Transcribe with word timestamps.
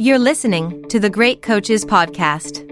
You're 0.00 0.18
listening 0.18 0.88
to 0.88 0.98
the 0.98 1.10
Great 1.10 1.42
Coaches 1.42 1.84
Podcast. 1.84 2.66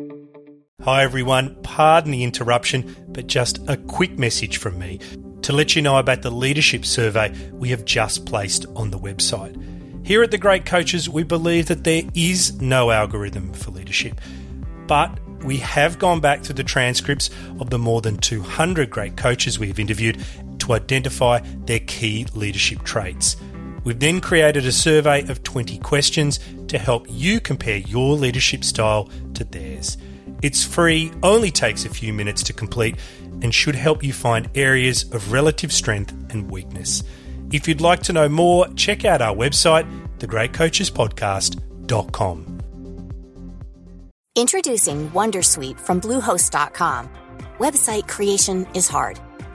Hi, 0.83 1.03
everyone. 1.03 1.61
Pardon 1.63 2.11
the 2.11 2.25
interruption, 2.25 2.97
but 3.11 3.27
just 3.27 3.59
a 3.69 3.77
quick 3.77 4.19
message 4.19 4.57
from 4.57 4.79
me 4.79 4.99
to 5.43 5.53
let 5.53 5.77
you 5.77 5.83
know 5.83 5.99
about 5.99 6.23
the 6.23 6.31
leadership 6.31 6.87
survey 6.87 7.31
we 7.53 7.69
have 7.69 7.85
just 7.85 8.25
placed 8.25 8.65
on 8.77 8.91
the 8.91 8.99
website. 8.99 9.55
Here 10.07 10.23
at 10.23 10.31
the 10.31 10.39
Great 10.39 10.65
Coaches, 10.65 11.07
we 11.07 11.23
believe 11.23 11.67
that 11.67 11.85
there 11.85 12.05
is 12.15 12.63
no 12.63 12.91
algorithm 12.91 13.53
for 13.53 13.73
leadership, 13.73 14.19
but 14.87 15.15
we 15.45 15.59
have 15.59 15.99
gone 15.99 16.21
back 16.21 16.43
through 16.45 16.55
the 16.55 16.65
transcripts 16.65 17.29
of 17.61 17.69
the 17.69 17.79
more 17.79 18.01
than 18.01 18.17
200 18.17 18.89
great 18.89 19.19
coaches 19.19 19.59
we 19.59 19.69
have 19.69 19.79
interviewed 19.79 20.25
to 20.61 20.73
identify 20.73 21.41
their 21.67 21.81
key 21.81 22.27
leadership 22.33 22.85
traits. 22.85 23.37
We've 23.89 23.99
then 23.99 24.21
created 24.21 24.65
a 24.67 24.73
survey 24.73 25.27
of 25.31 25.43
20 25.45 25.79
questions 25.79 26.41
to 26.67 26.77
help 26.77 27.07
you 27.09 27.41
compare 27.41 27.79
your 27.79 28.17
leadership 28.17 28.63
style 28.63 29.09
to 29.33 29.45
theirs. 29.45 29.97
It's 30.43 30.63
free, 30.63 31.11
only 31.23 31.51
takes 31.51 31.87
a 31.87 31.89
few 31.89 32.13
minutes 32.13 32.43
to 32.43 32.53
complete, 32.53 32.97
and 33.41 33.55
should 33.55 33.75
help 33.75 34.03
you 34.03 34.13
find 34.13 34.51
areas 34.55 35.11
of 35.15 35.33
relative 35.33 35.73
strength 35.73 36.13
and 36.29 36.51
weakness. 36.51 37.03
If 37.51 37.67
you'd 37.67 37.81
like 37.81 38.03
to 38.03 38.13
know 38.13 38.29
more, 38.29 38.69
check 38.75 39.07
out 39.07 39.23
our 39.23 39.35
website, 39.35 39.89
thegreatcoachespodcast.com. 40.19 42.59
Introducing 44.37 45.11
Wondersuite 45.13 45.81
from 45.81 46.03
Bluehost.com. 46.03 47.09
Website 47.57 48.07
creation 48.07 48.67
is 48.75 48.87
hard. 48.87 49.19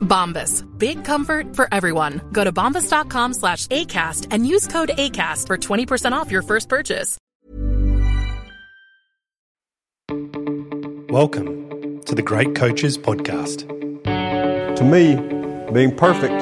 Bombas. 0.00 0.66
Big 0.78 1.04
comfort 1.04 1.56
for 1.56 1.68
everyone. 1.72 2.20
Go 2.32 2.44
to 2.44 2.52
bombas.com 2.52 3.34
slash 3.34 3.66
ACAST 3.68 4.26
and 4.30 4.46
use 4.46 4.66
code 4.66 4.90
ACAST 4.96 5.46
for 5.46 5.56
20% 5.56 6.12
off 6.12 6.30
your 6.30 6.42
first 6.42 6.68
purchase. 6.68 7.16
Welcome 11.08 12.02
to 12.02 12.14
the 12.14 12.22
Great 12.22 12.54
Coaches 12.54 12.96
Podcast. 12.96 13.66
To 14.76 14.84
me, 14.84 15.16
being 15.72 15.94
perfect 15.96 16.40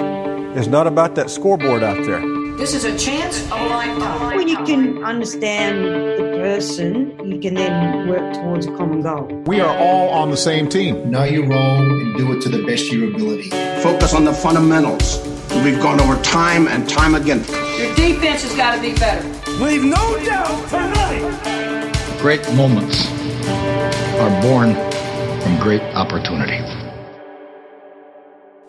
is 0.56 0.68
not 0.68 0.86
about 0.86 1.14
that 1.14 1.30
scoreboard 1.30 1.82
out 1.82 2.04
there. 2.04 2.20
This 2.56 2.74
is 2.74 2.84
a 2.84 2.96
chance 2.98 3.42
of 3.44 3.52
a 3.52 3.66
lifetime. 3.66 4.36
When 4.36 4.48
you 4.48 4.56
can 4.64 5.04
understand 5.04 5.84
the 6.17 6.17
person, 6.38 7.18
you 7.28 7.40
can 7.40 7.54
then 7.54 8.08
work 8.08 8.32
towards 8.34 8.66
a 8.66 8.76
common 8.76 9.02
goal. 9.02 9.26
We 9.46 9.60
are 9.60 9.76
all 9.76 10.10
on 10.10 10.30
the 10.30 10.36
same 10.36 10.68
team. 10.68 11.10
Know 11.10 11.24
your 11.24 11.48
role 11.48 11.82
and 11.82 12.16
do 12.16 12.32
it 12.32 12.40
to 12.42 12.48
the 12.48 12.64
best 12.64 12.86
of 12.86 12.92
your 12.92 13.12
ability. 13.12 13.50
Focus 13.82 14.14
on 14.14 14.24
the 14.24 14.32
fundamentals 14.32 15.20
that 15.48 15.64
we've 15.64 15.80
gone 15.80 16.00
over 16.00 16.20
time 16.22 16.68
and 16.68 16.88
time 16.88 17.16
again. 17.16 17.38
Your 17.76 17.92
defense 17.96 18.42
has 18.42 18.54
got 18.54 18.76
to 18.76 18.80
be 18.80 18.94
better. 18.94 19.26
Leave 19.54 19.82
no 19.82 20.24
doubt 20.24 20.68
tonight. 20.68 22.18
Great 22.20 22.42
moments 22.54 23.08
are 24.20 24.42
born 24.42 24.74
from 25.42 25.58
great 25.60 25.82
opportunity. 25.94 26.58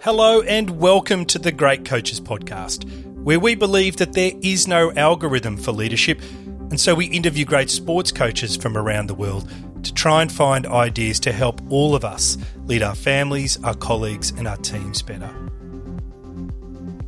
Hello, 0.02 0.42
and 0.42 0.80
welcome 0.80 1.24
to 1.26 1.38
the 1.38 1.52
Great 1.52 1.86
Coaches 1.86 2.20
Podcast, 2.20 2.90
where 3.24 3.40
we 3.40 3.54
believe 3.54 3.98
that 3.98 4.14
there 4.14 4.32
is 4.42 4.68
no 4.68 4.92
algorithm 4.94 5.58
for 5.58 5.72
leadership, 5.72 6.22
and 6.70 6.80
so 6.80 6.94
we 6.94 7.06
interview 7.06 7.46
great 7.46 7.70
sports 7.70 8.12
coaches 8.12 8.56
from 8.56 8.78
around 8.78 9.08
the 9.08 9.16
world 9.16 9.50
to 9.84 9.94
try 9.94 10.22
and 10.22 10.32
find 10.32 10.66
ideas 10.68 11.20
to 11.22 11.32
help 11.32 11.62
all 11.70 11.96
of 11.96 12.06
us 12.06 12.38
lead 12.66 12.84
our 12.84 12.96
families, 12.96 13.62
our 13.64 13.76
colleagues, 13.76 14.32
and 14.32 14.48
our 14.48 14.58
teams 14.58 15.02
better. 15.02 15.34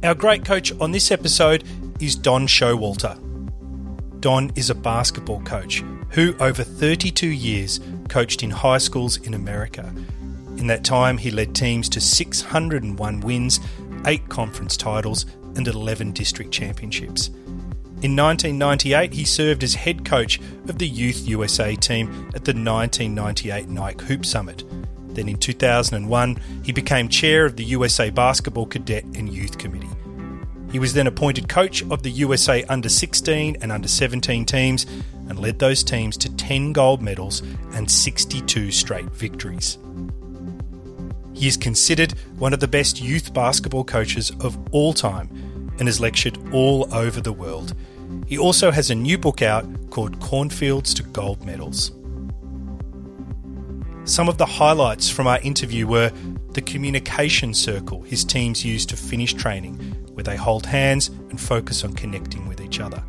Our 0.03 0.15
great 0.15 0.45
coach 0.45 0.71
on 0.79 0.91
this 0.91 1.11
episode 1.11 1.63
is 1.99 2.15
Don 2.15 2.47
Showalter. 2.47 3.19
Don 4.19 4.51
is 4.55 4.69
a 4.69 4.75
basketball 4.75 5.41
coach 5.41 5.83
who, 6.09 6.35
over 6.39 6.63
32 6.63 7.27
years, 7.27 7.79
coached 8.09 8.43
in 8.43 8.49
high 8.49 8.79
schools 8.79 9.17
in 9.17 9.33
America. 9.33 9.93
In 10.57 10.67
that 10.67 10.83
time, 10.83 11.17
he 11.17 11.31
led 11.31 11.55
teams 11.55 11.87
to 11.89 12.01
601 12.01 13.19
wins, 13.21 13.59
8 14.05 14.27
conference 14.29 14.75
titles, 14.75 15.25
and 15.55 15.67
11 15.67 16.11
district 16.13 16.51
championships. 16.51 17.29
In 18.01 18.15
1998, 18.15 19.13
he 19.13 19.23
served 19.23 19.63
as 19.63 19.75
head 19.75 20.03
coach 20.03 20.39
of 20.67 20.79
the 20.79 20.87
Youth 20.87 21.27
USA 21.27 21.75
team 21.75 22.09
at 22.33 22.45
the 22.45 22.51
1998 22.51 23.69
Nike 23.69 24.05
Hoop 24.05 24.25
Summit. 24.25 24.63
Then 25.09 25.29
in 25.29 25.37
2001, 25.37 26.37
he 26.63 26.71
became 26.71 27.09
chair 27.09 27.45
of 27.45 27.57
the 27.57 27.63
USA 27.65 28.09
Basketball 28.09 28.65
Cadet 28.65 29.03
and 29.03 29.31
Youth 29.31 29.59
Committee. 29.59 29.87
He 30.71 30.79
was 30.79 30.93
then 30.93 31.05
appointed 31.05 31.47
coach 31.47 31.83
of 31.91 32.01
the 32.01 32.09
USA 32.09 32.63
Under 32.63 32.89
16 32.89 33.57
and 33.61 33.71
Under 33.71 33.87
17 33.87 34.45
teams 34.45 34.87
and 35.29 35.37
led 35.37 35.59
those 35.59 35.83
teams 35.83 36.17
to 36.17 36.35
10 36.37 36.73
gold 36.73 37.03
medals 37.03 37.41
and 37.73 37.91
62 37.91 38.71
straight 38.71 39.11
victories. 39.11 39.77
He 41.33 41.47
is 41.47 41.55
considered 41.55 42.13
one 42.39 42.51
of 42.51 42.61
the 42.61 42.67
best 42.67 42.99
youth 42.99 43.31
basketball 43.31 43.83
coaches 43.83 44.31
of 44.39 44.57
all 44.71 44.91
time 44.93 45.29
and 45.77 45.87
has 45.87 45.99
lectured 45.99 46.39
all 46.51 46.91
over 46.93 47.21
the 47.21 47.33
world. 47.33 47.75
He 48.27 48.37
also 48.37 48.71
has 48.71 48.89
a 48.89 48.95
new 48.95 49.17
book 49.17 49.41
out 49.41 49.65
called 49.89 50.19
Cornfields 50.19 50.93
to 50.95 51.03
Gold 51.03 51.45
Medals. 51.45 51.91
Some 54.05 54.27
of 54.27 54.37
the 54.37 54.45
highlights 54.45 55.09
from 55.09 55.27
our 55.27 55.39
interview 55.41 55.85
were 55.85 56.11
the 56.53 56.61
communication 56.61 57.53
circle 57.53 58.01
his 58.01 58.25
teams 58.25 58.65
use 58.65 58.85
to 58.87 58.97
finish 58.97 59.33
training, 59.33 59.75
where 60.13 60.23
they 60.23 60.35
hold 60.35 60.65
hands 60.65 61.07
and 61.07 61.39
focus 61.39 61.83
on 61.83 61.93
connecting 61.93 62.47
with 62.47 62.61
each 62.61 62.79
other. 62.79 63.03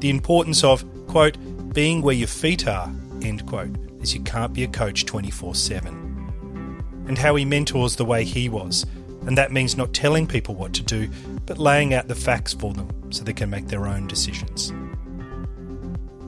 The 0.00 0.10
importance 0.10 0.64
of, 0.64 0.84
quote, 1.06 1.36
being 1.72 2.02
where 2.02 2.14
your 2.14 2.28
feet 2.28 2.66
are, 2.66 2.92
end 3.22 3.46
quote, 3.46 3.70
as 4.02 4.14
you 4.14 4.20
can't 4.22 4.52
be 4.52 4.64
a 4.64 4.68
coach 4.68 5.06
24 5.06 5.54
7. 5.54 7.04
And 7.06 7.18
how 7.18 7.34
he 7.36 7.44
mentors 7.44 7.96
the 7.96 8.04
way 8.04 8.24
he 8.24 8.48
was, 8.48 8.84
and 9.26 9.36
that 9.38 9.52
means 9.52 9.76
not 9.76 9.92
telling 9.92 10.26
people 10.26 10.54
what 10.54 10.72
to 10.74 10.82
do, 10.82 11.08
but 11.46 11.58
laying 11.58 11.94
out 11.94 12.08
the 12.08 12.14
facts 12.14 12.52
for 12.52 12.72
them 12.72 12.88
so 13.10 13.24
they 13.24 13.32
can 13.32 13.50
make 13.50 13.68
their 13.68 13.86
own 13.86 14.06
decisions. 14.06 14.72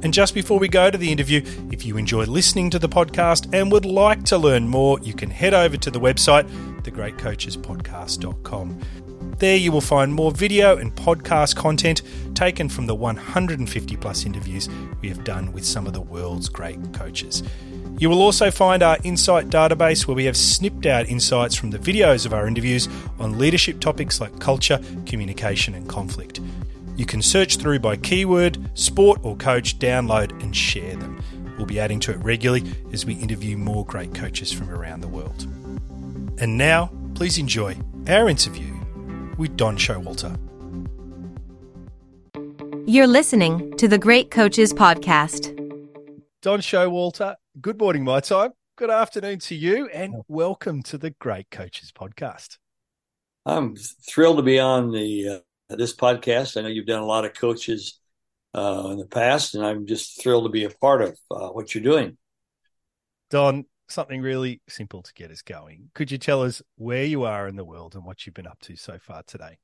And 0.03 0.13
just 0.13 0.35
before 0.35 0.59
we 0.59 0.67
go 0.67 0.91
to 0.91 0.99
the 0.99 1.13
interview, 1.13 1.43
if 1.71 1.87
you 1.87 1.97
enjoy 1.97 2.25
listening 2.25 2.71
to 2.71 2.81
the 2.81 2.89
podcast 2.89 3.49
and 3.55 3.71
would 3.71 3.85
like 3.85 4.25
to 4.25 4.37
learn 4.37 4.67
more, 4.67 4.99
you 5.01 5.15
can 5.15 5.31
head 5.31 5.55
over 5.55 5.77
to 5.77 5.91
the 5.93 6.01
website, 6.01 6.51
thegreatcoachespodcast.com. 6.83 8.81
There 9.39 9.57
you 9.57 9.71
will 9.71 9.81
find 9.81 10.13
more 10.13 10.33
video 10.33 10.77
and 10.77 10.95
podcast 10.95 11.55
content 11.55 12.03
taken 12.35 12.69
from 12.69 12.87
the 12.87 12.95
150 12.95 13.97
plus 13.97 14.27
interviews 14.27 14.69
we 15.01 15.09
have 15.09 15.23
done 15.23 15.53
with 15.53 15.65
some 15.65 15.87
of 15.87 15.93
the 15.93 16.01
world's 16.01 16.49
great 16.49 16.93
coaches. 16.93 17.45
You 17.99 18.11
will 18.11 18.21
also 18.21 18.51
find 18.51 18.83
our 18.83 18.99
insight 19.05 19.49
database 19.49 20.07
where 20.07 20.17
we 20.17 20.25
have 20.25 20.37
snipped 20.37 20.87
out 20.87 21.09
insights 21.09 21.55
from 21.55 21.71
the 21.71 21.79
videos 21.79 22.27
of 22.27 22.33
our 22.33 22.47
interviews 22.47 22.89
on 23.19 23.39
leadership 23.39 23.81
topics 23.81 24.21
like 24.21 24.41
culture, 24.41 24.81
communication, 25.07 25.75
and 25.75 25.89
conflict. 25.89 26.41
You 26.97 27.07
can 27.07 27.23
search 27.23 27.57
through 27.57 27.79
by 27.79 27.97
keyword, 27.97 28.59
sport, 28.77 29.21
or 29.23 29.37
coach, 29.37 29.79
download, 29.79 30.31
and 30.43 30.55
share 30.55 30.97
them. 30.97 31.23
We'll 31.57 31.67
be 31.67 31.81
adding 31.81 32.01
to 32.01 32.13
it 32.13 32.19
regularly 32.19 32.71
as 32.93 33.07
we 33.07 33.15
interview 33.15 33.57
more 33.57 33.85
great 33.87 34.15
coaches 34.15 34.53
from 34.53 34.71
around 34.71 35.01
the 35.01 35.09
world. 35.09 35.43
And 36.39 36.59
now, 36.59 36.91
please 37.15 37.39
enjoy 37.39 37.77
our 38.09 38.29
interview 38.29 38.75
with 39.39 39.57
Don 39.57 39.77
Showalter. 39.77 40.37
You're 42.87 43.07
listening 43.07 43.77
to 43.77 43.87
the 43.87 43.99
Great 43.99 44.31
Coaches 44.31 44.75
Podcast. 44.75 45.57
Don 46.41 46.61
Showalter, 46.61 47.37
good 47.61 47.79
morning, 47.79 48.05
my 48.05 48.21
time. 48.21 48.53
Good 48.77 48.91
afternoon 48.91 49.39
to 49.41 49.55
you, 49.55 49.87
and 49.89 50.15
welcome 50.27 50.83
to 50.85 50.97
the 50.97 51.11
Great 51.11 51.51
Coaches 51.51 51.93
Podcast. 51.93 52.57
I'm 53.45 53.77
thrilled 53.77 54.39
to 54.39 54.43
be 54.43 54.59
on 54.59 54.91
the 54.91 55.43
uh, 55.71 55.77
this 55.77 55.95
podcast. 55.95 56.57
I 56.57 56.63
know 56.63 56.69
you've 56.69 56.87
done 56.87 57.03
a 57.03 57.07
lot 57.07 57.27
of 57.27 57.35
coaches 57.35 58.01
uh, 58.55 58.89
in 58.93 58.99
the 58.99 59.07
past, 59.07 59.55
and 59.55 59.65
I'm 59.65 59.87
just 59.87 60.23
thrilled 60.23 60.45
to 60.45 60.51
be 60.51 60.65
a 60.65 60.71
part 60.71 61.03
of 61.03 61.19
uh, 61.31 61.49
what 61.49 61.75
you're 61.75 61.85
doing. 61.85 62.17
Don, 63.31 63.67
something 63.89 64.23
really 64.23 64.63
simple 64.69 65.03
to 65.03 65.13
get 65.13 65.31
us 65.31 65.43
going. 65.43 65.91
Could 65.95 66.11
you 66.11 66.19
tell 66.19 66.43
us 66.43 66.63
where 66.77 67.05
you 67.05 67.25
are 67.25 67.49
in 67.49 67.57
the 67.57 67.65
world 67.65 67.95
and 67.95 68.05
what 68.05 68.25
you've 68.25 68.35
been 68.35 68.47
up 68.47 68.61
to 68.63 68.77
so 68.77 68.99
far 68.99 69.23
today? 69.27 69.59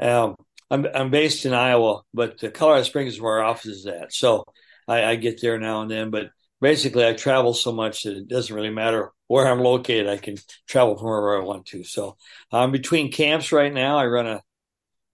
Um, 0.00 0.34
I'm 0.68 0.86
I'm 0.92 1.10
based 1.10 1.46
in 1.46 1.54
Iowa, 1.54 2.02
but 2.12 2.42
Colorado 2.54 2.82
Springs 2.82 3.14
is 3.14 3.20
where 3.20 3.34
our 3.34 3.44
office 3.44 3.66
is 3.66 3.86
at. 3.86 4.12
So 4.12 4.44
I, 4.88 5.04
I 5.04 5.16
get 5.16 5.40
there 5.40 5.60
now 5.60 5.82
and 5.82 5.90
then, 5.90 6.10
but 6.10 6.30
basically 6.64 7.06
I 7.06 7.12
travel 7.12 7.52
so 7.52 7.72
much 7.72 8.04
that 8.04 8.16
it 8.16 8.26
doesn't 8.26 8.56
really 8.56 8.70
matter 8.70 9.12
where 9.26 9.46
I'm 9.46 9.60
located. 9.60 10.08
I 10.08 10.16
can 10.16 10.36
travel 10.66 10.96
from 10.96 11.08
wherever 11.08 11.42
I 11.42 11.44
want 11.44 11.66
to. 11.66 11.84
So 11.84 12.16
I'm 12.50 12.72
between 12.72 13.12
camps 13.12 13.52
right 13.52 13.72
now. 13.72 13.98
I 13.98 14.06
run 14.06 14.26
a 14.26 14.42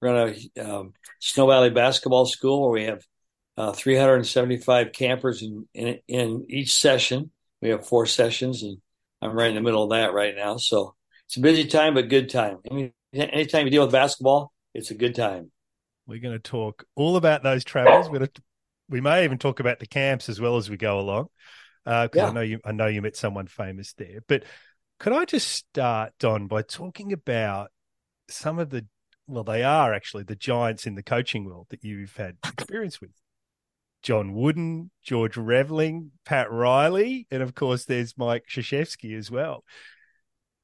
run 0.01 0.35
a 0.57 0.63
um, 0.63 0.93
Snow 1.19 1.49
Valley 1.49 1.71
basketball 1.71 2.25
school 2.25 2.63
where 2.63 2.71
we 2.71 2.85
have 2.85 3.05
uh, 3.57 3.73
375 3.73 4.93
campers 4.93 5.43
in, 5.43 5.67
in 5.75 5.99
in 6.07 6.47
each 6.49 6.73
session. 6.73 7.33
We 7.61 7.71
have 7.71 7.85
four 7.85 8.07
sessions, 8.07 8.63
and 8.63 8.79
I'm 9.21 9.33
right 9.33 9.51
in 9.51 9.57
the 9.57 9.61
middle 9.61 9.83
of 9.83 9.91
that 9.91 10.15
right 10.15 10.37
now. 10.37 10.57
So 10.57 10.95
it's 11.27 11.37
a 11.37 11.41
busy 11.41 11.67
time, 11.67 11.95
but 11.95 12.09
good 12.09 12.31
time. 12.31 12.59
Mean, 12.71 12.93
anytime 13.13 13.67
you 13.67 13.73
deal 13.73 13.83
with 13.83 13.93
basketball, 13.93 14.53
it's 14.73 14.93
a 14.93 14.95
good 14.95 15.17
time. 15.17 15.51
We're 16.07 16.21
going 16.21 16.41
to 16.41 16.51
talk 16.51 16.85
all 16.95 17.17
about 17.17 17.43
those 17.43 17.65
travels. 17.65 18.09
We're 18.09 18.19
going 18.19 18.31
to, 18.35 18.43
we 18.91 19.01
may 19.01 19.25
even 19.25 19.39
talk 19.39 19.61
about 19.61 19.79
the 19.79 19.87
camps 19.87 20.29
as 20.29 20.41
well 20.41 20.57
as 20.57 20.69
we 20.69 20.77
go 20.77 20.99
along. 20.99 21.29
Because 21.85 22.09
uh, 22.09 22.09
yeah. 22.15 22.29
I 22.29 22.33
know 22.33 22.41
you, 22.43 22.61
I 22.65 22.73
know 22.73 22.87
you 22.89 23.01
met 23.01 23.17
someone 23.17 23.47
famous 23.47 23.95
there. 23.95 24.19
But 24.27 24.45
could 24.99 25.15
I 25.15 25.25
just 25.25 25.49
start, 25.49 26.13
Don, 26.19 26.47
by 26.47 26.61
talking 26.63 27.13
about 27.13 27.71
some 28.29 28.59
of 28.59 28.69
the, 28.69 28.87
well, 29.27 29.45
they 29.45 29.63
are 29.63 29.95
actually 29.95 30.25
the 30.25 30.37
giants 30.37 30.87
in 30.87 30.95
the 30.95 31.03
coaching 31.03 31.47
world 31.47 31.69
that 31.71 31.83
you've 31.83 32.17
had 32.17 32.37
experience 32.45 33.01
with. 33.01 33.13
John 34.03 34.35
Wooden, 34.35 34.91
George 35.03 35.37
Raveling, 35.37 36.11
Pat 36.25 36.51
Riley, 36.51 37.27
and 37.31 37.43
of 37.43 37.55
course 37.55 37.85
there's 37.85 38.17
Mike 38.17 38.45
Krzyzewski 38.51 39.17
as 39.17 39.31
well. 39.31 39.65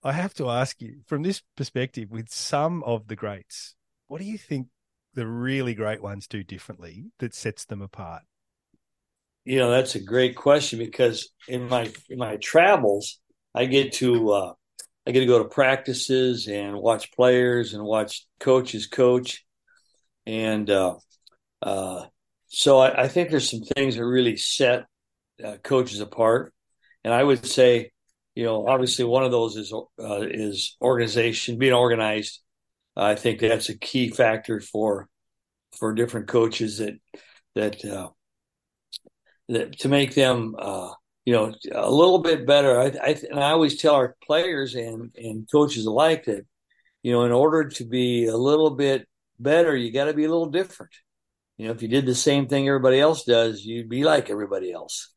I 0.02 0.12
have 0.12 0.34
to 0.34 0.48
ask 0.48 0.80
you, 0.80 1.00
from 1.06 1.22
this 1.22 1.42
perspective, 1.56 2.10
with 2.10 2.28
some 2.30 2.82
of 2.84 3.08
the 3.08 3.16
greats, 3.16 3.74
what 4.06 4.20
do 4.20 4.24
you 4.24 4.38
think 4.38 4.68
the 5.16 5.26
really 5.26 5.74
great 5.74 6.02
ones 6.02 6.28
do 6.28 6.44
differently 6.44 7.06
that 7.18 7.34
sets 7.34 7.64
them 7.64 7.82
apart? 7.82 8.22
You 9.44 9.58
know, 9.58 9.70
that's 9.70 9.94
a 9.94 10.00
great 10.00 10.36
question 10.36 10.78
because 10.78 11.30
in 11.48 11.68
my 11.68 11.90
in 12.08 12.18
my 12.18 12.36
travels, 12.36 13.18
I 13.54 13.64
get 13.64 13.94
to 13.94 14.30
uh, 14.30 14.52
I 15.06 15.10
get 15.10 15.20
to 15.20 15.26
go 15.26 15.38
to 15.38 15.48
practices 15.48 16.46
and 16.46 16.76
watch 16.76 17.12
players 17.12 17.72
and 17.72 17.82
watch 17.82 18.26
coaches 18.38 18.86
coach, 18.86 19.44
and 20.26 20.68
uh, 20.68 20.96
uh, 21.62 22.06
so 22.48 22.78
I, 22.78 23.04
I, 23.04 23.08
think 23.08 23.30
there's 23.30 23.50
some 23.50 23.62
things 23.62 23.96
that 23.96 24.04
really 24.04 24.36
set 24.36 24.86
uh, 25.42 25.56
coaches 25.62 26.00
apart. 26.00 26.52
And 27.04 27.14
I 27.14 27.22
would 27.22 27.46
say, 27.46 27.92
you 28.34 28.44
know, 28.44 28.66
obviously 28.66 29.04
one 29.04 29.24
of 29.24 29.30
those 29.30 29.56
is 29.56 29.72
uh, 29.72 30.22
is 30.22 30.76
organization, 30.82 31.56
being 31.56 31.72
organized, 31.72 32.40
I 32.96 33.14
think 33.14 33.40
that's 33.40 33.68
a 33.68 33.78
key 33.78 34.08
factor 34.10 34.60
for 34.60 35.08
for 35.78 35.92
different 35.92 36.28
coaches 36.28 36.78
that 36.78 36.94
that 37.54 37.84
uh, 37.84 38.08
that 39.48 39.78
to 39.80 39.88
make 39.88 40.14
them 40.14 40.54
uh, 40.58 40.92
you 41.24 41.32
know 41.32 41.54
a 41.72 41.90
little 41.90 42.18
bit 42.18 42.46
better. 42.46 42.80
I, 42.80 42.86
I 42.86 43.16
and 43.30 43.40
I 43.40 43.50
always 43.50 43.80
tell 43.80 43.94
our 43.94 44.16
players 44.22 44.74
and 44.74 45.14
and 45.16 45.48
coaches 45.50 45.86
alike 45.86 46.24
that 46.24 46.46
you 47.02 47.12
know 47.12 47.24
in 47.24 47.32
order 47.32 47.68
to 47.68 47.84
be 47.84 48.26
a 48.26 48.36
little 48.36 48.70
bit 48.70 49.06
better, 49.38 49.76
you 49.76 49.92
got 49.92 50.06
to 50.06 50.14
be 50.14 50.24
a 50.24 50.30
little 50.30 50.50
different. 50.50 50.92
You 51.58 51.66
know, 51.66 51.74
if 51.74 51.82
you 51.82 51.88
did 51.88 52.06
the 52.06 52.14
same 52.14 52.48
thing 52.48 52.68
everybody 52.68 53.00
else 53.00 53.24
does, 53.24 53.64
you'd 53.64 53.88
be 53.88 54.04
like 54.04 54.30
everybody 54.30 54.72
else. 54.72 55.12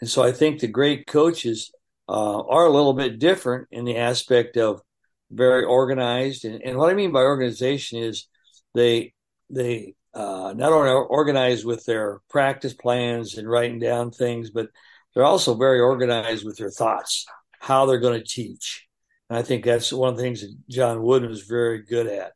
And 0.00 0.08
so 0.08 0.22
I 0.22 0.32
think 0.32 0.60
the 0.60 0.68
great 0.68 1.06
coaches 1.06 1.72
uh, 2.08 2.40
are 2.40 2.66
a 2.66 2.72
little 2.72 2.92
bit 2.92 3.18
different 3.18 3.68
in 3.70 3.84
the 3.84 3.96
aspect 3.96 4.56
of 4.56 4.82
very 5.30 5.64
organized. 5.64 6.44
And, 6.44 6.62
and 6.62 6.76
what 6.76 6.90
I 6.90 6.94
mean 6.94 7.12
by 7.12 7.20
organization 7.20 8.02
is 8.02 8.26
they 8.74 9.14
they 9.48 9.94
uh, 10.14 10.52
not 10.56 10.72
only 10.72 10.90
are 10.90 11.04
organized 11.04 11.64
with 11.64 11.84
their 11.84 12.20
practice 12.28 12.74
plans 12.74 13.36
and 13.36 13.48
writing 13.48 13.78
down 13.78 14.10
things, 14.10 14.50
but 14.50 14.68
they're 15.14 15.24
also 15.24 15.54
very 15.54 15.80
organized 15.80 16.44
with 16.44 16.56
their 16.56 16.70
thoughts, 16.70 17.26
how 17.58 17.86
they're 17.86 17.98
going 17.98 18.20
to 18.20 18.26
teach. 18.26 18.86
And 19.28 19.38
I 19.38 19.42
think 19.42 19.64
that's 19.64 19.92
one 19.92 20.10
of 20.10 20.16
the 20.16 20.22
things 20.22 20.40
that 20.40 20.54
John 20.68 21.02
Wooden 21.02 21.28
was 21.28 21.42
very 21.42 21.82
good 21.82 22.06
at. 22.06 22.32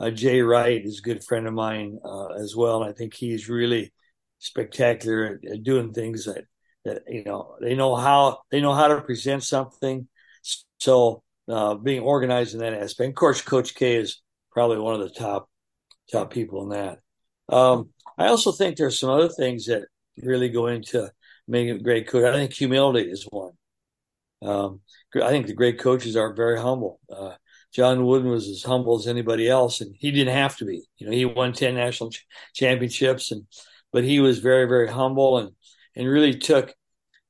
Uh, 0.00 0.10
Jay 0.10 0.40
Wright 0.40 0.84
is 0.84 0.98
a 0.98 1.02
good 1.02 1.24
friend 1.24 1.46
of 1.46 1.54
mine 1.54 1.98
uh, 2.04 2.28
as 2.34 2.54
well, 2.54 2.82
and 2.82 2.90
I 2.90 2.94
think 2.94 3.14
he's 3.14 3.48
really 3.48 3.92
spectacular 4.38 5.40
at, 5.42 5.50
at, 5.50 5.62
doing 5.64 5.92
things 5.92 6.26
that 6.26 6.44
that 6.84 7.02
you 7.08 7.24
know 7.24 7.56
they 7.60 7.74
know 7.74 7.96
how 7.96 8.38
they 8.52 8.60
know 8.60 8.74
how 8.74 8.88
to 8.88 9.00
present 9.00 9.42
something. 9.42 10.06
So 10.78 11.24
uh, 11.48 11.74
being 11.74 12.00
organized 12.00 12.54
in 12.54 12.60
that 12.60 12.74
aspect. 12.74 13.08
Of 13.08 13.14
course, 13.14 13.40
Coach 13.40 13.74
K 13.74 13.96
is 13.96 14.20
probably 14.50 14.78
one 14.78 14.94
of 14.94 15.00
the 15.00 15.14
top 15.14 15.48
top 16.10 16.30
people 16.30 16.62
in 16.62 16.68
that. 16.70 16.98
Um, 17.48 17.90
I 18.16 18.26
also 18.28 18.52
think 18.52 18.76
there's 18.76 18.98
some 18.98 19.10
other 19.10 19.28
things 19.28 19.66
that 19.66 19.84
really 20.16 20.48
go 20.48 20.66
into 20.66 21.10
making 21.46 21.76
a 21.76 21.82
great 21.82 22.08
coach. 22.08 22.24
I 22.24 22.32
think 22.32 22.52
humility 22.52 23.10
is 23.10 23.26
one. 23.30 23.52
Um, 24.42 24.80
I 25.14 25.30
think 25.30 25.46
the 25.46 25.54
great 25.54 25.78
coaches 25.78 26.16
are 26.16 26.34
very 26.34 26.60
humble. 26.60 27.00
Uh, 27.10 27.34
John 27.72 28.04
Wooden 28.04 28.30
was 28.30 28.48
as 28.48 28.62
humble 28.62 28.98
as 28.98 29.06
anybody 29.06 29.48
else, 29.48 29.80
and 29.80 29.94
he 29.98 30.10
didn't 30.10 30.34
have 30.34 30.56
to 30.58 30.64
be. 30.64 30.84
You 30.96 31.06
know, 31.06 31.12
he 31.12 31.24
won 31.24 31.52
ten 31.52 31.74
national 31.74 32.10
ch- 32.10 32.26
championships, 32.54 33.30
and 33.30 33.46
but 33.92 34.04
he 34.04 34.20
was 34.20 34.38
very, 34.38 34.66
very 34.66 34.88
humble 34.88 35.38
and 35.38 35.50
and 35.96 36.08
really 36.08 36.34
took, 36.34 36.74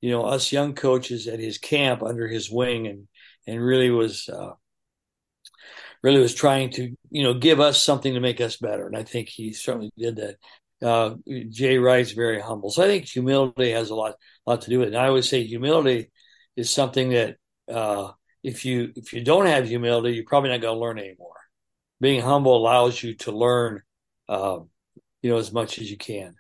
you 0.01 0.11
know, 0.11 0.25
us 0.25 0.53
young 0.53 0.75
coaches 0.75 1.27
at 1.27 1.41
his 1.41 1.59
camp 1.59 2.03
under 2.03 2.29
his 2.29 2.51
wing 2.51 2.87
and 2.87 3.08
and 3.49 3.65
really 3.65 3.91
was 3.91 4.29
uh, 4.29 4.53
really 6.03 6.21
was 6.21 6.35
trying 6.35 6.71
to 6.71 6.95
you 7.11 7.23
know 7.23 7.35
give 7.35 7.61
us 7.61 7.83
something 7.83 8.15
to 8.15 8.21
make 8.21 8.41
us 8.41 8.57
better. 8.59 8.87
And 8.87 8.97
I 8.97 9.03
think 9.03 9.29
he 9.29 9.53
certainly 9.53 9.91
did 9.97 10.17
that. 10.17 10.37
Uh, 10.81 11.17
Jay 11.49 11.79
Wright's 11.79 12.13
very 12.13 12.41
humble, 12.41 12.71
so 12.71 12.85
I 12.85 12.87
think 12.87 13.07
humility 13.07 13.73
has 13.73 13.91
a 13.91 13.97
lot 13.97 14.15
lot 14.47 14.61
to 14.63 14.71
do 14.71 14.79
with 14.79 14.89
it. 14.89 14.95
And 14.95 15.03
I 15.03 15.09
always 15.09 15.29
say 15.29 15.43
humility 15.43 16.13
is 16.57 16.71
something 16.71 17.11
that 17.11 17.37
uh, 17.69 18.13
if 18.45 18.65
you 18.65 18.93
if 18.95 19.13
you 19.13 19.25
don't 19.25 19.47
have 19.47 19.67
humility, 19.67 20.15
you're 20.15 20.25
probably 20.25 20.51
not 20.51 20.61
going 20.61 20.77
to 20.77 20.81
learn 20.81 20.99
anymore. 20.99 21.35
Being 22.01 22.21
humble 22.21 22.57
allows 22.57 23.03
you 23.03 23.15
to 23.15 23.33
learn, 23.33 23.83
uh, 24.29 24.61
you 25.23 25.31
know, 25.31 25.39
as 25.39 25.53
much 25.53 25.81
as 25.81 25.91
you 25.91 25.97
can. 25.97 26.37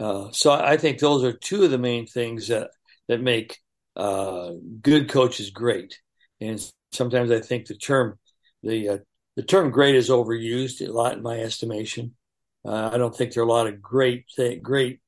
Uh, 0.00 0.30
so 0.32 0.50
I 0.50 0.76
think 0.76 0.98
those 0.98 1.22
are 1.22 1.32
two 1.32 1.62
of 1.62 1.70
the 1.70 1.78
main 1.78 2.06
things 2.06 2.48
that 2.48 2.70
that 3.06 3.20
make 3.20 3.58
uh, 3.94 4.52
good 4.80 5.08
coaches 5.08 5.50
great. 5.50 6.00
And 6.40 6.60
sometimes 6.92 7.30
I 7.30 7.40
think 7.40 7.66
the 7.66 7.76
term 7.76 8.18
the 8.62 8.88
uh, 8.88 8.98
the 9.36 9.42
term 9.42 9.70
great 9.70 9.94
is 9.94 10.10
overused 10.10 10.86
a 10.86 10.92
lot 10.92 11.14
in 11.14 11.22
my 11.22 11.40
estimation. 11.40 12.14
Uh, 12.64 12.90
I 12.92 12.98
don't 12.98 13.16
think 13.16 13.32
there 13.32 13.42
are 13.42 13.46
a 13.46 13.50
lot 13.50 13.66
of 13.66 13.80
great 13.80 14.26
great 14.62 15.00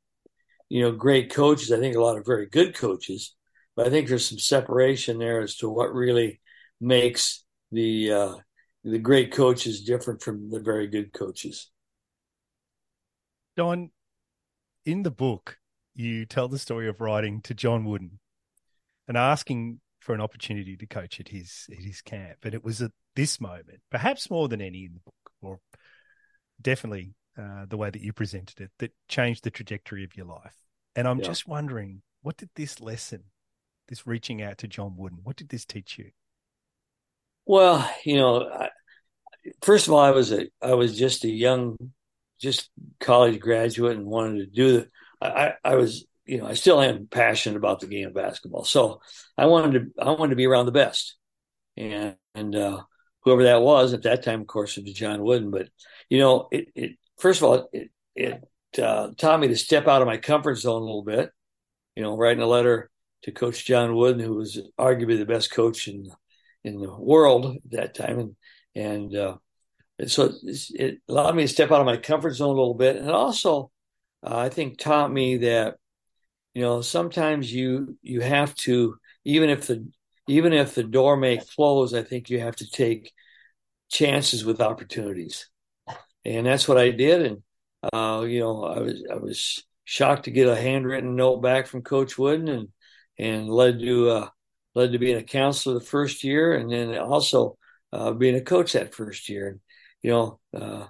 you 0.69 0.83
know 0.83 0.93
great 0.93 1.31
coaches. 1.33 1.73
I 1.73 1.79
think 1.79 1.97
a 1.97 2.01
lot 2.01 2.19
of 2.19 2.27
very 2.27 2.47
good 2.47 2.75
coaches, 2.75 3.35
but 3.77 3.87
I 3.87 3.91
think 3.91 4.09
there's 4.09 4.27
some 4.27 4.39
separation 4.39 5.19
there 5.19 5.41
as 5.41 5.57
to 5.57 5.69
what 5.69 5.95
really 5.95 6.41
makes 6.81 7.45
the 7.71 8.13
uh, 8.13 8.35
the 8.85 8.99
great 8.99 9.33
coaches 9.33 9.85
different 9.85 10.23
from 10.23 10.51
the 10.51 10.61
very 10.61 10.87
good 10.87 11.13
coaches. 11.13 11.71
Don, 13.57 13.91
in 14.87 15.03
the 15.03 15.11
book, 15.11 15.59
you 15.95 16.25
tell 16.25 16.49
the 16.49 16.59
story 16.59 16.89
of 16.89 17.01
writing 17.01 17.43
to 17.43 17.55
John 17.55 17.85
Wooden 17.85 18.19
and 19.07 19.17
asking 19.17 19.81
for 20.03 20.15
an 20.15 20.21
opportunity 20.21 20.77
to 20.77 20.87
coach 20.87 21.21
at 21.21 21.29
his 21.29 21.67
at 21.71 21.79
his 21.79 22.03
camp. 22.03 22.39
And 22.43 22.55
it 22.55 22.65
was 22.65 22.83
at 22.83 22.91
this 23.15 23.41
moment, 23.41 23.81
perhaps 23.91 24.31
more 24.31 24.49
than 24.49 24.61
any 24.61 24.85
in 24.85 24.95
the 24.95 25.01
book, 25.01 25.33
or 25.41 25.61
definitely 26.61 27.15
uh, 27.39 27.67
the 27.69 27.77
way 27.77 27.89
that 27.89 28.03
you 28.03 28.13
presented 28.13 28.61
it, 28.61 28.71
that 28.79 28.93
changed 29.09 29.45
the 29.45 29.51
trajectory 29.51 30.05
of 30.05 30.17
your 30.17 30.27
life. 30.27 30.57
And 30.97 31.07
I'm 31.07 31.21
yeah. 31.21 31.27
just 31.27 31.47
wondering, 31.47 32.03
what 32.21 32.37
did 32.37 32.51
this 32.57 32.81
lesson, 32.81 33.25
this 33.89 34.07
reaching 34.07 34.43
out 34.43 34.59
to 34.59 34.69
John 34.69 34.95
Wooden, 34.97 35.21
what 35.23 35.37
did 35.37 35.49
this 35.49 35.65
teach 35.65 35.99
you? 35.99 36.11
Well, 37.47 37.89
you 38.05 38.17
know, 38.17 38.49
I, 38.49 38.69
first 39.63 39.87
of 39.87 39.93
all, 39.93 40.01
I 40.01 40.11
was 40.11 40.33
a 40.33 40.49
I 40.61 40.75
was 40.75 40.99
just 40.99 41.25
a 41.25 41.31
young, 41.31 41.77
just 42.41 42.71
college 43.01 43.39
graduate 43.39 43.97
and 43.97 44.07
wanted 44.07 44.39
to 44.39 44.47
do 44.47 44.73
the. 44.73 44.89
I, 45.21 45.55
I 45.63 45.77
was 45.77 46.05
you 46.25 46.39
know, 46.39 46.47
I 46.47 46.55
still 46.55 46.81
am 46.81 47.07
passionate 47.07 47.57
about 47.57 47.81
the 47.81 47.87
game 47.87 48.07
of 48.07 48.15
basketball. 48.15 48.65
So 48.65 49.01
I 49.37 49.47
wanted 49.47 49.95
to, 49.97 50.03
I 50.03 50.11
wanted 50.11 50.31
to 50.31 50.37
be 50.37 50.47
around 50.47 50.67
the 50.67 50.73
best, 50.73 51.17
and 51.77 52.17
and 52.35 52.55
uh, 52.55 52.83
whoever 53.21 53.45
that 53.45 53.63
was 53.63 53.93
at 53.93 54.03
that 54.03 54.23
time, 54.23 54.41
of 54.43 54.47
course, 54.47 54.77
it 54.77 54.85
was 54.85 54.95
John 54.95 55.23
Wooden. 55.23 55.51
But 55.51 55.69
you 56.09 56.19
know, 56.19 56.49
it, 56.51 56.69
it 56.75 56.93
first 57.19 57.41
of 57.41 57.49
all, 57.49 57.69
it 57.73 57.91
it 58.15 58.43
uh, 58.81 59.11
taught 59.17 59.41
me 59.41 59.49
to 59.49 59.57
step 59.57 59.89
out 59.89 60.03
of 60.03 60.09
my 60.09 60.17
comfort 60.17 60.57
zone 60.57 60.83
a 60.83 60.85
little 60.85 61.05
bit. 61.05 61.31
You 61.97 62.03
know, 62.03 62.17
writing 62.17 62.43
a 62.43 62.47
letter 62.47 62.91
to 63.23 63.33
Coach 63.33 63.65
John 63.65 63.95
Wooden, 63.95 64.21
who 64.21 64.35
was 64.35 64.61
arguably 64.79 65.19
the 65.19 65.27
best 65.27 65.53
coach 65.53 65.89
in 65.89 66.11
in 66.65 66.81
the 66.81 66.95
world 66.95 67.47
at 67.47 67.71
that 67.73 67.95
time, 67.95 68.19
and 68.19 68.37
and 68.75 69.17
uh, 69.17 69.37
so 70.07 70.33
it 70.45 70.99
allowed 71.09 71.37
me 71.37 71.43
to 71.43 71.49
step 71.49 71.71
out 71.71 71.81
of 71.81 71.87
my 71.87 71.97
comfort 71.97 72.35
zone 72.35 72.49
a 72.49 72.59
little 72.61 72.75
bit, 72.75 72.97
and 72.97 73.11
also 73.11 73.71
uh, 74.23 74.37
I 74.37 74.49
think 74.49 74.79
taught 74.79 75.13
me 75.13 75.39
that 75.39 75.77
you 76.55 76.63
know 76.63 76.81
sometimes 76.83 77.53
you 77.53 77.97
you 78.03 78.21
have 78.21 78.55
to 78.57 78.97
even 79.25 79.51
if 79.51 79.67
the 79.67 79.87
even 80.29 80.53
if 80.53 80.75
the 80.75 80.85
door 80.85 81.17
may 81.17 81.39
close, 81.39 81.95
I 81.95 82.03
think 82.03 82.31
you 82.31 82.41
have 82.41 82.57
to 82.57 82.71
take 82.71 83.13
chances 83.91 84.45
with 84.45 84.61
opportunities, 84.61 85.49
and 86.25 86.47
that's 86.47 86.69
what 86.69 86.79
I 86.79 86.91
did. 86.91 87.23
And 87.23 87.43
uh, 87.93 88.23
you 88.23 88.41
know, 88.41 88.65
I 88.65 88.81
was 88.81 89.05
I 89.11 89.17
was 89.17 89.65
shocked 89.85 90.25
to 90.25 90.31
get 90.31 90.49
a 90.49 90.57
handwritten 90.57 91.17
note 91.17 91.43
back 91.43 91.67
from 91.67 91.83
Coach 91.83 92.19
Wooden, 92.19 92.49
and 92.49 92.69
and 93.19 93.49
led 93.49 93.81
to 93.81 94.11
uh, 94.11 94.29
led 94.75 94.93
to 94.93 94.99
being 94.99 95.19
a 95.19 95.23
counselor 95.23 95.79
the 95.79 95.85
first 95.85 96.25
year, 96.25 96.55
and 96.55 96.71
then 96.71 96.97
also 96.99 97.57
uh, 97.93 98.13
being 98.13 98.37
a 98.37 98.41
coach 98.41 98.73
that 98.73 98.95
first 98.95 99.29
year. 99.29 99.49
And 99.49 99.61
you 100.03 100.11
know, 100.11 100.41
uh, 100.55 100.87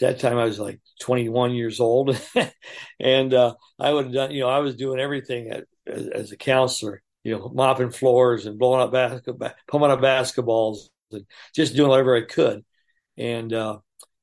that 0.00 0.20
time 0.20 0.38
I 0.38 0.44
was 0.44 0.58
like 0.58 0.80
21 1.00 1.52
years 1.52 1.80
old, 1.80 2.18
and 3.00 3.34
uh, 3.34 3.54
I 3.78 3.92
would 3.92 4.06
have 4.06 4.14
done. 4.14 4.30
You 4.30 4.42
know, 4.42 4.48
I 4.48 4.60
was 4.60 4.76
doing 4.76 5.00
everything 5.00 5.50
at, 5.50 5.64
as, 5.86 6.06
as, 6.08 6.32
a 6.32 6.36
counselor. 6.36 7.02
You 7.24 7.36
know, 7.36 7.50
mopping 7.52 7.90
floors 7.90 8.46
and 8.46 8.58
blowing 8.58 8.80
up 8.80 8.92
basketball, 8.92 9.52
pumping 9.66 9.90
up 9.90 10.00
basketballs, 10.00 10.88
and 11.10 11.26
just 11.54 11.74
doing 11.74 11.90
whatever 11.90 12.16
I 12.16 12.22
could. 12.22 12.64
And 13.16 13.52
uh, 13.52 13.78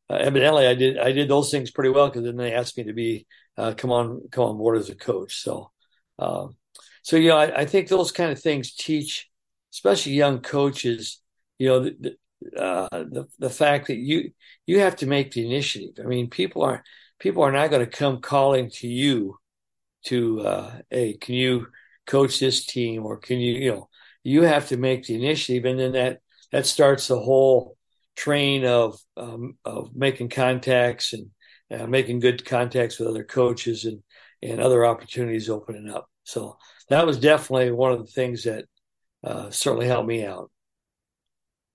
evidently, 0.09 0.67
I 0.67 0.75
did. 0.75 0.97
I 0.97 1.11
did 1.11 1.27
those 1.27 1.51
things 1.51 1.71
pretty 1.71 1.89
well 1.89 2.07
because 2.07 2.23
then 2.23 2.37
they 2.37 2.53
asked 2.53 2.77
me 2.77 2.85
to 2.85 2.93
be 2.93 3.27
uh, 3.57 3.73
come 3.75 3.91
on 3.91 4.21
come 4.31 4.45
on 4.45 4.57
board 4.57 4.77
as 4.77 4.89
a 4.89 4.95
coach. 4.95 5.41
So. 5.41 5.71
Um, 6.17 6.55
so 7.05 7.17
you 7.17 7.29
know, 7.29 7.37
I, 7.37 7.59
I, 7.59 7.65
think 7.65 7.87
those 7.87 8.11
kind 8.11 8.31
of 8.31 8.41
things 8.41 8.73
teach, 8.73 9.29
especially 9.73 10.13
young 10.13 10.39
coaches, 10.39 11.21
you 11.59 11.67
know, 11.67 11.79
the, 11.81 12.15
uh, 12.57 12.87
the 12.91 13.25
the 13.39 13.49
fact 13.49 13.87
that 13.87 13.97
you 13.97 14.31
you 14.65 14.79
have 14.79 14.95
to 14.97 15.05
make 15.05 15.31
the 15.31 15.45
initiative. 15.45 16.03
I 16.03 16.07
mean, 16.07 16.29
people 16.29 16.63
are 16.63 16.83
people 17.19 17.43
are 17.43 17.51
not 17.51 17.69
going 17.69 17.85
to 17.85 17.97
come 17.97 18.21
calling 18.21 18.69
to 18.75 18.87
you 18.87 19.37
to 20.05 20.41
uh, 20.41 20.79
hey, 20.89 21.13
can 21.13 21.35
you 21.35 21.67
coach 22.05 22.39
this 22.39 22.65
team 22.65 23.05
or 23.05 23.17
can 23.17 23.39
you 23.39 23.53
you 23.55 23.71
know 23.71 23.89
you 24.23 24.43
have 24.43 24.69
to 24.69 24.77
make 24.77 25.05
the 25.05 25.15
initiative, 25.15 25.65
and 25.65 25.79
then 25.79 25.91
that 25.93 26.19
that 26.51 26.65
starts 26.65 27.07
the 27.07 27.19
whole 27.19 27.77
train 28.15 28.65
of 28.65 28.99
um, 29.17 29.57
of 29.65 29.95
making 29.95 30.29
contacts 30.29 31.13
and 31.13 31.29
uh, 31.71 31.87
making 31.87 32.19
good 32.19 32.45
contacts 32.45 32.99
with 32.99 33.09
other 33.09 33.23
coaches 33.23 33.85
and 33.85 34.01
and 34.41 34.61
other 34.61 34.85
opportunities 34.85 35.49
opening 35.49 35.89
up. 35.89 36.09
So 36.23 36.57
that 36.89 37.05
was 37.05 37.19
definitely 37.19 37.71
one 37.71 37.91
of 37.91 37.99
the 37.99 38.11
things 38.11 38.43
that 38.43 38.65
uh, 39.23 39.49
certainly 39.49 39.87
helped 39.87 40.07
me 40.07 40.25
out. 40.25 40.51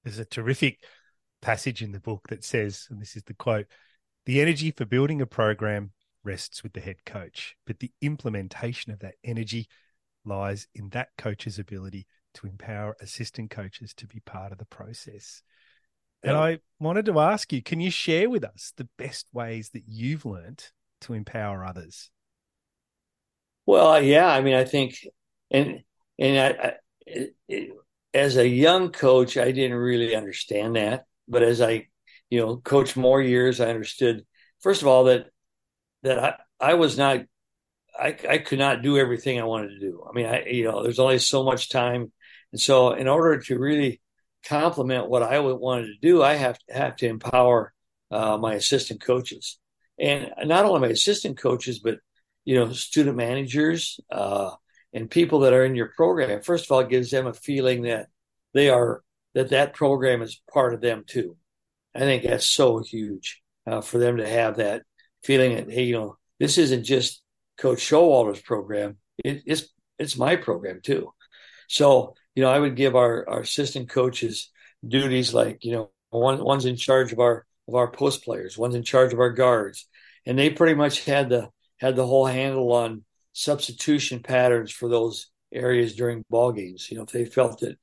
There's 0.04 0.18
a 0.18 0.24
terrific 0.24 0.78
passage 1.42 1.82
in 1.82 1.92
the 1.92 2.00
book 2.00 2.28
that 2.28 2.44
says, 2.44 2.86
and 2.90 3.00
this 3.00 3.16
is 3.16 3.22
the 3.24 3.34
quote 3.34 3.66
the 4.26 4.40
energy 4.40 4.70
for 4.70 4.84
building 4.84 5.22
a 5.22 5.26
program 5.26 5.92
rests 6.22 6.62
with 6.62 6.74
the 6.74 6.80
head 6.80 7.04
coach, 7.06 7.56
but 7.66 7.78
the 7.78 7.90
implementation 8.02 8.92
of 8.92 9.00
that 9.00 9.14
energy 9.24 9.66
lies 10.24 10.66
in 10.74 10.90
that 10.90 11.08
coach's 11.16 11.58
ability 11.58 12.06
to 12.34 12.46
empower 12.46 12.96
assistant 13.00 13.50
coaches 13.50 13.94
to 13.94 14.06
be 14.06 14.20
part 14.20 14.52
of 14.52 14.58
the 14.58 14.66
process. 14.66 15.42
And 16.22 16.36
I 16.36 16.58
wanted 16.78 17.06
to 17.06 17.18
ask 17.18 17.50
you, 17.52 17.62
can 17.62 17.80
you 17.80 17.90
share 17.90 18.28
with 18.28 18.44
us 18.44 18.74
the 18.76 18.88
best 18.98 19.26
ways 19.32 19.70
that 19.70 19.84
you've 19.86 20.26
learned 20.26 20.62
to 21.02 21.14
empower 21.14 21.64
others? 21.64 22.10
Well, 23.64 24.02
yeah, 24.02 24.28
I 24.28 24.42
mean, 24.42 24.54
I 24.54 24.64
think, 24.64 24.98
and 25.50 25.82
and 26.18 26.38
I, 26.38 26.48
I 26.48 26.72
it, 27.06 27.36
it, 27.48 27.70
as 28.12 28.36
a 28.36 28.46
young 28.48 28.90
coach, 28.90 29.36
I 29.36 29.52
didn't 29.52 29.76
really 29.76 30.14
understand 30.14 30.76
that, 30.76 31.06
but 31.28 31.42
as 31.42 31.60
I, 31.60 31.88
you 32.28 32.40
know, 32.40 32.56
coached 32.56 32.96
more 32.96 33.20
years, 33.22 33.60
I 33.60 33.70
understood. 33.70 34.24
First 34.60 34.82
of 34.82 34.88
all, 34.88 35.04
that 35.04 35.26
that 36.02 36.18
I 36.18 36.70
I 36.72 36.74
was 36.74 36.98
not, 36.98 37.20
I 37.98 38.16
I 38.28 38.38
could 38.38 38.58
not 38.58 38.82
do 38.82 38.98
everything 38.98 39.38
I 39.40 39.44
wanted 39.44 39.70
to 39.70 39.80
do. 39.80 40.04
I 40.08 40.12
mean, 40.12 40.26
I 40.26 40.44
you 40.46 40.64
know, 40.64 40.82
there's 40.82 40.98
only 40.98 41.18
so 41.18 41.44
much 41.44 41.68
time, 41.70 42.12
and 42.52 42.60
so 42.60 42.92
in 42.92 43.08
order 43.08 43.38
to 43.40 43.58
really 43.58 44.00
complement 44.44 45.08
what 45.08 45.22
I 45.22 45.38
wanted 45.40 45.86
to 45.86 45.98
do, 46.00 46.22
I 46.22 46.34
have 46.34 46.58
to 46.58 46.74
have 46.74 46.96
to 46.96 47.06
empower 47.08 47.72
uh, 48.10 48.36
my 48.38 48.54
assistant 48.54 49.00
coaches, 49.00 49.58
and 49.98 50.32
not 50.44 50.64
only 50.64 50.80
my 50.80 50.88
assistant 50.88 51.38
coaches, 51.38 51.78
but 51.78 51.98
you 52.44 52.56
know, 52.56 52.72
student 52.72 53.16
managers 53.16 54.00
uh, 54.10 54.50
and 54.92 55.10
people 55.10 55.40
that 55.40 55.52
are 55.52 55.64
in 55.64 55.74
your 55.74 55.92
program. 55.96 56.42
First 56.42 56.66
of 56.66 56.72
all, 56.72 56.84
gives 56.84 57.10
them 57.10 57.26
a 57.26 57.34
feeling 57.34 57.82
that 57.82 58.08
they 58.54 58.70
are 58.70 59.02
that 59.34 59.50
that 59.50 59.74
program 59.74 60.22
is 60.22 60.40
part 60.52 60.74
of 60.74 60.80
them 60.80 61.04
too. 61.06 61.36
I 61.94 62.00
think 62.00 62.22
that's 62.22 62.46
so 62.46 62.78
huge 62.78 63.42
uh, 63.66 63.80
for 63.80 63.98
them 63.98 64.16
to 64.18 64.28
have 64.28 64.56
that 64.56 64.82
feeling 65.22 65.56
that 65.56 65.70
hey, 65.70 65.84
you 65.84 65.94
know, 65.94 66.16
this 66.38 66.58
isn't 66.58 66.84
just 66.84 67.22
Coach 67.58 67.78
Showalter's 67.78 68.40
program; 68.40 68.98
it, 69.24 69.42
it's 69.46 69.68
it's 69.98 70.16
my 70.16 70.36
program 70.36 70.80
too. 70.82 71.12
So 71.68 72.14
you 72.34 72.42
know, 72.42 72.50
I 72.50 72.58
would 72.58 72.76
give 72.76 72.96
our 72.96 73.28
our 73.28 73.40
assistant 73.40 73.88
coaches 73.88 74.50
duties 74.86 75.34
like 75.34 75.64
you 75.64 75.72
know, 75.72 75.90
one 76.10 76.42
one's 76.42 76.64
in 76.64 76.76
charge 76.76 77.12
of 77.12 77.20
our 77.20 77.46
of 77.68 77.74
our 77.74 77.90
post 77.90 78.24
players, 78.24 78.58
one's 78.58 78.74
in 78.74 78.82
charge 78.82 79.12
of 79.12 79.20
our 79.20 79.30
guards, 79.30 79.86
and 80.26 80.38
they 80.38 80.50
pretty 80.50 80.74
much 80.74 81.04
had 81.04 81.28
the 81.28 81.50
had 81.78 81.96
the 81.96 82.06
whole 82.06 82.26
handle 82.26 82.72
on 82.72 83.04
substitution 83.32 84.20
patterns 84.20 84.72
for 84.72 84.88
those 84.88 85.28
areas 85.52 85.94
during 85.94 86.24
ball 86.30 86.52
games. 86.52 86.90
You 86.90 86.98
know, 86.98 87.04
if 87.04 87.10
they 87.10 87.24
felt 87.24 87.60
that 87.60 87.78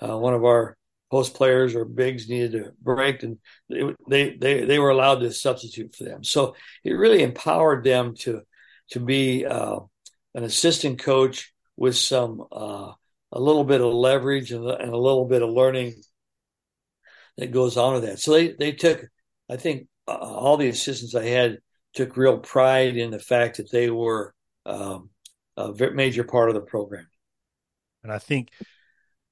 uh, 0.00 0.16
one 0.16 0.34
of 0.34 0.44
our 0.44 0.76
post 1.10 1.34
players 1.34 1.74
or 1.74 1.84
bigs 1.84 2.28
needed 2.28 2.52
to 2.52 2.72
break, 2.80 3.22
and 3.22 3.38
they 3.68 4.36
they 4.38 4.64
they 4.64 4.78
were 4.78 4.90
allowed 4.90 5.20
to 5.20 5.32
substitute 5.32 5.94
for 5.94 6.04
them. 6.04 6.24
So 6.24 6.54
it 6.84 6.92
really 6.92 7.22
empowered 7.22 7.84
them 7.84 8.14
to 8.20 8.42
to 8.90 9.00
be 9.00 9.46
uh, 9.46 9.80
an 10.34 10.44
assistant 10.44 10.98
coach 10.98 11.52
with 11.76 11.96
some 11.96 12.44
uh, 12.52 12.92
a 13.32 13.40
little 13.40 13.64
bit 13.64 13.80
of 13.80 13.92
leverage 13.92 14.52
and, 14.52 14.66
and, 14.66 14.92
a 14.92 14.96
little 14.96 15.26
bit 15.26 15.42
of 15.42 15.50
learning 15.50 15.94
that 17.36 17.52
goes 17.52 17.76
on 17.76 17.94
with 17.94 18.02
that. 18.04 18.18
So 18.18 18.32
they 18.32 18.52
they 18.52 18.72
took, 18.72 19.04
I 19.48 19.56
think, 19.56 19.88
uh, 20.06 20.12
all 20.12 20.56
the 20.56 20.68
assistants 20.68 21.14
I 21.14 21.24
had 21.24 21.58
took 21.94 22.16
real 22.16 22.38
pride 22.38 22.96
in 22.96 23.10
the 23.10 23.18
fact 23.18 23.56
that 23.56 23.70
they 23.70 23.90
were 23.90 24.34
um, 24.68 25.10
a 25.56 25.72
major 25.92 26.24
part 26.24 26.48
of 26.48 26.54
the 26.54 26.60
program. 26.60 27.08
And 28.02 28.12
I 28.12 28.18
think 28.18 28.50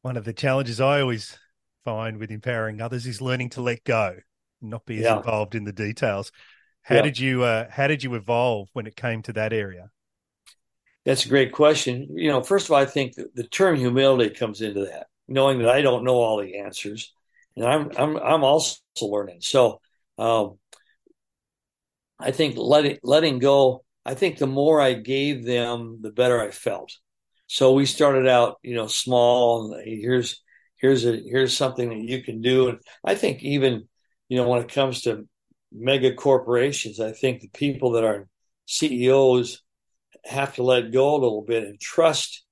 one 0.03 0.17
of 0.17 0.25
the 0.25 0.33
challenges 0.33 0.81
I 0.81 1.01
always 1.01 1.39
find 1.85 2.19
with 2.19 2.31
empowering 2.31 2.81
others 2.81 3.07
is 3.07 3.21
learning 3.21 3.51
to 3.51 3.61
let 3.61 3.85
go, 3.85 4.17
not 4.61 4.85
be 4.87 4.99
as 4.99 5.05
yeah. 5.05 5.19
involved 5.19 5.55
in 5.55 5.65
the 5.65 5.73
details. 5.73 6.33
How 6.83 6.97
yeah. 6.97 7.03
did 7.03 7.19
you 7.19 7.43
uh, 7.45 7.71
How 7.71 7.87
did 7.87 8.03
you 8.03 8.15
evolve 8.15 8.69
when 8.73 8.87
it 8.87 8.97
came 8.97 9.23
to 9.23 9.33
that 9.35 9.53
area? 9.53 9.91
That's 11.05 11.25
a 11.25 11.29
great 11.29 11.53
question. 11.53 12.09
You 12.11 12.31
know, 12.31 12.43
first 12.43 12.67
of 12.67 12.73
all, 12.73 12.79
I 12.79 12.87
think 12.87 13.15
the 13.15 13.47
term 13.47 13.77
humility 13.77 14.35
comes 14.35 14.61
into 14.61 14.87
that, 14.87 15.07
knowing 15.29 15.59
that 15.61 15.69
I 15.69 15.81
don't 15.81 16.05
know 16.05 16.17
all 16.17 16.39
the 16.39 16.59
answers, 16.59 17.13
and 17.57 17.65
I'm 17.65 17.91
I'm 17.97 18.17
I'm 18.17 18.45
also 18.45 18.79
learning. 19.01 19.39
So, 19.41 19.81
um, 20.19 20.59
I 22.19 22.33
think 22.33 22.57
letting 22.57 22.99
letting 23.03 23.39
go. 23.39 23.85
I 24.07 24.15
think 24.15 24.39
the 24.39 24.47
more 24.47 24.81
I 24.81 24.93
gave 24.93 25.45
them, 25.45 25.99
the 26.01 26.13
better 26.13 26.41
I 26.41 26.53
felt. 26.53 26.97
So 27.49 27.73
we 27.73 27.87
started 27.87 28.29
out, 28.29 28.59
you 28.63 28.77
know, 28.77 28.87
small. 28.87 29.75
And 29.75 29.83
here's 29.85 30.41
here's 30.77 31.05
a 31.05 31.17
here's 31.17 31.57
something 31.57 31.89
that 31.89 31.99
you 31.99 32.23
can 32.23 32.41
do. 32.41 32.69
And 32.69 32.79
I 33.05 33.17
think 33.17 33.43
even, 33.43 33.89
you 34.29 34.37
know, 34.37 34.49
when 34.49 34.63
it 34.63 34.73
comes 34.73 35.03
to 35.03 35.27
mega 35.73 36.15
corporations, 36.15 37.01
I 37.01 37.11
think 37.11 37.41
the 37.41 37.49
people 37.49 37.93
that 37.93 38.05
are 38.05 38.29
CEOs 38.67 39.63
have 40.25 40.55
to 40.55 40.63
let 40.63 40.93
go 40.93 41.15
a 41.15 41.23
little 41.23 41.43
bit 41.43 41.65
and 41.65 41.81
trust 41.81 42.45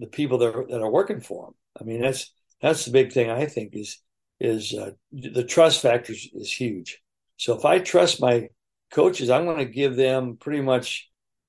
the 0.00 0.08
people 0.08 0.38
that 0.38 0.56
are, 0.56 0.66
that 0.66 0.80
are 0.80 0.90
working 0.90 1.20
for 1.20 1.46
them. 1.46 1.54
I 1.80 1.84
mean, 1.84 2.00
that's 2.00 2.32
that's 2.60 2.84
the 2.84 2.90
big 2.90 3.12
thing. 3.12 3.30
I 3.30 3.46
think 3.46 3.76
is 3.76 4.00
is 4.40 4.74
uh, 4.74 4.90
the 5.12 5.44
trust 5.44 5.82
factor 5.82 6.12
is, 6.12 6.28
is 6.34 6.52
huge. 6.52 7.00
So 7.36 7.56
if 7.56 7.64
I 7.64 7.78
trust 7.78 8.20
my 8.20 8.48
coaches, 8.90 9.30
I'm 9.30 9.44
going 9.44 9.58
to 9.58 9.64
give 9.64 9.96
them 9.96 10.36
pretty 10.36 10.60
much 10.60 11.08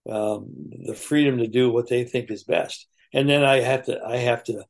um, 0.10 0.48
the 0.86 0.96
freedom 0.96 1.38
to 1.40 1.48
do 1.48 1.72
what 1.72 1.90
they 1.90 2.04
think 2.04 2.32
is 2.32 2.44
best, 2.44 2.88
and 3.14 3.30
then 3.30 3.44
I 3.44 3.60
have 3.60 3.86
to 3.86 4.02
I 4.04 4.18
have 4.18 4.44
to 4.46 4.64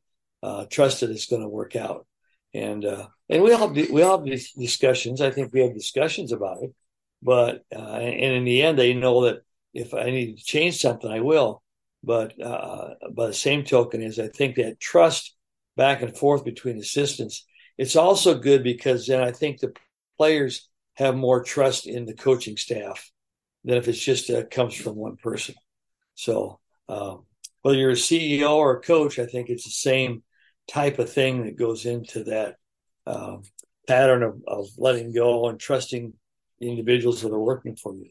uh, 0.43 0.65
trust 0.69 1.01
that 1.01 1.09
it's 1.09 1.27
going 1.27 1.41
to 1.41 1.47
work 1.47 1.75
out. 1.75 2.05
And 2.53 2.83
uh, 2.83 3.07
and 3.29 3.43
we 3.43 3.53
all 3.53 3.69
we 3.69 4.01
all 4.01 4.17
have 4.17 4.25
these 4.25 4.51
discussions. 4.53 5.21
I 5.21 5.31
think 5.31 5.53
we 5.53 5.61
have 5.61 5.73
discussions 5.73 6.31
about 6.31 6.63
it, 6.63 6.73
but 7.21 7.63
uh, 7.73 7.79
and 7.79 8.35
in 8.35 8.43
the 8.43 8.61
end, 8.61 8.77
they 8.77 8.93
know 8.93 9.25
that 9.25 9.41
if 9.73 9.93
I 9.93 10.09
need 10.09 10.37
to 10.37 10.43
change 10.43 10.81
something, 10.81 11.09
I 11.09 11.21
will. 11.21 11.63
But 12.03 12.41
uh, 12.41 12.95
by 13.15 13.27
the 13.27 13.33
same 13.33 13.63
token, 13.63 14.01
is 14.01 14.19
I 14.19 14.27
think 14.27 14.55
that 14.55 14.79
trust 14.79 15.35
back 15.77 16.01
and 16.01 16.17
forth 16.17 16.43
between 16.43 16.77
assistants. 16.77 17.45
It's 17.77 17.95
also 17.95 18.37
good 18.37 18.63
because 18.63 19.07
then 19.07 19.21
I 19.21 19.31
think 19.31 19.59
the 19.59 19.73
players 20.17 20.67
have 20.95 21.15
more 21.15 21.43
trust 21.43 21.87
in 21.87 22.05
the 22.05 22.13
coaching 22.13 22.57
staff 22.57 23.11
than 23.63 23.77
if 23.77 23.87
it's 23.87 23.99
just 23.99 24.29
uh, 24.29 24.43
comes 24.49 24.75
from 24.75 24.95
one 24.95 25.17
person. 25.17 25.55
So 26.15 26.59
um, 26.89 27.25
whether 27.61 27.77
you're 27.77 27.91
a 27.91 27.93
CEO 27.93 28.55
or 28.55 28.77
a 28.77 28.81
coach, 28.81 29.19
I 29.19 29.25
think 29.25 29.49
it's 29.49 29.63
the 29.63 29.71
same 29.71 30.23
type 30.67 30.99
of 30.99 31.11
thing 31.11 31.45
that 31.45 31.57
goes 31.57 31.85
into 31.85 32.23
that 32.25 32.55
um, 33.05 33.43
pattern 33.87 34.23
of, 34.23 34.41
of 34.47 34.67
letting 34.77 35.13
go 35.13 35.47
and 35.47 35.59
trusting 35.59 36.13
the 36.59 36.69
individuals 36.69 37.21
that 37.21 37.31
are 37.31 37.39
working 37.39 37.75
for 37.75 37.95
you. 37.95 38.09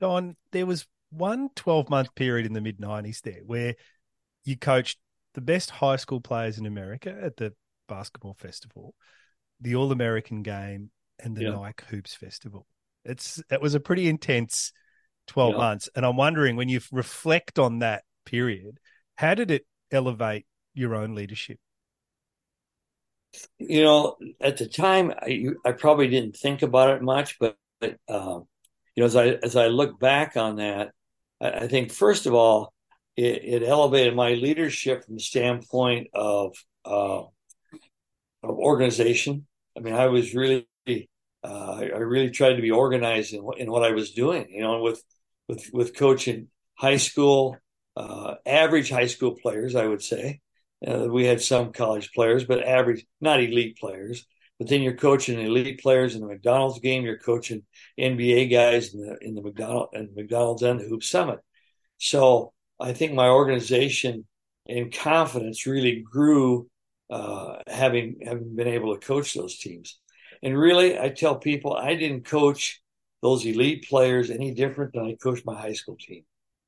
Don, 0.00 0.36
there 0.52 0.66
was 0.66 0.86
one 1.10 1.48
12 1.54 1.88
month 1.88 2.14
period 2.14 2.46
in 2.46 2.52
the 2.52 2.60
mid 2.60 2.78
90s 2.78 3.22
there 3.22 3.40
where 3.46 3.74
you 4.44 4.56
coached 4.56 4.98
the 5.34 5.40
best 5.40 5.70
high 5.70 5.96
school 5.96 6.20
players 6.20 6.58
in 6.58 6.66
America 6.66 7.16
at 7.22 7.36
the 7.36 7.54
basketball 7.88 8.34
festival, 8.34 8.94
the 9.60 9.76
All 9.76 9.92
American 9.92 10.42
game, 10.42 10.90
and 11.18 11.36
the 11.36 11.44
yeah. 11.44 11.50
Nike 11.50 11.84
Hoops 11.88 12.14
Festival. 12.14 12.66
It's 13.04 13.42
it 13.50 13.60
was 13.60 13.74
a 13.74 13.80
pretty 13.80 14.08
intense 14.08 14.72
12 15.28 15.52
yeah. 15.52 15.58
months. 15.58 15.88
And 15.94 16.04
I'm 16.04 16.16
wondering 16.16 16.56
when 16.56 16.68
you 16.68 16.80
reflect 16.92 17.58
on 17.58 17.80
that 17.80 18.04
period, 18.24 18.78
how 19.16 19.34
did 19.34 19.50
it 19.50 19.66
elevate 19.90 20.46
your 20.74 20.94
own 20.94 21.14
leadership? 21.14 21.58
You 23.58 23.82
know, 23.82 24.16
at 24.40 24.58
the 24.58 24.68
time, 24.68 25.12
I, 25.20 25.46
I 25.64 25.72
probably 25.72 26.08
didn't 26.08 26.36
think 26.36 26.62
about 26.62 26.90
it 26.90 27.02
much, 27.02 27.38
but, 27.38 27.56
but 27.80 27.96
um, 28.08 28.46
you 28.94 29.02
know, 29.02 29.06
as 29.06 29.16
I 29.16 29.26
as 29.26 29.56
I 29.56 29.66
look 29.66 29.98
back 29.98 30.36
on 30.36 30.56
that, 30.56 30.92
I, 31.40 31.50
I 31.50 31.68
think 31.68 31.90
first 31.90 32.26
of 32.26 32.34
all, 32.34 32.72
it, 33.16 33.44
it, 33.44 33.62
elevated 33.64 34.14
my 34.14 34.34
leadership 34.34 35.04
from 35.04 35.14
the 35.14 35.20
standpoint 35.20 36.08
of 36.14 36.56
uh, 36.84 37.22
of 37.22 38.50
organization. 38.50 39.46
I 39.76 39.80
mean, 39.80 39.94
I 39.94 40.06
was 40.06 40.34
really 40.34 40.68
uh, 41.44 41.78
I 41.80 41.98
really 41.98 42.30
tried 42.30 42.54
to 42.54 42.62
be 42.62 42.70
organized 42.70 43.34
in, 43.34 43.46
in 43.58 43.70
what 43.70 43.84
I 43.84 43.92
was 43.92 44.12
doing. 44.12 44.46
You 44.50 44.62
know, 44.62 44.80
with 44.80 45.02
with 45.48 45.70
with 45.72 45.96
coaching 45.96 46.48
high 46.74 46.96
school, 46.96 47.56
uh, 47.96 48.36
average 48.46 48.90
high 48.90 49.06
school 49.06 49.36
players, 49.40 49.74
I 49.74 49.86
would 49.86 50.02
say. 50.02 50.40
Uh, 50.86 51.06
we 51.08 51.24
had 51.24 51.40
some 51.40 51.72
college 51.72 52.12
players, 52.12 52.44
but 52.44 52.62
average, 52.62 53.06
not 53.20 53.40
elite 53.40 53.78
players. 53.78 54.26
But 54.58 54.68
then 54.68 54.82
you're 54.82 54.94
coaching 54.94 55.40
elite 55.40 55.80
players 55.80 56.14
in 56.14 56.20
the 56.20 56.28
McDonald's 56.28 56.78
game. 56.78 57.04
You're 57.04 57.18
coaching 57.18 57.64
NBA 57.98 58.50
guys 58.50 58.94
in 58.94 59.00
the 59.00 59.18
in 59.20 59.34
the 59.34 59.42
McDonald 59.42 59.88
and 59.92 60.14
McDonald's 60.14 60.62
and 60.62 60.80
the 60.80 60.84
Hoop 60.88 61.02
Summit. 61.02 61.40
So 61.98 62.52
I 62.80 62.92
think 62.92 63.12
my 63.12 63.28
organization 63.28 64.26
and 64.68 64.92
confidence 64.92 65.66
really 65.66 66.04
grew 66.10 66.68
uh, 67.10 67.56
having 67.66 68.20
having 68.24 68.54
been 68.54 68.68
able 68.68 68.94
to 68.94 69.06
coach 69.06 69.34
those 69.34 69.58
teams. 69.58 69.98
And 70.44 70.58
really, 70.58 70.98
I 70.98 71.08
tell 71.08 71.36
people 71.36 71.74
I 71.74 71.94
didn't 71.94 72.26
coach 72.26 72.82
those 73.22 73.46
elite 73.46 73.88
players 73.88 74.30
any 74.30 74.52
different 74.52 74.92
than 74.92 75.06
I 75.06 75.16
coached 75.20 75.46
my 75.46 75.58
high 75.60 75.72
school 75.72 75.96
team. 75.98 76.24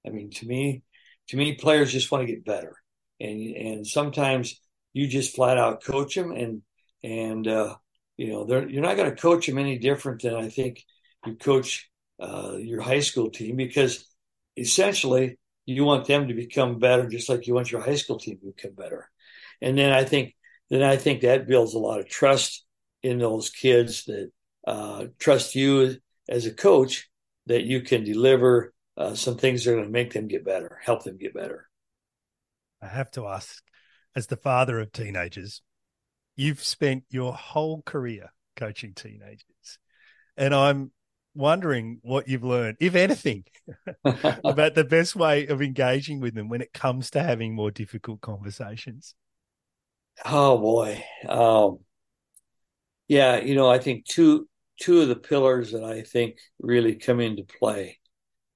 I 0.07 0.11
mean, 0.11 0.31
to 0.31 0.47
me, 0.47 0.83
to 1.29 1.37
me, 1.37 1.57
players 1.57 1.93
just 1.93 2.11
want 2.11 2.27
to 2.27 2.33
get 2.33 2.45
better, 2.45 2.75
and 3.21 3.39
and 3.55 3.87
sometimes 3.87 4.61
you 4.95 5.07
just 5.07 5.37
flat 5.37 5.59
out 5.59 5.85
coach 5.85 6.15
them, 6.15 6.33
and 6.33 6.63
and 7.05 7.47
uh, 7.47 7.77
you 8.17 8.29
know 8.29 8.47
you're 8.67 8.83
not 8.83 8.97
going 8.97 9.11
to 9.11 9.23
coach 9.23 9.47
them 9.47 9.59
any 9.59 9.79
different 9.79 10.23
than 10.23 10.35
I 10.35 10.49
think 10.49 10.83
you 11.27 11.37
coach 11.37 11.91
uh, 12.19 12.55
your 12.59 12.81
high 12.81 13.01
school 13.01 13.31
team 13.31 13.57
because 13.57 14.07
essentially 14.57 15.39
you 15.67 15.85
want 15.85 16.07
them 16.07 16.29
to 16.29 16.35
become 16.35 16.79
better, 16.79 17.09
just 17.09 17.29
like 17.29 17.47
you 17.47 17.55
want 17.55 17.71
your 17.71 17.83
high 17.83 17.97
school 17.97 18.19
team 18.19 18.39
to 18.39 18.53
become 18.57 18.75
better. 18.75 19.11
And 19.61 19.77
then 19.77 19.93
I 19.93 20.05
think 20.05 20.35
then 20.71 20.83
I 20.83 20.97
think 20.97 21.21
that 21.21 21.47
builds 21.47 21.75
a 21.75 21.79
lot 21.79 22.01
of 22.01 22.09
trust 22.09 22.66
in 23.07 23.19
those 23.19 23.51
kids 23.51 24.05
that 24.05 24.31
uh, 24.67 25.07
trust 25.19 25.55
you 25.55 25.97
as 26.29 26.47
a 26.47 26.53
coach 26.53 27.09
that 27.47 27.65
you 27.65 27.81
can 27.81 28.05
deliver 28.05 28.75
uh, 28.97 29.15
some 29.15 29.37
things 29.37 29.65
that 29.65 29.73
are 29.73 29.75
going 29.75 29.87
to 29.87 29.91
make 29.91 30.13
them 30.13 30.27
get 30.27 30.45
better, 30.45 30.81
help 30.85 31.05
them 31.05 31.17
get 31.17 31.35
better. 31.35 31.69
I 32.83 32.89
have 32.89 33.11
to 33.13 33.27
ask, 33.27 33.63
as 34.15 34.27
the 34.27 34.37
father 34.37 34.81
of 34.81 34.93
teenagers, 34.93 35.63
you've 36.35 36.63
spent 36.63 37.05
your 37.09 37.33
whole 37.33 37.83
career 37.83 38.33
coaching 38.57 38.95
teenagers, 38.95 39.79
and 40.37 40.55
I'm 40.55 40.91
wondering 41.35 41.99
what 42.03 42.29
you've 42.29 42.45
learned, 42.45 42.79
if 42.81 42.95
anything, 42.95 43.45
about 44.05 44.75
the 44.75 44.85
best 44.85 45.15
way 45.15 45.47
of 45.47 45.63
engaging 45.63 46.21
with 46.21 46.35
them 46.35 46.49
when 46.49 46.63
it 46.63 46.73
comes 46.73 47.11
to 47.11 47.23
having 47.23 47.55
more 47.55 47.71
difficult 47.71 48.21
conversations. 48.21 49.15
Oh 50.25 50.59
boy, 50.59 51.05
um, 51.29 51.79
yeah, 53.09 53.39
you 53.39 53.55
know, 53.55 53.71
I 53.71 53.79
think 53.79 54.05
two 54.05 54.49
two 54.81 55.03
of 55.03 55.09
the 55.09 55.17
pillars 55.17 55.73
that 55.73 55.85
I 55.85 56.03
think 56.03 56.37
really 56.61 56.97
come 56.97 57.21
into 57.21 57.45
play 57.45 57.99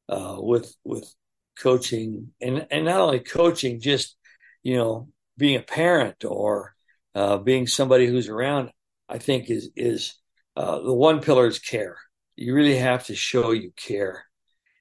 uh, 0.08 0.36
with 0.38 0.74
with 0.84 1.12
coaching 1.58 2.32
and 2.40 2.66
and 2.70 2.84
not 2.84 3.00
only 3.00 3.20
coaching, 3.20 3.80
just 3.80 4.16
you 4.62 4.76
know, 4.76 5.08
being 5.36 5.56
a 5.56 5.62
parent 5.62 6.24
or 6.24 6.74
uh, 7.14 7.38
being 7.38 7.66
somebody 7.66 8.06
who's 8.06 8.28
around. 8.28 8.70
I 9.08 9.18
think 9.18 9.50
is 9.50 9.70
is 9.76 10.14
uh, 10.56 10.80
the 10.80 10.94
one 10.94 11.20
pillar 11.20 11.46
is 11.46 11.58
care 11.58 11.96
you 12.40 12.54
really 12.54 12.78
have 12.78 13.04
to 13.04 13.14
show 13.14 13.50
you 13.50 13.70
care. 13.76 14.24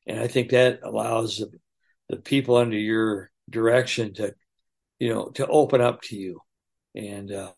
And 0.07 0.17
I 0.17 0.27
think 0.27 0.51
that 0.51 0.79
allows 0.81 1.37
the, 1.37 1.51
the 2.07 2.15
people 2.15 2.55
under 2.55 2.77
your 2.77 3.31
direction 3.49 4.13
to, 4.13 4.33
you 4.97 5.13
know, 5.13 5.29
to 5.31 5.45
open 5.45 5.81
up 5.81 6.01
to 6.03 6.15
you. 6.15 6.39
And, 6.95 7.29
uh, 7.29 7.51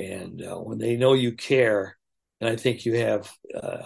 and 0.00 0.42
uh, 0.42 0.56
when 0.56 0.78
they 0.78 0.96
know 0.96 1.12
you 1.12 1.32
care, 1.32 1.96
and 2.40 2.48
I 2.48 2.56
think 2.56 2.86
you 2.86 2.96
have 2.96 3.30
uh, 3.54 3.82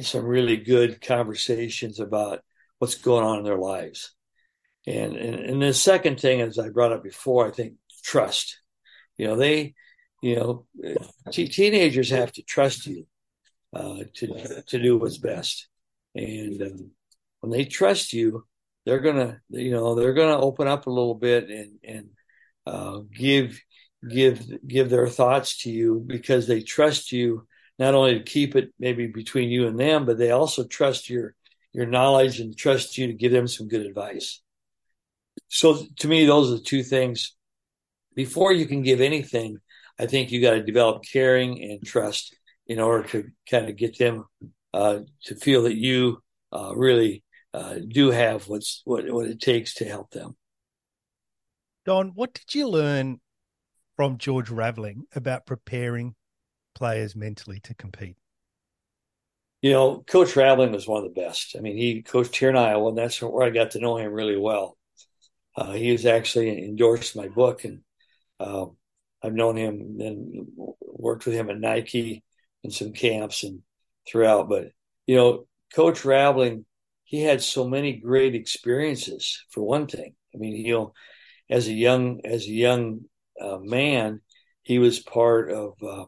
some 0.00 0.24
really 0.24 0.56
good 0.56 1.00
conversations 1.02 2.00
about 2.00 2.40
what's 2.78 2.94
going 2.94 3.24
on 3.24 3.38
in 3.38 3.44
their 3.44 3.58
lives. 3.58 4.14
And, 4.86 5.16
and, 5.16 5.34
and 5.34 5.62
the 5.62 5.74
second 5.74 6.18
thing, 6.18 6.40
as 6.40 6.58
I 6.58 6.70
brought 6.70 6.92
up 6.92 7.02
before, 7.02 7.46
I 7.46 7.50
think 7.50 7.74
trust. 8.02 8.60
You 9.18 9.28
know, 9.28 9.36
they, 9.36 9.74
you 10.22 10.36
know, 10.36 10.66
t- 11.30 11.48
teenagers 11.48 12.08
have 12.08 12.32
to 12.32 12.42
trust 12.42 12.86
you 12.86 13.06
uh, 13.74 14.04
to 14.14 14.62
to 14.66 14.78
do 14.78 14.96
what's 14.96 15.18
best. 15.18 15.68
And 16.14 16.62
um, 16.62 16.90
when 17.40 17.52
they 17.52 17.66
trust 17.66 18.14
you, 18.14 18.46
they're 18.86 19.00
gonna 19.00 19.40
you 19.50 19.70
know 19.72 19.94
they're 19.94 20.14
gonna 20.14 20.40
open 20.40 20.66
up 20.66 20.86
a 20.86 20.90
little 20.90 21.14
bit 21.14 21.50
and 21.50 21.78
and 21.84 22.08
uh, 22.66 23.00
give 23.14 23.60
give 24.08 24.66
give 24.66 24.90
their 24.90 25.08
thoughts 25.08 25.62
to 25.62 25.70
you 25.70 26.02
because 26.06 26.46
they 26.46 26.62
trust 26.62 27.12
you 27.12 27.46
not 27.78 27.94
only 27.94 28.18
to 28.18 28.24
keep 28.24 28.56
it 28.56 28.72
maybe 28.78 29.06
between 29.06 29.50
you 29.50 29.66
and 29.66 29.78
them, 29.78 30.06
but 30.06 30.18
they 30.18 30.30
also 30.30 30.64
trust 30.64 31.10
your 31.10 31.34
your 31.72 31.86
knowledge 31.86 32.40
and 32.40 32.56
trust 32.56 32.98
you 32.98 33.06
to 33.08 33.12
give 33.12 33.32
them 33.32 33.46
some 33.46 33.68
good 33.68 33.86
advice. 33.86 34.40
So 35.48 35.84
to 35.98 36.08
me, 36.08 36.26
those 36.26 36.50
are 36.50 36.56
the 36.56 36.62
two 36.62 36.82
things. 36.82 37.36
Before 38.14 38.52
you 38.52 38.66
can 38.66 38.82
give 38.82 39.00
anything, 39.00 39.58
I 39.98 40.06
think 40.06 40.30
you 40.30 40.40
got 40.40 40.52
to 40.52 40.62
develop 40.62 41.04
caring 41.04 41.62
and 41.62 41.84
trust 41.84 42.36
in 42.66 42.80
order 42.80 43.06
to 43.08 43.30
kind 43.48 43.68
of 43.68 43.76
get 43.76 43.98
them 43.98 44.24
uh, 44.74 45.00
to 45.24 45.34
feel 45.34 45.62
that 45.64 45.76
you 45.76 46.22
uh, 46.52 46.72
really 46.74 47.22
uh, 47.52 47.76
do 47.86 48.10
have 48.10 48.48
what's 48.48 48.82
what 48.84 49.10
what 49.10 49.26
it 49.26 49.40
takes 49.40 49.74
to 49.74 49.84
help 49.84 50.10
them. 50.10 50.36
Don, 51.84 52.12
what 52.14 52.34
did 52.34 52.54
you 52.54 52.68
learn 52.68 53.20
from 54.00 54.16
George 54.16 54.48
Raveling 54.48 55.04
about 55.14 55.44
preparing 55.44 56.14
players 56.74 57.14
mentally 57.14 57.60
to 57.60 57.74
compete? 57.74 58.16
You 59.60 59.72
know, 59.72 60.02
Coach 60.06 60.36
Raveling 60.36 60.72
was 60.72 60.88
one 60.88 61.04
of 61.04 61.12
the 61.12 61.20
best. 61.20 61.54
I 61.54 61.60
mean, 61.60 61.76
he 61.76 62.00
coached 62.00 62.34
here 62.34 62.48
in 62.48 62.56
Iowa, 62.56 62.88
and 62.88 62.96
that's 62.96 63.20
where 63.20 63.46
I 63.46 63.50
got 63.50 63.72
to 63.72 63.78
know 63.78 63.98
him 63.98 64.10
really 64.14 64.38
well. 64.38 64.78
Uh, 65.54 65.72
he 65.72 65.92
was 65.92 66.06
actually 66.06 66.64
endorsed 66.64 67.14
my 67.14 67.28
book, 67.28 67.64
and 67.64 67.82
um, 68.38 68.78
I've 69.22 69.34
known 69.34 69.56
him 69.58 69.98
and 70.00 70.46
worked 70.80 71.26
with 71.26 71.34
him 71.34 71.50
at 71.50 71.60
Nike 71.60 72.24
in 72.64 72.70
some 72.70 72.94
camps 72.94 73.42
and 73.42 73.60
throughout. 74.08 74.48
But 74.48 74.68
you 75.06 75.16
know, 75.16 75.46
Coach 75.74 76.06
Raveling, 76.06 76.64
he 77.04 77.22
had 77.22 77.42
so 77.42 77.68
many 77.68 77.98
great 77.98 78.34
experiences. 78.34 79.44
For 79.50 79.62
one 79.62 79.88
thing, 79.88 80.14
I 80.34 80.38
mean, 80.38 80.66
know, 80.72 80.94
as 81.50 81.68
a 81.68 81.72
young 81.74 82.22
as 82.24 82.44
a 82.44 82.50
young 82.50 83.02
uh, 83.40 83.58
man, 83.58 84.20
he 84.62 84.78
was 84.78 85.00
part 85.00 85.50
of, 85.50 85.74
uh, 85.82 86.04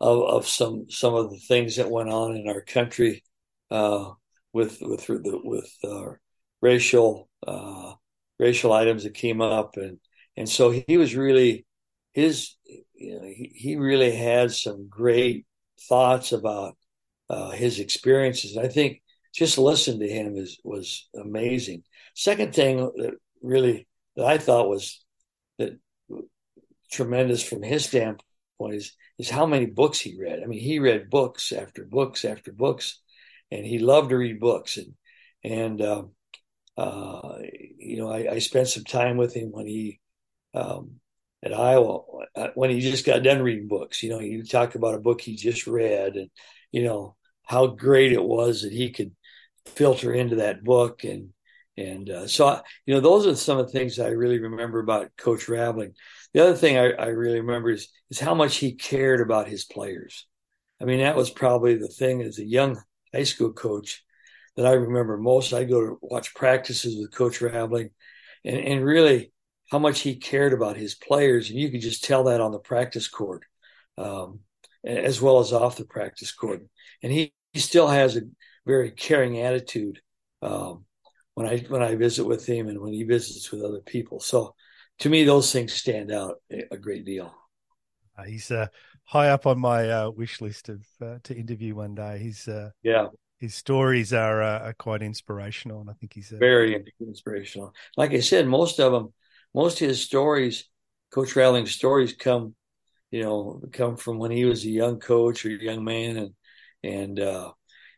of 0.00 0.22
of 0.22 0.46
some 0.46 0.86
some 0.90 1.14
of 1.14 1.30
the 1.30 1.38
things 1.38 1.76
that 1.76 1.90
went 1.90 2.10
on 2.10 2.36
in 2.36 2.48
our 2.48 2.60
country 2.60 3.24
uh, 3.70 4.10
with 4.52 4.78
with 4.80 5.06
with 5.08 5.72
uh, 5.84 6.12
racial 6.60 7.28
uh, 7.46 7.94
racial 8.38 8.72
items 8.72 9.04
that 9.04 9.14
came 9.14 9.40
up, 9.40 9.76
and 9.76 9.98
and 10.36 10.48
so 10.48 10.70
he 10.70 10.96
was 10.96 11.16
really 11.16 11.66
his 12.12 12.56
you 12.94 13.18
know, 13.18 13.26
he, 13.26 13.52
he 13.54 13.76
really 13.76 14.14
had 14.14 14.52
some 14.52 14.88
great 14.88 15.46
thoughts 15.88 16.32
about 16.32 16.76
uh, 17.30 17.50
his 17.50 17.78
experiences. 17.78 18.56
I 18.56 18.68
think 18.68 19.02
just 19.34 19.58
listen 19.58 20.00
to 20.00 20.08
him 20.08 20.36
is 20.36 20.58
was 20.64 21.08
amazing. 21.14 21.82
Second 22.14 22.54
thing 22.54 22.78
that 22.78 23.14
really 23.42 23.86
that 24.16 24.26
I 24.26 24.38
thought 24.38 24.68
was 24.68 25.04
that 25.58 25.78
tremendous 26.90 27.42
from 27.42 27.62
his 27.62 27.84
standpoint 27.84 28.24
is 28.74 28.96
is 29.18 29.30
how 29.30 29.46
many 29.46 29.66
books 29.66 29.98
he 29.98 30.16
read. 30.18 30.40
I 30.42 30.46
mean, 30.46 30.60
he 30.60 30.78
read 30.78 31.10
books 31.10 31.52
after 31.52 31.84
books 31.84 32.24
after 32.24 32.52
books, 32.52 33.00
and 33.50 33.64
he 33.64 33.78
loved 33.78 34.10
to 34.10 34.16
read 34.16 34.40
books. 34.40 34.76
And 34.76 34.94
and 35.44 35.82
um, 35.82 36.10
uh, 36.76 37.38
you 37.78 37.98
know, 37.98 38.10
I, 38.10 38.34
I, 38.34 38.38
spent 38.38 38.68
some 38.68 38.84
time 38.84 39.16
with 39.16 39.34
him 39.34 39.50
when 39.50 39.66
he 39.66 40.00
um, 40.54 41.00
at 41.42 41.52
Iowa 41.52 42.00
uh, 42.36 42.48
when 42.54 42.70
he 42.70 42.80
just 42.80 43.04
got 43.04 43.22
done 43.22 43.42
reading 43.42 43.68
books. 43.68 44.02
You 44.02 44.10
know, 44.10 44.18
he 44.18 44.42
talked 44.42 44.76
about 44.76 44.94
a 44.94 45.00
book 45.00 45.20
he 45.20 45.36
just 45.36 45.66
read, 45.66 46.16
and 46.16 46.30
you 46.70 46.84
know 46.84 47.16
how 47.44 47.66
great 47.66 48.12
it 48.12 48.22
was 48.22 48.62
that 48.62 48.72
he 48.72 48.90
could 48.90 49.12
filter 49.66 50.12
into 50.12 50.36
that 50.36 50.64
book 50.64 51.04
and 51.04 51.30
and 51.78 52.10
uh, 52.10 52.26
so 52.26 52.60
you 52.86 52.94
know 52.94 53.00
those 53.00 53.26
are 53.26 53.36
some 53.36 53.58
of 53.58 53.66
the 53.66 53.72
things 53.72 54.00
I 54.00 54.08
really 54.08 54.40
remember 54.40 54.80
about 54.80 55.16
Coach 55.16 55.48
Raveling. 55.48 55.94
The 56.34 56.42
other 56.42 56.54
thing 56.54 56.76
I, 56.76 56.90
I 56.90 57.06
really 57.06 57.40
remember 57.40 57.70
is 57.70 57.88
is 58.10 58.18
how 58.18 58.34
much 58.34 58.56
he 58.56 58.72
cared 58.72 59.20
about 59.20 59.48
his 59.48 59.64
players. 59.64 60.26
I 60.80 60.84
mean, 60.84 61.00
that 61.00 61.16
was 61.16 61.30
probably 61.30 61.76
the 61.76 61.88
thing 61.88 62.22
as 62.22 62.38
a 62.38 62.44
young 62.44 62.80
high 63.14 63.22
school 63.22 63.52
coach 63.52 64.04
that 64.56 64.66
I 64.66 64.72
remember 64.72 65.16
most. 65.16 65.52
I 65.52 65.64
go 65.64 65.80
to 65.80 65.98
watch 66.02 66.34
practices 66.34 66.96
with 66.98 67.14
Coach 67.14 67.40
Raveling, 67.40 67.90
and, 68.44 68.56
and 68.56 68.84
really 68.84 69.32
how 69.70 69.78
much 69.78 70.00
he 70.00 70.16
cared 70.16 70.52
about 70.52 70.76
his 70.76 70.96
players, 70.96 71.48
and 71.48 71.58
you 71.58 71.70
could 71.70 71.80
just 71.80 72.02
tell 72.02 72.24
that 72.24 72.40
on 72.40 72.50
the 72.50 72.58
practice 72.58 73.06
court, 73.06 73.44
um, 73.96 74.40
as 74.84 75.20
well 75.20 75.38
as 75.38 75.52
off 75.52 75.76
the 75.76 75.84
practice 75.84 76.32
court. 76.32 76.62
And 77.02 77.12
he, 77.12 77.32
he 77.52 77.60
still 77.60 77.86
has 77.86 78.16
a 78.16 78.22
very 78.66 78.90
caring 78.90 79.38
attitude 79.40 80.00
um, 80.42 80.84
when 81.38 81.46
I 81.46 81.58
when 81.68 81.84
I 81.84 81.94
visit 81.94 82.24
with 82.24 82.44
him 82.44 82.66
and 82.66 82.80
when 82.80 82.92
he 82.92 83.04
visits 83.04 83.52
with 83.52 83.62
other 83.62 83.78
people. 83.78 84.18
So, 84.18 84.56
to 84.98 85.08
me, 85.08 85.22
those 85.22 85.52
things 85.52 85.72
stand 85.72 86.10
out 86.10 86.42
a 86.50 86.76
great 86.76 87.04
deal. 87.04 87.32
Uh, 88.18 88.24
he's 88.24 88.50
uh, 88.50 88.66
high 89.04 89.28
up 89.28 89.46
on 89.46 89.60
my 89.60 89.88
uh, 89.88 90.10
wish 90.10 90.40
list 90.40 90.68
of 90.68 90.84
uh, 91.00 91.18
to 91.22 91.36
interview 91.36 91.76
one 91.76 91.94
day. 91.94 92.18
He's 92.18 92.48
uh, 92.48 92.70
yeah, 92.82 93.06
his 93.38 93.54
stories 93.54 94.12
are, 94.12 94.42
uh, 94.42 94.58
are 94.58 94.72
quite 94.72 95.00
inspirational, 95.00 95.80
and 95.80 95.88
I 95.88 95.92
think 95.92 96.12
he's 96.12 96.30
very 96.30 96.84
inspirational. 97.00 97.72
Like 97.96 98.10
I 98.14 98.18
said, 98.18 98.48
most 98.48 98.80
of 98.80 98.90
them, 98.90 99.14
most 99.54 99.80
of 99.80 99.86
his 99.86 100.02
stories, 100.02 100.64
Coach 101.12 101.36
Raveling's 101.36 101.70
stories, 101.70 102.14
come, 102.14 102.56
you 103.12 103.22
know, 103.22 103.62
come 103.70 103.96
from 103.96 104.18
when 104.18 104.32
he 104.32 104.44
was 104.44 104.64
a 104.64 104.70
young 104.70 104.98
coach 104.98 105.46
or 105.46 105.50
a 105.50 105.52
young 105.52 105.84
man, 105.84 106.16
and 106.16 106.34
and 106.82 107.18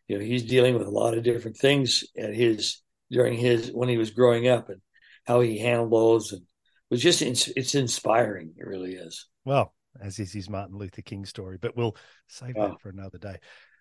you 0.08 0.18
know 0.18 0.22
he's 0.22 0.42
dealing 0.42 0.76
with 0.76 0.86
a 0.86 0.90
lot 0.90 1.16
of 1.16 1.24
different 1.24 1.56
things 1.56 2.04
at 2.18 2.34
his 2.34 2.82
during 3.10 3.36
his 3.36 3.70
when 3.72 3.88
he 3.88 3.98
was 3.98 4.10
growing 4.10 4.48
up 4.48 4.68
and 4.68 4.80
how 5.26 5.40
he 5.40 5.58
handled 5.58 5.92
those 5.92 6.32
and 6.32 6.42
was 6.90 7.02
just 7.02 7.22
it's 7.22 7.74
inspiring. 7.74 8.54
It 8.56 8.66
really 8.66 8.94
is. 8.94 9.26
Well, 9.44 9.74
as 10.00 10.18
is 10.18 10.32
his 10.32 10.50
Martin 10.50 10.76
Luther 10.76 11.02
King 11.02 11.24
story, 11.24 11.58
but 11.60 11.76
we'll 11.76 11.96
save 12.28 12.56
oh. 12.56 12.68
that 12.68 12.80
for 12.80 12.88
another 12.88 13.18
day. 13.18 13.36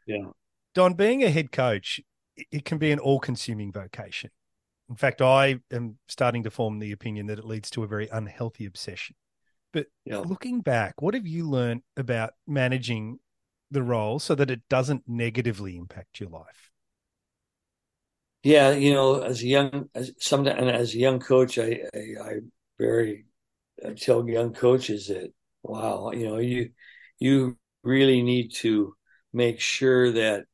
Yeah. 0.05 0.29
Don, 0.75 0.93
being 0.93 1.23
a 1.23 1.29
head 1.29 1.51
coach, 1.51 1.99
it 2.51 2.65
can 2.65 2.77
be 2.77 2.91
an 2.91 2.99
all 2.99 3.19
consuming 3.19 3.71
vocation. 3.71 4.29
In 4.89 4.95
fact, 4.95 5.21
I 5.21 5.59
am 5.71 5.97
starting 6.07 6.43
to 6.43 6.51
form 6.51 6.79
the 6.79 6.91
opinion 6.91 7.27
that 7.27 7.39
it 7.39 7.45
leads 7.45 7.69
to 7.71 7.83
a 7.83 7.87
very 7.87 8.07
unhealthy 8.11 8.65
obsession. 8.65 9.15
But 9.71 9.87
yeah. 10.03 10.19
looking 10.19 10.61
back, 10.61 11.01
what 11.01 11.13
have 11.13 11.27
you 11.27 11.47
learned 11.47 11.81
about 11.95 12.33
managing 12.47 13.19
the 13.69 13.83
role 13.83 14.17
so 14.17 14.33
that 14.33 14.49
it 14.49 14.61
doesn't 14.67 15.03
negatively 15.07 15.77
impact 15.77 16.19
your 16.19 16.29
life? 16.29 16.71
Yeah, 18.43 18.71
you 18.71 18.93
know, 18.93 19.21
as 19.21 19.41
a 19.43 19.47
young, 19.47 19.89
as 19.93 20.12
some, 20.19 20.47
and 20.47 20.69
as 20.69 20.93
a 20.93 20.97
young 20.97 21.19
coach, 21.19 21.58
I, 21.58 21.82
I, 21.93 21.99
I 22.23 22.34
very 22.78 23.25
I 23.86 23.93
tell 23.93 24.28
young 24.30 24.54
coaches 24.54 25.08
that 25.08 25.34
wow, 25.63 26.12
you 26.12 26.28
know, 26.28 26.38
you 26.39 26.71
you 27.19 27.58
really 27.84 28.21
need 28.23 28.54
to 28.56 28.95
make 29.34 29.60
sure 29.62 30.12
that 30.13 30.45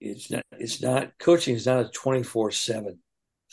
it's 0.00 0.30
not 0.30 0.44
it's 0.52 0.82
not 0.82 1.18
coaching 1.20 1.56
is 1.56 1.66
not 1.66 1.86
a 1.86 1.90
24/7 1.90 3.00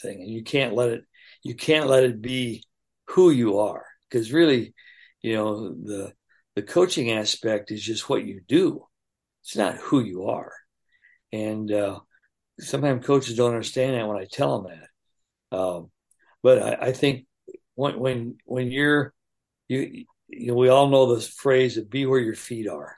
thing 0.02 0.22
and 0.22 0.32
you 0.32 0.44
can't 0.44 0.76
let 0.76 0.90
it 0.90 1.04
you 1.44 1.56
can't 1.56 1.88
let 1.88 2.04
it 2.06 2.22
be 2.22 2.64
who 3.10 3.32
you 3.32 3.60
are 3.60 3.86
because 4.10 4.34
really, 4.34 4.74
you 5.22 5.36
know, 5.36 5.70
the 5.74 6.14
the 6.56 6.64
coaching 6.64 7.12
aspect 7.12 7.72
is 7.72 7.84
just 7.84 8.10
what 8.10 8.26
you 8.26 8.42
do. 8.48 8.86
It's 9.44 9.58
not 9.58 9.78
who 9.78 10.02
you 10.02 10.26
are. 10.28 10.54
And 11.32 11.72
uh, 11.72 12.00
sometimes 12.60 13.06
coaches 13.06 13.36
don't 13.36 13.52
understand 13.52 13.96
that 13.96 14.08
when 14.08 14.18
I 14.18 14.26
tell 14.26 14.62
them 14.62 14.74
that. 15.52 15.58
Um, 15.58 15.92
but 16.44 16.62
I, 16.62 16.88
I 16.88 16.92
think 16.92 17.26
when 17.76 18.00
when 18.00 18.38
when 18.46 18.72
you're 18.72 19.14
you 19.68 20.06
you 20.30 20.48
know, 20.48 20.56
we 20.56 20.70
all 20.70 20.90
know 20.90 21.14
this 21.14 21.28
phrase 21.28 21.78
of 21.78 21.90
be 21.90 22.06
where 22.06 22.20
your 22.20 22.36
feet 22.36 22.68
are. 22.68 22.98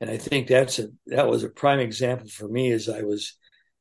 And 0.00 0.10
I 0.10 0.16
think 0.16 0.48
that's 0.48 0.78
a 0.78 0.88
that 1.06 1.28
was 1.28 1.44
a 1.44 1.48
prime 1.48 1.80
example 1.80 2.28
for 2.28 2.48
me 2.48 2.72
as 2.72 2.88
I 2.88 3.02
was 3.02 3.36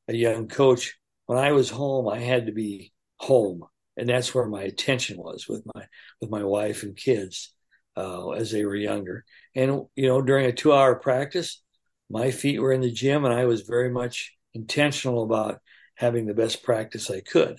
a 0.07 0.15
young 0.15 0.47
coach. 0.47 0.97
When 1.25 1.37
I 1.37 1.51
was 1.51 1.69
home, 1.69 2.07
I 2.07 2.19
had 2.19 2.47
to 2.47 2.51
be 2.51 2.93
home. 3.17 3.63
And 3.97 4.07
that's 4.07 4.33
where 4.33 4.45
my 4.45 4.63
attention 4.63 5.17
was 5.17 5.47
with 5.47 5.63
my 5.73 5.85
with 6.19 6.29
my 6.29 6.43
wife 6.43 6.83
and 6.83 6.95
kids 6.95 7.53
uh, 7.97 8.29
as 8.31 8.51
they 8.51 8.65
were 8.65 8.75
younger. 8.75 9.25
And 9.55 9.85
you 9.95 10.07
know, 10.07 10.21
during 10.21 10.45
a 10.45 10.51
two 10.51 10.73
hour 10.73 10.95
practice, 10.95 11.61
my 12.09 12.31
feet 12.31 12.59
were 12.59 12.71
in 12.73 12.81
the 12.81 12.91
gym 12.91 13.25
and 13.25 13.33
I 13.33 13.45
was 13.45 13.61
very 13.61 13.89
much 13.89 14.33
intentional 14.53 15.23
about 15.23 15.59
having 15.95 16.25
the 16.25 16.33
best 16.33 16.63
practice 16.63 17.09
I 17.09 17.21
could. 17.21 17.57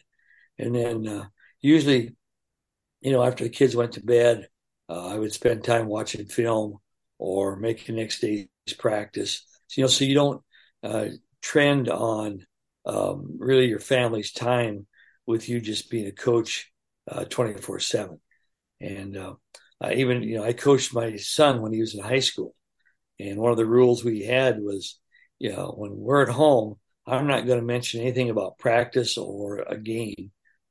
And 0.59 0.75
then 0.75 1.07
uh, 1.07 1.27
usually, 1.61 2.17
you 3.01 3.13
know, 3.13 3.23
after 3.23 3.45
the 3.45 3.51
kids 3.51 3.75
went 3.75 3.93
to 3.93 4.05
bed, 4.05 4.49
uh, 4.89 5.09
I 5.09 5.19
would 5.19 5.33
spend 5.33 5.65
time 5.65 5.87
watching 5.87 6.27
film 6.27 6.79
or 7.19 7.57
making 7.57 7.97
next 7.97 8.21
day's 8.21 8.49
practice. 8.79 9.45
So, 9.69 9.81
you 9.81 9.83
know, 9.85 9.89
so 9.89 10.05
you 10.05 10.15
don't 10.15 10.43
uh, 10.83 11.07
trend 11.41 11.89
on 11.89 12.47
um, 12.85 13.37
really 13.39 13.67
your 13.67 13.81
family's 13.81 14.33
time 14.33 14.87
with 15.27 15.49
you 15.49 15.61
just 15.61 15.91
being 15.91 16.07
a 16.07 16.13
coach 16.13 16.71
uh, 17.11 17.25
twenty 17.25 17.55
four 17.61 17.79
seven. 17.79 18.21
And 18.81 19.17
uh, 19.17 19.35
I 19.81 19.95
even, 19.95 20.23
you 20.23 20.37
know, 20.37 20.45
I 20.45 20.53
coached 20.53 20.93
my 20.93 21.17
son 21.17 21.63
when 21.63 21.73
he 21.73 21.81
was 21.81 21.95
in 21.95 22.03
high 22.03 22.21
school, 22.21 22.55
and 23.19 23.39
one 23.39 23.53
of 23.53 23.57
the 23.57 23.67
rules 23.67 24.05
we 24.05 24.25
had 24.25 24.61
was, 24.61 24.99
you 25.39 25.53
know, 25.53 25.75
when 25.77 25.93
we're 25.97 26.23
at 26.23 26.29
home, 26.29 26.77
I'm 27.07 27.27
not 27.27 27.47
going 27.47 27.59
to 27.59 27.65
mention 27.65 28.01
anything 28.01 28.31
about 28.31 28.59
practice 28.59 29.19
or 29.19 29.59
a 29.59 29.77
game 29.77 30.31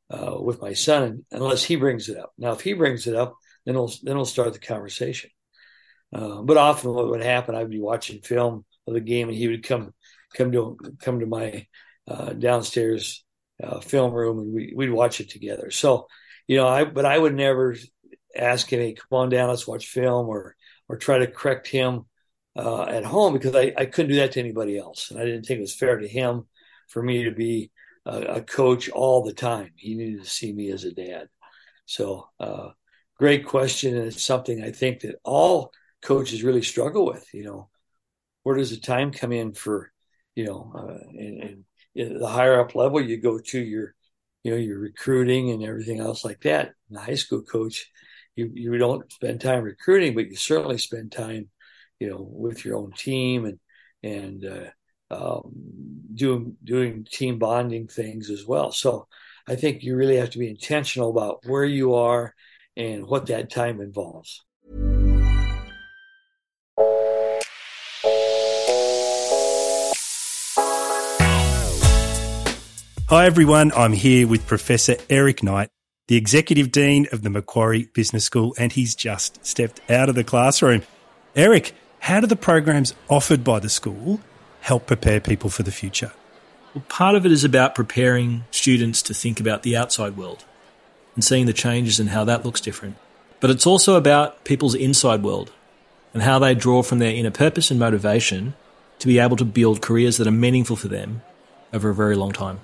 uh, 0.09 0.37
with 0.39 0.61
my 0.61 0.73
son 0.73 1.25
unless 1.31 1.63
he 1.63 1.75
brings 1.75 2.09
it 2.09 2.17
up. 2.17 2.31
Now, 2.37 2.51
if 2.51 2.61
he 2.61 2.73
brings 2.73 3.07
it 3.07 3.15
up, 3.15 3.35
then 3.65 3.75
we'll 3.75 3.93
then 4.03 4.15
we'll 4.15 4.25
start 4.25 4.53
the 4.53 4.59
conversation. 4.59 5.29
Uh, 6.13 6.41
but 6.41 6.57
often, 6.57 6.93
what 6.93 7.09
would 7.09 7.23
happen, 7.23 7.55
I'd 7.55 7.69
be 7.69 7.79
watching 7.79 8.21
film 8.21 8.65
of 8.87 8.93
the 8.93 9.01
game, 9.01 9.29
and 9.29 9.37
he 9.37 9.47
would 9.47 9.63
come 9.63 9.93
come 10.35 10.51
to 10.51 10.77
come 10.99 11.19
to 11.19 11.25
my 11.25 11.67
uh, 12.07 12.33
downstairs 12.33 13.23
uh, 13.63 13.79
film 13.79 14.13
room, 14.13 14.39
and 14.39 14.53
we, 14.53 14.73
we'd 14.75 14.89
watch 14.89 15.19
it 15.21 15.29
together. 15.29 15.71
So, 15.71 16.07
you 16.47 16.57
know, 16.57 16.67
I 16.67 16.83
but 16.85 17.05
I 17.05 17.17
would 17.17 17.35
never 17.35 17.75
ask 18.35 18.71
him, 18.71 18.79
"Hey, 18.79 18.93
come 18.93 19.19
on 19.19 19.29
down, 19.29 19.49
let's 19.49 19.67
watch 19.67 19.87
film," 19.87 20.27
or 20.27 20.55
or 20.89 20.97
try 20.97 21.19
to 21.19 21.27
correct 21.27 21.67
him 21.67 22.05
uh, 22.55 22.83
at 22.83 23.03
home 23.05 23.33
because 23.33 23.55
I, 23.55 23.73
I 23.77 23.85
couldn't 23.85 24.11
do 24.11 24.17
that 24.17 24.33
to 24.33 24.39
anybody 24.39 24.77
else, 24.77 25.11
and 25.11 25.19
I 25.19 25.25
didn't 25.25 25.43
think 25.43 25.59
it 25.59 25.61
was 25.61 25.75
fair 25.75 25.97
to 25.97 26.07
him 26.07 26.45
for 26.87 27.01
me 27.01 27.23
to 27.23 27.31
be 27.31 27.71
a, 28.05 28.21
a 28.21 28.41
coach 28.41 28.89
all 28.89 29.23
the 29.23 29.33
time. 29.33 29.71
He 29.75 29.95
needed 29.95 30.23
to 30.23 30.29
see 30.29 30.51
me 30.53 30.71
as 30.71 30.83
a 30.83 30.93
dad. 30.93 31.29
So, 31.85 32.29
uh, 32.39 32.69
great 33.17 33.45
question, 33.45 33.95
and 33.95 34.07
it's 34.07 34.23
something 34.23 34.63
I 34.63 34.71
think 34.71 35.01
that 35.01 35.19
all 35.23 35.71
coaches 36.01 36.43
really 36.43 36.61
struggle 36.61 37.05
with. 37.05 37.25
You 37.33 37.43
know, 37.43 37.69
where 38.43 38.57
does 38.57 38.71
the 38.71 38.77
time 38.77 39.11
come 39.11 39.31
in 39.31 39.53
for, 39.53 39.91
you 40.35 40.45
know, 40.45 40.71
uh, 40.75 41.07
and, 41.17 41.63
and 41.95 42.21
the 42.21 42.27
higher 42.27 42.59
up 42.59 42.75
level 42.75 43.01
you 43.01 43.17
go 43.17 43.39
to, 43.39 43.59
your, 43.59 43.93
you 44.43 44.51
know, 44.51 44.57
your 44.57 44.79
recruiting 44.79 45.51
and 45.51 45.63
everything 45.63 45.99
else 45.99 46.25
like 46.25 46.41
that. 46.41 46.73
The 46.89 46.99
high 46.99 47.15
school 47.15 47.43
coach, 47.43 47.89
you 48.35 48.49
you 48.53 48.77
don't 48.77 49.11
spend 49.11 49.41
time 49.41 49.63
recruiting, 49.63 50.15
but 50.15 50.29
you 50.29 50.35
certainly 50.35 50.77
spend 50.77 51.11
time, 51.11 51.49
you 52.01 52.09
know, 52.09 52.27
with 52.27 52.65
your 52.65 52.77
own 52.77 52.91
team 52.93 53.45
and 53.45 53.59
and 54.01 54.43
uh, 54.43 55.13
um, 55.13 55.51
doing 56.15 56.57
doing 56.63 57.05
team 57.09 57.37
bonding 57.37 57.87
things 57.87 58.31
as 58.31 58.43
well. 58.43 58.71
So 58.71 59.07
I 59.47 59.55
think 59.55 59.83
you 59.83 59.95
really 59.95 60.17
have 60.17 60.31
to 60.31 60.39
be 60.39 60.49
intentional 60.49 61.11
about 61.11 61.45
where 61.45 61.63
you 61.63 61.93
are 61.93 62.33
and 62.75 63.05
what 63.05 63.27
that 63.27 63.51
time 63.51 63.79
involves. 63.81 64.43
Hi, 73.09 73.25
everyone. 73.25 73.71
I'm 73.75 73.93
here 73.93 74.27
with 74.27 74.47
Professor 74.47 74.95
Eric 75.07 75.43
Knight, 75.43 75.69
the 76.07 76.15
Executive 76.15 76.71
Dean 76.71 77.07
of 77.11 77.21
the 77.21 77.29
Macquarie 77.29 77.89
Business 77.93 78.23
School, 78.23 78.55
and 78.57 78.71
he's 78.71 78.95
just 78.95 79.45
stepped 79.45 79.81
out 79.91 80.09
of 80.09 80.15
the 80.15 80.23
classroom. 80.23 80.81
Eric, 81.35 81.75
how 82.01 82.19
do 82.19 82.25
the 82.25 82.35
programs 82.35 82.95
offered 83.09 83.43
by 83.43 83.59
the 83.59 83.69
school 83.69 84.19
help 84.61 84.87
prepare 84.87 85.19
people 85.19 85.51
for 85.51 85.61
the 85.61 85.71
future? 85.71 86.11
Well, 86.73 86.83
part 86.89 87.13
of 87.13 87.27
it 87.27 87.31
is 87.31 87.43
about 87.43 87.75
preparing 87.75 88.43
students 88.49 89.03
to 89.03 89.13
think 89.13 89.39
about 89.39 89.61
the 89.61 89.77
outside 89.77 90.17
world 90.17 90.43
and 91.13 91.23
seeing 91.23 91.45
the 91.45 91.53
changes 91.53 91.99
and 91.99 92.09
how 92.09 92.23
that 92.23 92.43
looks 92.43 92.59
different. 92.59 92.97
But 93.39 93.51
it's 93.51 93.67
also 93.67 93.95
about 93.95 94.43
people's 94.45 94.73
inside 94.73 95.21
world 95.21 95.51
and 96.11 96.23
how 96.23 96.39
they 96.39 96.55
draw 96.55 96.81
from 96.81 96.97
their 96.97 97.13
inner 97.13 97.29
purpose 97.29 97.69
and 97.69 97.79
motivation 97.79 98.55
to 98.97 99.07
be 99.07 99.19
able 99.19 99.37
to 99.37 99.45
build 99.45 99.83
careers 99.83 100.17
that 100.17 100.27
are 100.27 100.31
meaningful 100.31 100.75
for 100.75 100.87
them 100.87 101.21
over 101.71 101.89
a 101.89 101.95
very 101.95 102.15
long 102.15 102.31
time. 102.31 102.61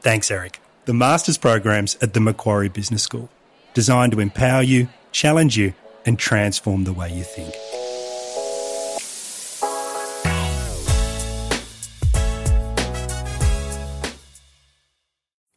Thanks, 0.00 0.32
Eric. 0.32 0.60
The 0.86 0.94
master's 0.94 1.38
programs 1.38 1.96
at 2.02 2.12
the 2.12 2.20
Macquarie 2.20 2.68
Business 2.68 3.04
School, 3.04 3.28
designed 3.72 4.12
to 4.12 4.20
empower 4.20 4.62
you, 4.62 4.88
challenge 5.12 5.56
you, 5.56 5.74
and 6.04 6.18
transform 6.18 6.82
the 6.82 6.92
way 6.92 7.12
you 7.12 7.22
think. 7.22 7.54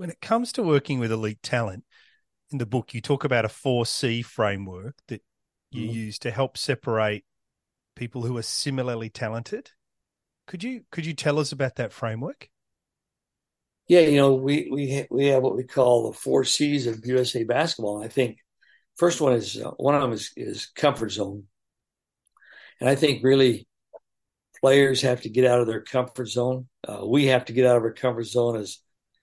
When 0.00 0.08
it 0.08 0.22
comes 0.22 0.50
to 0.52 0.62
working 0.62 0.98
with 0.98 1.12
elite 1.12 1.42
talent, 1.42 1.84
in 2.50 2.56
the 2.56 2.64
book 2.64 2.94
you 2.94 3.02
talk 3.02 3.22
about 3.22 3.44
a 3.44 3.48
4C 3.48 4.24
framework 4.24 4.94
that 5.08 5.20
you 5.70 5.82
mm-hmm. 5.82 5.94
use 5.94 6.18
to 6.20 6.30
help 6.30 6.56
separate 6.56 7.26
people 7.96 8.22
who 8.22 8.34
are 8.38 8.42
similarly 8.42 9.10
talented. 9.10 9.72
Could 10.46 10.64
you 10.64 10.84
could 10.90 11.04
you 11.04 11.12
tell 11.12 11.38
us 11.38 11.52
about 11.52 11.76
that 11.76 11.92
framework? 11.92 12.48
Yeah, 13.88 14.00
you 14.00 14.16
know, 14.16 14.32
we 14.32 14.70
we 14.72 15.06
we 15.10 15.26
have 15.26 15.42
what 15.42 15.54
we 15.54 15.64
call 15.64 16.10
the 16.10 16.16
four 16.16 16.44
C's 16.44 16.86
of 16.86 17.04
USA 17.04 17.44
basketball. 17.44 17.96
And 17.96 18.06
I 18.06 18.08
think 18.08 18.38
first 18.96 19.20
one 19.20 19.34
is 19.34 19.60
uh, 19.60 19.72
one 19.72 19.94
of 19.94 20.00
them 20.00 20.12
is 20.12 20.32
is 20.34 20.72
comfort 20.74 21.10
zone, 21.10 21.44
and 22.80 22.88
I 22.88 22.94
think 22.94 23.22
really 23.22 23.68
players 24.62 25.02
have 25.02 25.20
to 25.20 25.28
get 25.28 25.44
out 25.44 25.60
of 25.60 25.66
their 25.66 25.82
comfort 25.82 26.28
zone. 26.28 26.68
Uh, 26.88 27.06
we 27.06 27.26
have 27.26 27.44
to 27.44 27.52
get 27.52 27.66
out 27.66 27.76
of 27.76 27.82
our 27.82 27.92
comfort 27.92 28.24
zone 28.24 28.56
as 28.56 28.78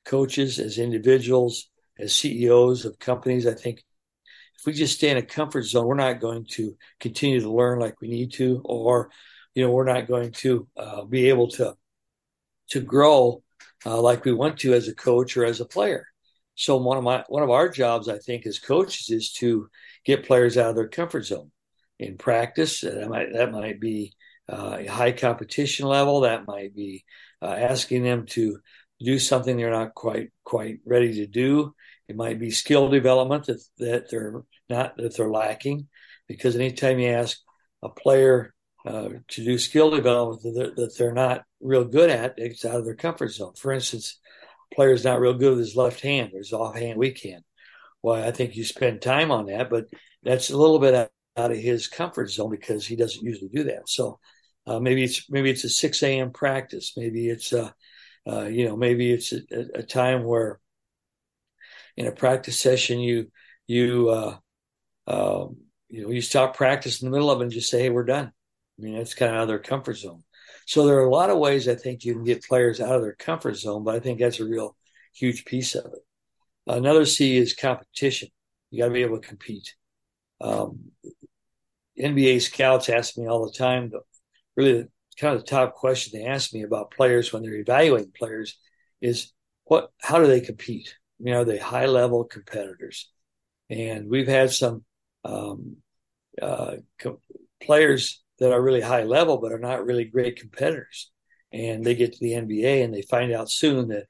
coaches, 0.07 0.59
as 0.59 0.77
individuals, 0.77 1.69
as 1.99 2.15
CEOs 2.15 2.85
of 2.85 2.99
companies. 2.99 3.45
I 3.45 3.53
think 3.53 3.83
if 4.57 4.65
we 4.65 4.73
just 4.73 4.95
stay 4.95 5.09
in 5.09 5.17
a 5.17 5.21
comfort 5.21 5.63
zone, 5.63 5.85
we're 5.85 5.95
not 5.95 6.19
going 6.19 6.45
to 6.51 6.75
continue 6.99 7.41
to 7.41 7.51
learn 7.51 7.79
like 7.79 8.01
we 8.01 8.07
need 8.07 8.33
to, 8.33 8.61
or 8.65 9.11
you 9.53 9.63
know, 9.63 9.71
we're 9.71 9.91
not 9.91 10.07
going 10.07 10.31
to 10.31 10.67
uh, 10.77 11.03
be 11.03 11.29
able 11.29 11.49
to 11.49 11.75
to 12.69 12.81
grow 12.81 13.43
uh, 13.85 13.99
like 14.01 14.25
we 14.25 14.33
want 14.33 14.59
to 14.59 14.73
as 14.73 14.87
a 14.87 14.95
coach 14.95 15.37
or 15.37 15.45
as 15.45 15.59
a 15.59 15.65
player. 15.65 16.07
So 16.55 16.77
one 16.77 16.97
of 16.97 17.03
my 17.03 17.23
one 17.27 17.43
of 17.43 17.51
our 17.51 17.69
jobs, 17.69 18.09
I 18.09 18.17
think, 18.17 18.47
as 18.47 18.59
coaches, 18.59 19.09
is 19.09 19.31
to 19.33 19.69
get 20.05 20.25
players 20.25 20.57
out 20.57 20.71
of 20.71 20.75
their 20.75 20.87
comfort 20.87 21.25
zone 21.25 21.51
in 21.99 22.17
practice. 22.17 22.81
That 22.81 23.09
might 23.09 23.33
that 23.33 23.51
might 23.51 23.79
be 23.79 24.13
uh, 24.49 24.77
a 24.79 24.85
high 24.85 25.11
competition 25.11 25.87
level. 25.87 26.21
That 26.21 26.47
might 26.47 26.75
be 26.75 27.05
uh, 27.41 27.53
asking 27.53 28.03
them 28.03 28.25
to 28.27 28.59
do 28.99 29.19
something 29.19 29.57
they're 29.57 29.71
not 29.71 29.93
quite 29.93 30.29
quite 30.43 30.79
ready 30.85 31.13
to 31.15 31.27
do. 31.27 31.73
It 32.07 32.15
might 32.15 32.39
be 32.39 32.51
skill 32.51 32.89
development 32.89 33.45
that, 33.47 33.61
that 33.79 34.09
they're 34.09 34.43
not 34.69 34.97
that 34.97 35.15
they're 35.15 35.29
lacking, 35.29 35.87
because 36.27 36.55
anytime 36.55 36.99
you 36.99 37.09
ask 37.09 37.37
a 37.83 37.89
player 37.89 38.53
uh, 38.85 39.09
to 39.27 39.43
do 39.43 39.57
skill 39.57 39.91
development 39.91 40.41
that 40.43 40.53
they're, 40.55 40.75
that 40.75 40.97
they're, 40.97 41.13
not 41.13 41.43
real 41.59 41.83
good 41.83 42.09
at, 42.09 42.35
it's 42.37 42.63
out 42.63 42.75
of 42.75 42.85
their 42.85 42.95
comfort 42.95 43.31
zone. 43.31 43.53
For 43.55 43.73
instance, 43.73 44.19
player's 44.73 45.03
not 45.03 45.19
real 45.19 45.33
good 45.33 45.51
with 45.51 45.59
his 45.59 45.75
left 45.75 45.99
hand 46.01 46.31
or 46.33 46.37
his 46.37 46.53
offhand 46.53 46.97
weak 46.97 47.21
hand. 47.23 47.43
Well, 48.01 48.23
I 48.23 48.31
think 48.31 48.55
you 48.55 48.63
spend 48.63 49.01
time 49.01 49.31
on 49.31 49.47
that, 49.47 49.69
but 49.69 49.85
that's 50.23 50.49
a 50.49 50.57
little 50.57 50.79
bit 50.79 50.93
out, 50.93 51.11
of 51.51 51.57
his 51.57 51.87
comfort 51.87 52.31
zone 52.31 52.49
because 52.49 52.85
he 52.85 52.95
doesn't 52.95 53.23
usually 53.23 53.49
do 53.49 53.63
that. 53.65 53.87
So 53.89 54.19
uh, 54.65 54.79
maybe 54.79 55.03
it's 55.03 55.29
maybe 55.29 55.49
it's 55.49 55.63
a 55.63 55.69
6 55.69 56.03
a.m. 56.03 56.31
practice. 56.31 56.93
Maybe 56.97 57.29
it's 57.29 57.53
a 57.53 57.73
uh, 58.27 58.45
you 58.45 58.67
know 58.67 58.75
maybe 58.75 59.11
it's 59.11 59.31
a, 59.31 59.41
a, 59.75 59.83
time 59.83 60.23
where 60.23 60.59
in 61.95 62.07
a 62.07 62.11
practice 62.11 62.59
session 62.59 62.99
you 62.99 63.31
you 63.67 64.09
uh, 64.09 64.37
um, 65.07 65.57
you 65.89 66.03
know 66.03 66.09
you 66.09 66.21
stop 66.21 66.55
practice 66.55 67.01
in 67.01 67.07
the 67.07 67.11
middle 67.11 67.31
of 67.31 67.39
it 67.39 67.43
and 67.43 67.51
just 67.51 67.69
say 67.69 67.81
hey 67.81 67.89
we're 67.89 68.03
done. 68.03 68.31
I 68.79 68.81
mean 68.81 68.97
that's 68.97 69.15
kind 69.15 69.31
of 69.31 69.37
out 69.37 69.41
of 69.43 69.47
their 69.47 69.59
comfort 69.59 69.95
zone. 69.95 70.23
So 70.65 70.85
there 70.85 70.97
are 70.97 71.05
a 71.05 71.09
lot 71.09 71.29
of 71.29 71.37
ways 71.37 71.67
i 71.67 71.75
think 71.75 72.03
you 72.03 72.13
can 72.13 72.23
get 72.23 72.43
players 72.43 72.81
out 72.81 72.95
of 72.95 73.01
their 73.01 73.15
comfort 73.15 73.55
zone 73.55 73.83
but 73.83 73.95
i 73.95 73.99
think 73.99 74.19
that's 74.19 74.39
a 74.39 74.45
real 74.45 74.75
huge 75.13 75.45
piece 75.45 75.75
of 75.75 75.85
it. 75.85 75.99
Another 76.67 77.05
c 77.05 77.37
is 77.37 77.53
competition. 77.53 78.29
You 78.69 78.79
got 78.79 78.87
to 78.87 78.93
be 78.93 79.03
able 79.03 79.19
to 79.19 79.27
compete. 79.27 79.73
Um, 80.41 80.91
nba 81.97 82.41
scouts 82.41 82.89
ask 82.89 83.17
me 83.17 83.27
all 83.27 83.45
the 83.45 83.57
time 83.57 83.91
really 84.55 84.87
kind 85.19 85.35
of 85.35 85.41
the 85.41 85.47
top 85.47 85.75
question 85.75 86.19
they 86.19 86.27
ask 86.27 86.53
me 86.53 86.63
about 86.63 86.91
players 86.91 87.33
when 87.33 87.43
they're 87.43 87.55
evaluating 87.55 88.11
players 88.17 88.57
is 89.01 89.33
what 89.65 89.91
how 90.01 90.19
do 90.19 90.27
they 90.27 90.41
compete 90.41 90.95
you 91.19 91.31
know, 91.31 91.41
are 91.41 91.45
they 91.45 91.57
high 91.57 91.85
level 91.85 92.23
competitors. 92.23 93.09
And 93.69 94.09
we've 94.09 94.27
had 94.27 94.51
some 94.51 94.83
um, 95.23 95.77
uh, 96.41 96.75
co- 96.99 97.21
players 97.61 98.23
that 98.39 98.51
are 98.51 98.61
really 98.61 98.81
high 98.81 99.03
level, 99.03 99.37
but 99.37 99.51
are 99.51 99.59
not 99.59 99.85
really 99.85 100.05
great 100.05 100.39
competitors. 100.39 101.11
And 101.51 101.83
they 101.83 101.95
get 101.95 102.13
to 102.13 102.19
the 102.19 102.33
NBA 102.33 102.83
and 102.83 102.93
they 102.93 103.01
find 103.01 103.31
out 103.31 103.49
soon 103.49 103.89
that 103.89 104.05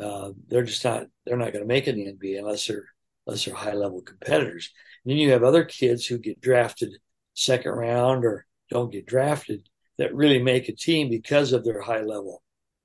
uh, 0.00 0.32
they're 0.48 0.62
just 0.62 0.84
not 0.84 1.06
they're 1.24 1.36
not 1.36 1.52
going 1.52 1.64
to 1.64 1.68
make 1.68 1.88
it 1.88 1.96
in 1.96 2.04
the 2.04 2.12
NBA 2.12 2.38
unless 2.38 2.66
they're 2.66 2.86
unless 3.26 3.44
they're 3.44 3.54
high 3.54 3.74
level 3.74 4.02
competitors. 4.02 4.70
And 5.04 5.10
then 5.10 5.18
you 5.18 5.32
have 5.32 5.42
other 5.42 5.64
kids 5.64 6.06
who 6.06 6.18
get 6.18 6.40
drafted 6.40 6.90
second 7.34 7.72
round 7.72 8.24
or 8.24 8.46
don't 8.70 8.92
get 8.92 9.06
drafted 9.06 9.68
that 9.98 10.14
really 10.14 10.42
make 10.42 10.68
a 10.68 10.74
team 10.74 11.08
because 11.08 11.52
of 11.52 11.64
their 11.64 11.80
high 11.80 12.02
level 12.02 12.42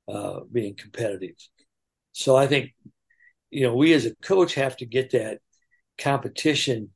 uh, 0.08 0.41
being 0.52 0.76
competitive. 0.76 1.36
So 2.13 2.36
I 2.36 2.47
think 2.47 2.74
you 3.52 3.63
know, 3.67 3.76
we 3.76 3.93
as 3.93 4.06
a 4.06 4.15
coach 4.15 4.56
have 4.56 4.78
to 4.78 4.86
get 4.86 5.12
that 5.12 5.39
competition, 5.97 6.89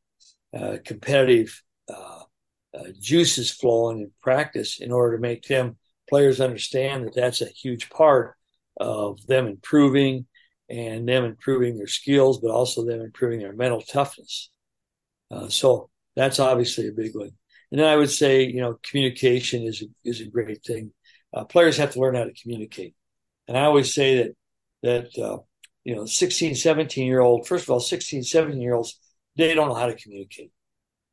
uh, 0.57 0.77
competitive 0.83 1.61
uh, 1.93 2.21
uh, 2.73 2.87
juices 2.99 3.51
flowing 3.51 3.99
in 3.99 4.11
practice 4.21 4.79
in 4.79 4.91
order 4.91 5.17
to 5.17 5.21
make 5.21 5.43
them 5.43 5.77
players 6.09 6.39
understand 6.39 7.05
that 7.05 7.15
that's 7.15 7.41
a 7.41 7.47
huge 7.47 7.89
part 7.89 8.35
of 8.79 9.25
them 9.27 9.47
improving 9.47 10.25
and 10.69 11.07
them 11.07 11.25
improving 11.25 11.77
their 11.77 11.87
skills, 11.87 12.39
but 12.39 12.51
also 12.51 12.85
them 12.85 13.01
improving 13.01 13.39
their 13.39 13.53
mental 13.53 13.81
toughness. 13.81 14.49
Uh, 15.29 15.47
so 15.49 15.89
that's 16.15 16.39
obviously 16.39 16.87
a 16.87 16.91
big 16.91 17.15
one. 17.15 17.31
And 17.75 17.81
then 17.81 17.89
I 17.89 17.97
would 17.97 18.09
say, 18.09 18.45
you 18.45 18.61
know, 18.61 18.79
communication 18.83 19.63
is 19.63 19.81
a, 19.81 19.87
is 20.09 20.21
a 20.21 20.27
great 20.27 20.63
thing. 20.63 20.93
Uh, 21.33 21.43
players 21.43 21.75
have 21.75 21.91
to 21.91 21.99
learn 21.99 22.15
how 22.15 22.23
to 22.23 22.31
communicate. 22.31 22.95
And 23.49 23.57
I 23.57 23.65
always 23.65 23.93
say 23.93 24.15
that 24.15 24.31
that 24.83 25.21
uh, 25.21 25.39
you 25.83 25.93
know 25.93 26.05
16 26.05 26.55
17 26.55 27.05
year 27.05 27.19
old 27.19 27.45
first 27.45 27.65
of 27.65 27.71
all 27.71 27.81
16 27.81 28.23
17 28.23 28.61
year 28.61 28.75
olds 28.75 28.97
they 29.35 29.53
don't 29.53 29.67
know 29.67 29.73
how 29.73 29.87
to 29.87 29.95
communicate 29.95 30.51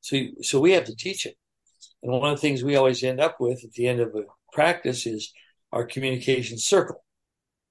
so 0.02 0.16
so 0.42 0.60
we 0.60 0.70
have 0.72 0.84
to 0.84 0.94
teach 0.94 1.26
it 1.26 1.36
and 2.00 2.12
one 2.12 2.30
of 2.30 2.36
the 2.36 2.40
things 2.40 2.62
we 2.62 2.76
always 2.76 3.02
end 3.02 3.18
up 3.18 3.40
with 3.40 3.64
at 3.64 3.72
the 3.72 3.88
end 3.88 3.98
of 3.98 4.14
a 4.14 4.22
practice 4.52 5.04
is 5.04 5.32
our 5.72 5.84
communication 5.84 6.58
circle 6.58 7.02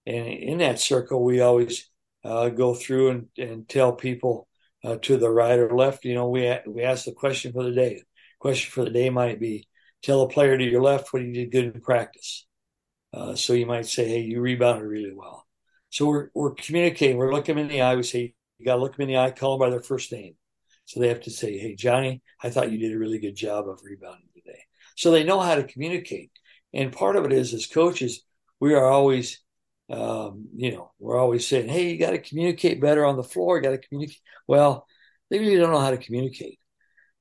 and 0.06 0.28
in 0.28 0.58
that 0.58 0.80
circle 0.80 1.24
we 1.24 1.40
always 1.40 1.90
uh, 2.26 2.50
go 2.50 2.74
through 2.74 3.10
and, 3.12 3.28
and 3.38 3.70
tell 3.70 3.94
people 3.94 4.48
uh, 4.84 4.98
to 5.02 5.16
the 5.18 5.30
right 5.30 5.60
or 5.60 5.78
left 5.78 6.04
you 6.04 6.16
know 6.16 6.28
we 6.28 6.52
we 6.66 6.82
ask 6.82 7.06
the 7.06 7.14
question 7.14 7.54
for 7.54 7.64
the 7.64 7.72
day 7.72 8.02
question 8.42 8.72
for 8.72 8.84
the 8.84 8.92
day 8.92 9.10
might 9.10 9.40
be 9.40 9.68
tell 10.02 10.22
a 10.22 10.30
player 10.30 10.58
to 10.58 10.64
your 10.64 10.82
left 10.82 11.14
what 11.14 11.22
you 11.22 11.32
did 11.32 11.52
good 11.52 11.76
in 11.76 11.82
practice 11.82 12.48
uh, 13.14 13.36
so 13.36 13.54
you 13.54 13.66
might 13.66 13.86
say 13.86 14.08
hey 14.08 14.22
you 14.22 14.42
rebounded 14.42 14.88
really 14.88 15.14
well 15.14 15.46
so 15.92 16.08
we're, 16.08 16.30
we're 16.34 16.54
communicating. 16.54 17.18
We're 17.18 17.34
looking 17.34 17.60
in 17.60 17.68
the 17.68 17.82
eye. 17.82 17.96
We 17.96 18.04
say, 18.04 18.34
you 18.58 18.66
got 18.66 18.76
to 18.76 18.82
look 18.82 18.96
them 18.96 19.04
in 19.04 19.10
the 19.10 19.18
eye, 19.18 19.32
call 19.32 19.58
them 19.58 19.68
by 19.68 19.70
their 19.70 19.84
first 19.84 20.12
name. 20.12 20.36
So 20.86 21.00
they 21.00 21.10
have 21.10 21.22
to 21.22 21.32
say, 21.32 21.58
hey, 21.58 21.76
Johnny, 21.76 22.22
I 22.42 22.50
thought 22.50 22.72
you 22.72 22.78
did 22.78 22.94
a 22.94 22.98
really 22.98 23.20
good 23.20 23.36
job 23.36 23.68
of 23.68 23.82
rebounding 23.84 24.30
today. 24.34 24.60
So 24.96 25.12
they 25.12 25.24
know 25.24 25.40
how 25.40 25.56
to 25.56 25.64
communicate. 25.64 26.32
And 26.74 26.94
part 26.94 27.18
of 27.18 27.26
it 27.26 27.34
is, 27.34 27.54
as 27.54 27.68
coaches, 27.68 28.24
we 28.62 28.74
are 28.74 28.86
always, 28.86 29.42
um, 29.90 30.48
you 30.56 30.72
know, 30.72 30.92
we're 30.98 31.20
always 31.20 31.46
saying, 31.46 31.68
hey, 31.68 31.92
you 31.92 32.00
got 32.00 32.12
to 32.12 32.20
communicate 32.20 32.82
better 32.82 33.06
on 33.06 33.18
the 33.18 33.24
floor. 33.24 33.58
You 33.58 33.64
got 33.64 33.72
to 33.72 33.88
communicate. 33.88 34.22
Well, 34.48 34.88
they 35.30 35.40
really 35.40 35.58
don't 35.58 35.72
know 35.72 35.80
how 35.80 35.92
to 35.92 35.98
communicate. 35.98 36.60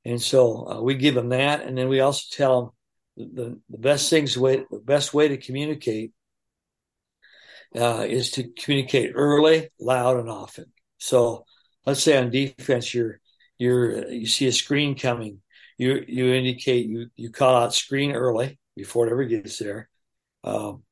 And 0.05 0.21
so 0.21 0.67
uh, 0.67 0.81
we 0.83 0.95
give 0.95 1.15
them 1.15 1.31
that. 1.31 1.63
And 1.63 1.77
then 1.77 1.89
we 1.89 2.01
also 2.01 2.25
tell 2.31 2.75
them 3.17 3.31
the, 3.35 3.61
the 3.69 3.79
best 3.79 4.11
things, 4.11 4.37
way, 4.37 4.65
the 4.71 4.79
best 4.79 5.13
way 5.13 5.29
to 5.29 5.37
communicate 5.37 6.13
uh, 7.77 8.07
is 8.09 8.31
to 8.33 8.45
communicate 8.51 9.13
early, 9.15 9.69
loud, 9.79 10.19
and 10.19 10.31
often. 10.31 10.67
So 10.99 11.45
let's 11.87 12.03
say 12.03 12.17
on 12.17 12.31
defense, 12.31 12.93
you're 12.95 13.21
you're 13.59 14.11
you 14.11 14.27
see 14.27 14.47
a 14.47 14.53
screen 14.53 14.95
coming, 14.95 15.41
you 15.79 16.05
you 16.07 16.33
indicate 16.33 16.87
you 16.87 17.09
you 17.17 17.31
call 17.31 17.55
out 17.55 17.75
screen 17.75 18.13
early 18.13 18.59
before 18.77 19.07
it 19.07 19.13
ever 19.13 19.25
gets 19.25 19.59
there. 19.59 19.89
Um, 20.43 20.83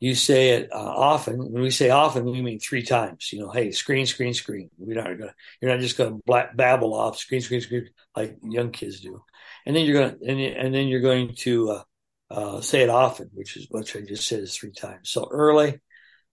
you 0.00 0.14
say 0.14 0.50
it 0.50 0.70
uh, 0.72 0.76
often. 0.76 1.38
When 1.38 1.62
we 1.62 1.70
say 1.70 1.90
often, 1.90 2.24
we 2.24 2.42
mean 2.42 2.60
three 2.60 2.82
times. 2.82 3.32
You 3.32 3.40
know, 3.40 3.50
hey, 3.50 3.72
screen, 3.72 4.06
screen, 4.06 4.34
screen. 4.34 4.70
We're 4.78 5.02
not 5.02 5.18
gonna. 5.18 5.34
You're 5.60 5.70
not 5.70 5.80
just 5.80 5.98
gonna 5.98 6.18
babble 6.54 6.94
off 6.94 7.18
screen, 7.18 7.40
screen, 7.40 7.60
screen 7.60 7.88
like 8.16 8.36
young 8.42 8.70
kids 8.70 9.00
do. 9.00 9.22
And 9.66 9.74
then 9.74 9.84
you're 9.84 10.00
gonna 10.00 10.16
and, 10.26 10.40
and 10.40 10.74
then 10.74 10.88
you're 10.88 11.00
going 11.00 11.34
to 11.38 11.70
uh, 11.70 11.82
uh, 12.30 12.60
say 12.60 12.82
it 12.82 12.90
often, 12.90 13.30
which 13.34 13.56
is 13.56 13.66
what 13.70 13.94
I 13.96 14.00
just 14.00 14.28
said 14.28 14.40
is 14.40 14.56
three 14.56 14.72
times. 14.72 15.10
So 15.10 15.28
early, 15.30 15.80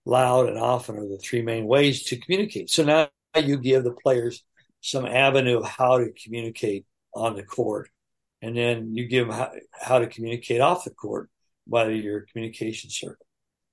loud, 0.06 0.48
and 0.48 0.58
often 0.58 0.98
are 0.98 1.08
the 1.08 1.18
three 1.18 1.42
main 1.42 1.66
ways 1.66 2.04
to 2.06 2.18
communicate. 2.18 2.70
So 2.70 2.84
now 2.84 3.10
you 3.36 3.58
give 3.58 3.84
the 3.84 3.94
players 3.94 4.44
some 4.82 5.06
avenue 5.06 5.58
of 5.58 5.66
how 5.66 5.98
to 5.98 6.12
communicate 6.24 6.86
on 7.14 7.36
the 7.36 7.44
court, 7.44 7.90
and 8.42 8.56
then 8.56 8.94
you 8.94 9.08
give 9.08 9.28
them 9.28 9.36
how, 9.36 9.52
how 9.72 10.00
to 10.00 10.08
communicate 10.08 10.62
off 10.62 10.84
the 10.84 10.92
court 10.92 11.30
by 11.68 11.88
your 11.88 12.22
communication 12.32 12.90
circle. 12.90 13.25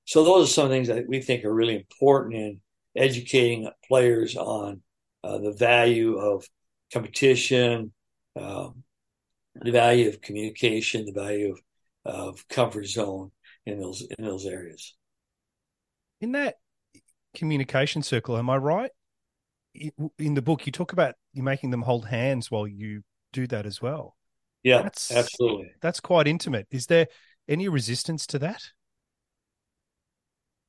So 0.04 0.24
those 0.24 0.48
are 0.48 0.52
some 0.52 0.68
things 0.68 0.88
that 0.88 1.06
we 1.08 1.20
think 1.20 1.44
are 1.44 1.54
really 1.54 1.76
important 1.76 2.34
in 2.34 2.60
educating 2.96 3.68
players 3.86 4.36
on 4.36 4.82
uh, 5.24 5.38
the 5.38 5.52
value 5.52 6.18
of 6.18 6.44
competition, 6.92 7.92
um, 8.36 8.82
the 9.54 9.70
value 9.70 10.08
of 10.08 10.20
communication, 10.20 11.06
the 11.06 11.12
value 11.12 11.54
of, 12.04 12.14
of 12.14 12.48
comfort 12.48 12.86
zone 12.86 13.30
in 13.64 13.80
those 13.80 14.02
in 14.18 14.24
those 14.24 14.46
areas. 14.46 14.94
In 16.20 16.32
that 16.32 16.56
communication 17.34 18.02
circle, 18.02 18.36
am 18.36 18.50
I 18.50 18.56
right? 18.56 18.90
In 20.18 20.34
the 20.34 20.42
book, 20.42 20.66
you 20.66 20.72
talk 20.72 20.92
about 20.92 21.14
you 21.32 21.42
making 21.42 21.70
them 21.70 21.82
hold 21.82 22.06
hands 22.06 22.50
while 22.50 22.66
you 22.66 23.02
do 23.32 23.46
that 23.46 23.64
as 23.64 23.80
well. 23.80 24.16
Yeah, 24.62 24.82
that's, 24.82 25.10
absolutely. 25.10 25.72
That's 25.80 26.00
quite 26.00 26.28
intimate. 26.28 26.66
Is 26.70 26.86
there 26.86 27.08
any 27.48 27.68
resistance 27.68 28.26
to 28.28 28.38
that? 28.40 28.62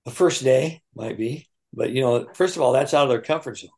The 0.06 0.12
first 0.12 0.44
day 0.44 0.82
might 0.96 1.18
be, 1.18 1.50
but 1.74 1.92
you 1.92 2.02
know, 2.02 2.28
first 2.34 2.56
of 2.56 2.62
all, 2.62 2.74
that's 2.74 2.94
out 2.94 3.04
of 3.04 3.10
their 3.10 3.22
comfort 3.22 3.58
zone. 3.58 3.70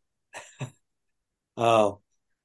uh, 1.58 1.92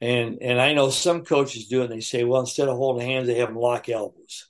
and 0.00 0.38
and 0.40 0.60
I 0.60 0.72
know 0.72 0.90
some 0.90 1.24
coaches 1.24 1.68
do. 1.68 1.82
And 1.82 1.90
they 1.90 2.00
say, 2.00 2.24
well, 2.24 2.40
instead 2.40 2.68
of 2.68 2.76
holding 2.76 3.06
hands, 3.06 3.26
they 3.26 3.36
have 3.36 3.48
them 3.48 3.58
lock 3.58 3.88
elbows. 3.88 4.48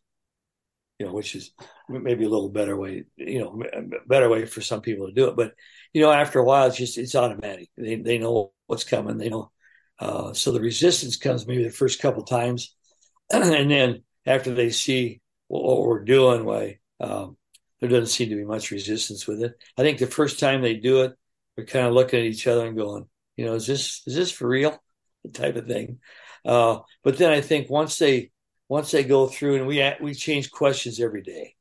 You 0.98 1.06
know, 1.06 1.12
which 1.12 1.34
is 1.34 1.52
maybe 1.88 2.24
a 2.24 2.28
little 2.28 2.50
better 2.50 2.76
way. 2.76 3.04
You 3.16 3.40
know, 3.40 3.62
better 4.06 4.28
way 4.28 4.44
for 4.46 4.60
some 4.60 4.82
people 4.82 5.06
to 5.06 5.14
do 5.14 5.28
it. 5.28 5.36
But 5.36 5.54
you 5.94 6.02
know, 6.02 6.12
after 6.12 6.38
a 6.38 6.44
while, 6.44 6.66
it's 6.66 6.76
just 6.76 6.98
it's 6.98 7.14
automatic. 7.14 7.70
They 7.76 7.96
they 7.96 8.18
know 8.18 8.52
what's 8.66 8.84
coming. 8.84 9.16
They 9.16 9.28
know. 9.28 9.50
Uh, 9.98 10.32
so 10.32 10.50
the 10.50 10.60
resistance 10.60 11.16
comes 11.16 11.46
maybe 11.46 11.64
the 11.64 11.70
first 11.70 12.00
couple 12.00 12.24
times, 12.24 12.74
and 13.32 13.70
then 13.70 14.02
after 14.24 14.54
they 14.54 14.70
see 14.70 15.20
what 15.48 15.82
we're 15.82 16.04
doing, 16.04 16.44
why 16.44 16.78
um, 17.00 17.36
there 17.80 17.88
doesn't 17.88 18.06
seem 18.06 18.30
to 18.30 18.36
be 18.36 18.44
much 18.44 18.70
resistance 18.70 19.26
with 19.26 19.42
it. 19.42 19.54
I 19.76 19.82
think 19.82 19.98
the 19.98 20.06
first 20.06 20.38
time 20.38 20.62
they 20.62 20.74
do 20.74 21.02
it, 21.02 21.14
they're 21.56 21.66
kind 21.66 21.86
of 21.86 21.94
looking 21.94 22.20
at 22.20 22.26
each 22.26 22.46
other 22.46 22.66
and 22.66 22.76
going, 22.76 23.06
you 23.36 23.46
know, 23.46 23.54
is 23.54 23.66
this 23.66 24.02
is 24.06 24.14
this 24.14 24.30
for 24.30 24.48
real? 24.48 24.80
type 25.32 25.56
of 25.56 25.66
thing. 25.66 25.98
Uh, 26.44 26.78
but 27.02 27.18
then 27.18 27.30
I 27.30 27.40
think 27.40 27.70
once 27.70 27.98
they 27.98 28.30
once 28.68 28.90
they 28.90 29.04
go 29.04 29.26
through 29.26 29.56
and 29.56 29.66
we 29.66 29.82
we 30.00 30.14
change 30.14 30.50
questions 30.50 31.00
every 31.00 31.22
day. 31.22 31.54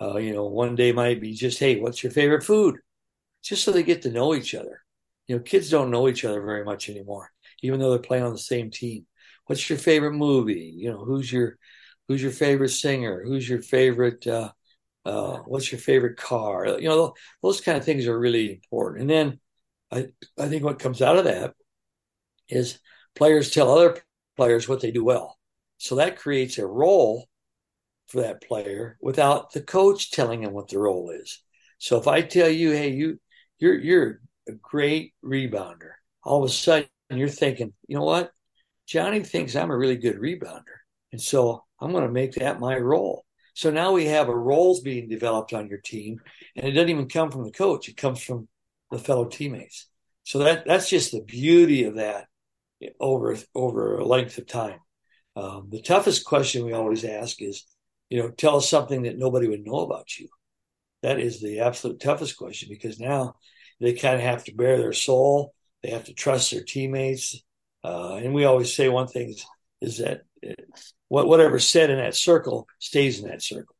Uh, 0.00 0.16
you 0.16 0.32
know, 0.32 0.46
one 0.46 0.74
day 0.76 0.92
might 0.92 1.20
be 1.20 1.34
just, 1.34 1.58
hey, 1.58 1.78
what's 1.78 2.02
your 2.02 2.10
favorite 2.12 2.42
food? 2.42 2.76
Just 3.42 3.64
so 3.64 3.70
they 3.70 3.82
get 3.82 4.02
to 4.02 4.10
know 4.10 4.34
each 4.34 4.54
other. 4.54 4.82
You 5.26 5.36
know, 5.36 5.42
kids 5.42 5.70
don't 5.70 5.90
know 5.90 6.08
each 6.08 6.24
other 6.24 6.40
very 6.42 6.64
much 6.64 6.88
anymore, 6.88 7.30
even 7.62 7.78
though 7.80 7.90
they're 7.90 7.98
playing 7.98 8.24
on 8.24 8.32
the 8.32 8.38
same 8.38 8.70
team. 8.70 9.06
What's 9.46 9.68
your 9.68 9.78
favorite 9.78 10.14
movie? 10.14 10.72
You 10.76 10.90
know, 10.90 11.04
who's 11.04 11.30
your 11.30 11.58
who's 12.08 12.22
your 12.22 12.32
favorite 12.32 12.70
singer? 12.70 13.22
Who's 13.24 13.48
your 13.48 13.60
favorite? 13.60 14.26
Uh, 14.26 14.52
uh, 15.04 15.38
what's 15.46 15.72
your 15.72 15.80
favorite 15.80 16.16
car? 16.16 16.78
You 16.78 16.88
know, 16.88 17.14
those 17.42 17.60
kind 17.60 17.78
of 17.78 17.84
things 17.84 18.06
are 18.06 18.18
really 18.18 18.52
important. 18.52 19.02
And 19.02 19.10
then 19.10 19.40
I 19.90 20.08
I 20.38 20.48
think 20.48 20.64
what 20.64 20.78
comes 20.78 21.02
out 21.02 21.16
of 21.18 21.24
that 21.24 21.54
is 22.48 22.78
players 23.14 23.50
tell 23.50 23.70
other 23.70 23.98
players 24.36 24.68
what 24.68 24.80
they 24.80 24.90
do 24.90 25.04
well. 25.04 25.38
So 25.78 25.96
that 25.96 26.18
creates 26.18 26.58
a 26.58 26.66
role 26.66 27.28
for 28.08 28.22
that 28.22 28.42
player 28.42 28.98
without 29.00 29.52
the 29.52 29.62
coach 29.62 30.10
telling 30.10 30.42
him 30.42 30.52
what 30.52 30.68
the 30.68 30.78
role 30.78 31.10
is. 31.10 31.42
So 31.78 31.98
if 31.98 32.06
I 32.08 32.22
tell 32.22 32.48
you, 32.48 32.72
hey, 32.72 32.90
you 32.90 33.18
you're 33.58 33.78
you're 33.78 34.20
a 34.48 34.52
great 34.52 35.14
rebounder, 35.24 35.92
all 36.24 36.42
of 36.42 36.50
a 36.50 36.52
sudden 36.52 36.88
you're 37.10 37.28
thinking, 37.28 37.72
you 37.86 37.96
know 37.96 38.04
what? 38.04 38.32
Johnny 38.86 39.20
thinks 39.20 39.54
I'm 39.56 39.70
a 39.70 39.76
really 39.76 39.96
good 39.96 40.16
rebounder. 40.16 40.80
And 41.12 41.20
so 41.20 41.64
I'm 41.80 41.92
going 41.92 42.04
to 42.04 42.12
make 42.12 42.34
that 42.34 42.60
my 42.60 42.76
role. 42.76 43.24
So 43.60 43.70
now 43.70 43.92
we 43.92 44.06
have 44.06 44.30
a 44.30 44.34
roles 44.34 44.80
being 44.80 45.06
developed 45.06 45.52
on 45.52 45.68
your 45.68 45.80
team, 45.80 46.22
and 46.56 46.66
it 46.66 46.72
doesn't 46.72 46.88
even 46.88 47.10
come 47.10 47.30
from 47.30 47.44
the 47.44 47.50
coach; 47.50 47.90
it 47.90 47.96
comes 47.98 48.22
from 48.22 48.48
the 48.90 48.98
fellow 48.98 49.26
teammates. 49.26 49.86
So 50.22 50.38
that 50.38 50.64
that's 50.64 50.88
just 50.88 51.12
the 51.12 51.20
beauty 51.20 51.84
of 51.84 51.96
that 51.96 52.28
over 52.98 53.36
over 53.54 53.98
a 53.98 54.06
length 54.06 54.38
of 54.38 54.46
time. 54.46 54.78
Um, 55.36 55.68
the 55.70 55.82
toughest 55.82 56.24
question 56.24 56.64
we 56.64 56.72
always 56.72 57.04
ask 57.04 57.42
is, 57.42 57.66
you 58.08 58.22
know, 58.22 58.30
tell 58.30 58.56
us 58.56 58.66
something 58.66 59.02
that 59.02 59.18
nobody 59.18 59.46
would 59.46 59.66
know 59.66 59.80
about 59.80 60.18
you. 60.18 60.28
That 61.02 61.20
is 61.20 61.42
the 61.42 61.60
absolute 61.60 62.00
toughest 62.00 62.38
question 62.38 62.70
because 62.70 62.98
now 62.98 63.34
they 63.78 63.92
kind 63.92 64.14
of 64.14 64.22
have 64.22 64.42
to 64.44 64.54
bare 64.54 64.78
their 64.78 64.94
soul. 64.94 65.52
They 65.82 65.90
have 65.90 66.04
to 66.04 66.14
trust 66.14 66.50
their 66.50 66.64
teammates. 66.64 67.38
Uh, 67.84 68.14
and 68.14 68.32
we 68.32 68.46
always 68.46 68.74
say 68.74 68.88
one 68.88 69.08
thing 69.08 69.28
is, 69.28 69.44
is 69.82 69.98
that 69.98 70.22
what 71.08 71.26
whatever's 71.26 71.68
said 71.68 71.90
in 71.90 71.98
that 71.98 72.14
circle 72.14 72.66
stays 72.78 73.20
in 73.20 73.28
that 73.28 73.42
circle. 73.42 73.74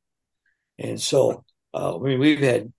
And 0.79 1.01
so, 1.01 1.45
uh, 1.75 1.97
I 1.97 2.01
mean, 2.01 2.19
we've 2.19 2.41
had 2.41 2.73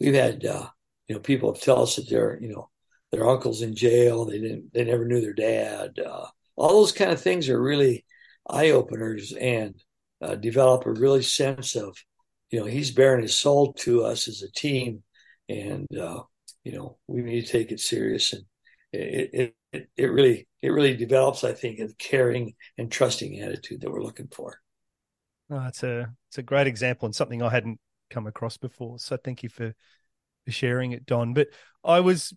we've 0.00 0.14
had 0.14 0.44
uh, 0.44 0.68
you 1.08 1.14
know 1.14 1.20
people 1.20 1.52
tell 1.52 1.82
us 1.82 1.96
that 1.96 2.08
they're 2.08 2.38
you 2.40 2.48
know 2.48 2.70
their 3.12 3.28
uncle's 3.28 3.62
in 3.62 3.74
jail. 3.74 4.24
They 4.24 4.40
didn't. 4.40 4.72
They 4.72 4.84
never 4.84 5.04
knew 5.04 5.20
their 5.20 5.34
dad. 5.34 5.98
Uh, 5.98 6.26
all 6.56 6.80
those 6.80 6.92
kind 6.92 7.10
of 7.10 7.20
things 7.20 7.48
are 7.48 7.60
really 7.60 8.04
eye 8.48 8.70
openers 8.70 9.32
and 9.32 9.74
uh, 10.20 10.34
develop 10.34 10.86
a 10.86 10.92
really 10.92 11.22
sense 11.22 11.76
of, 11.76 11.96
you 12.50 12.60
know, 12.60 12.66
he's 12.66 12.90
bearing 12.90 13.22
his 13.22 13.34
soul 13.34 13.72
to 13.74 14.04
us 14.04 14.28
as 14.28 14.42
a 14.42 14.50
team, 14.52 15.02
and 15.48 15.86
uh, 15.96 16.22
you 16.64 16.72
know 16.72 16.98
we 17.06 17.22
need 17.22 17.46
to 17.46 17.52
take 17.52 17.72
it 17.72 17.80
serious. 17.80 18.32
And 18.32 18.44
it, 18.94 19.56
it 19.72 19.88
it 19.96 20.06
really 20.06 20.46
it 20.62 20.68
really 20.70 20.96
develops, 20.96 21.44
I 21.44 21.52
think, 21.52 21.78
a 21.78 21.88
caring 21.98 22.54
and 22.78 22.90
trusting 22.90 23.40
attitude 23.40 23.80
that 23.80 23.90
we're 23.90 24.02
looking 24.02 24.28
for. 24.28 24.60
It's 25.50 25.82
a 25.82 26.12
it's 26.28 26.38
a 26.38 26.42
great 26.42 26.66
example 26.66 27.06
and 27.06 27.14
something 27.14 27.42
I 27.42 27.50
hadn't 27.50 27.80
come 28.10 28.26
across 28.26 28.56
before. 28.56 28.98
So 28.98 29.16
thank 29.16 29.42
you 29.42 29.48
for 29.48 29.74
for 30.44 30.52
sharing 30.52 30.92
it, 30.92 31.06
Don. 31.06 31.34
But 31.34 31.48
I 31.82 32.00
was 32.00 32.32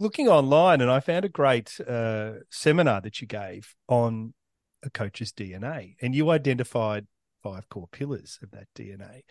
looking 0.00 0.28
online 0.28 0.80
and 0.80 0.90
I 0.90 1.00
found 1.00 1.24
a 1.24 1.28
great 1.28 1.78
uh, 1.86 2.34
seminar 2.50 3.00
that 3.00 3.20
you 3.20 3.26
gave 3.26 3.74
on 3.88 4.34
a 4.82 4.90
coach's 4.90 5.32
DNA, 5.32 5.96
and 6.00 6.14
you 6.14 6.30
identified 6.30 7.06
five 7.42 7.68
core 7.68 7.88
pillars 7.90 8.38
of 8.42 8.50
that 8.52 8.68
DNA. 8.76 9.22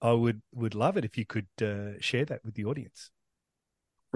I 0.00 0.12
would 0.12 0.42
would 0.52 0.74
love 0.74 0.96
it 0.96 1.04
if 1.04 1.16
you 1.18 1.24
could 1.24 1.48
uh, 1.60 2.00
share 2.00 2.24
that 2.26 2.44
with 2.44 2.54
the 2.54 2.64
audience. 2.64 3.10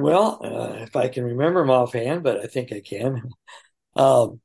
Well, 0.02 0.40
uh, 0.42 0.82
if 0.82 0.96
I 0.96 1.08
can 1.08 1.24
remember 1.24 1.60
them 1.60 1.70
offhand, 1.70 2.22
but 2.22 2.40
I 2.40 2.46
think 2.46 2.72
I 2.72 2.80
can. 2.80 3.22
Um, 3.96 4.40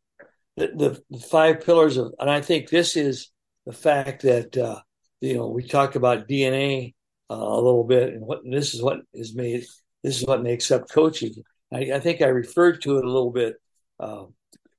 the, 0.57 1.01
the, 1.09 1.19
five 1.19 1.65
pillars 1.65 1.97
of, 1.97 2.13
and 2.19 2.29
I 2.29 2.41
think 2.41 2.69
this 2.69 2.95
is 2.95 3.31
the 3.65 3.73
fact 3.73 4.23
that 4.23 4.57
uh, 4.57 4.81
you 5.21 5.35
know 5.35 5.49
we 5.49 5.67
talk 5.67 5.95
about 5.95 6.27
DNA 6.27 6.93
uh, 7.29 7.35
a 7.35 7.61
little 7.61 7.83
bit, 7.83 8.13
and 8.13 8.25
what 8.25 8.41
this 8.43 8.73
is 8.73 8.81
what 8.81 9.01
is 9.13 9.35
made 9.35 9.65
this 10.05 10.17
is 10.21 10.25
what 10.25 10.43
makes 10.43 10.69
up 10.69 10.87
coaching. 10.89 11.33
I, 11.73 11.93
I 11.93 11.99
think 11.99 12.21
I 12.21 12.27
referred 12.27 12.81
to 12.83 12.99
it 12.99 13.05
a 13.05 13.11
little 13.11 13.31
bit, 13.31 13.55
uh, 13.99 14.25
a 14.25 14.29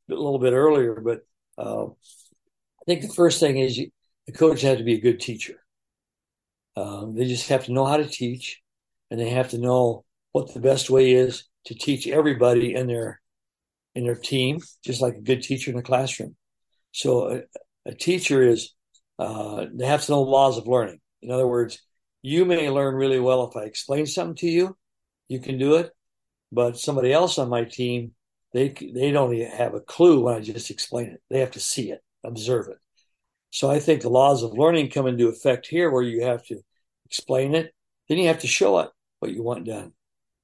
little 0.09 0.39
bit 0.39 0.53
earlier, 0.53 1.01
but 1.01 1.21
uh, 1.59 1.87
I 1.87 2.85
think 2.87 3.03
the 3.03 3.13
first 3.13 3.41
thing 3.41 3.59
is 3.59 3.77
you, 3.77 3.91
the 4.27 4.33
coach 4.33 4.63
has 4.63 4.79
to 4.79 4.85
be 4.85 4.95
a 4.95 5.01
good 5.01 5.19
teacher. 5.19 5.57
Um, 6.77 7.17
they 7.17 7.27
just 7.27 7.49
have 7.49 7.65
to 7.65 7.73
know 7.73 7.87
how 7.87 7.97
to 7.97 8.07
teach, 8.07 8.63
and 9.11 9.19
they 9.19 9.31
have 9.31 9.51
to 9.51 9.59
know 9.59 10.05
what 10.37 10.53
the 10.53 10.61
best 10.61 10.91
way 10.91 11.13
is 11.13 11.45
to 11.65 11.75
teach 11.75 12.07
everybody 12.07 12.75
in 12.75 12.87
their 12.87 13.23
in 13.95 14.05
their 14.05 14.21
team, 14.33 14.61
just 14.85 15.01
like 15.01 15.15
a 15.15 15.23
good 15.23 15.43
teacher 15.43 15.71
in 15.71 15.79
a 15.79 15.83
classroom. 15.83 16.37
So 16.93 17.11
a, 17.31 17.91
a 17.91 17.95
teacher 17.95 18.47
is 18.47 18.75
uh, 19.19 19.65
they 19.73 19.87
have 19.87 20.05
to 20.05 20.13
know 20.13 20.21
laws 20.21 20.59
of 20.59 20.67
learning. 20.67 21.01
In 21.23 21.31
other 21.31 21.47
words, 21.47 21.83
you 22.21 22.45
may 22.45 22.69
learn 22.69 22.97
really 22.97 23.19
well 23.19 23.49
if 23.49 23.57
I 23.57 23.63
explain 23.63 24.05
something 24.05 24.37
to 24.37 24.47
you, 24.47 24.77
you 25.29 25.41
can 25.41 25.57
do 25.57 25.77
it. 25.77 25.91
But 26.53 26.79
somebody 26.79 27.15
else 27.15 27.39
on 27.39 27.49
my 27.49 27.65
team, 27.65 28.13
they 28.53 28.69
they 28.69 29.13
don't 29.13 29.35
have 29.41 29.73
a 29.73 29.81
clue 29.81 30.21
when 30.25 30.35
I 30.35 30.41
just 30.41 30.71
explain 30.71 31.07
it. 31.07 31.23
They 31.31 31.41
have 31.41 31.53
to 31.53 31.61
see 31.61 31.91
it, 31.93 32.03
observe 32.23 32.69
it. 32.69 32.79
So 33.49 33.71
I 33.71 33.81
think 33.81 34.03
the 34.03 34.11
laws 34.11 34.43
of 34.43 34.53
learning 34.53 34.91
come 34.91 35.07
into 35.07 35.29
effect 35.29 35.67
here, 35.67 35.91
where 35.91 36.03
you 36.03 36.27
have 36.27 36.45
to 36.49 36.61
explain 37.07 37.55
it, 37.55 37.73
then 38.07 38.19
you 38.19 38.27
have 38.27 38.41
to 38.41 38.47
show 38.47 38.81
it 38.81 38.91
what 39.21 39.33
you 39.33 39.43
want 39.43 39.65
done, 39.65 39.93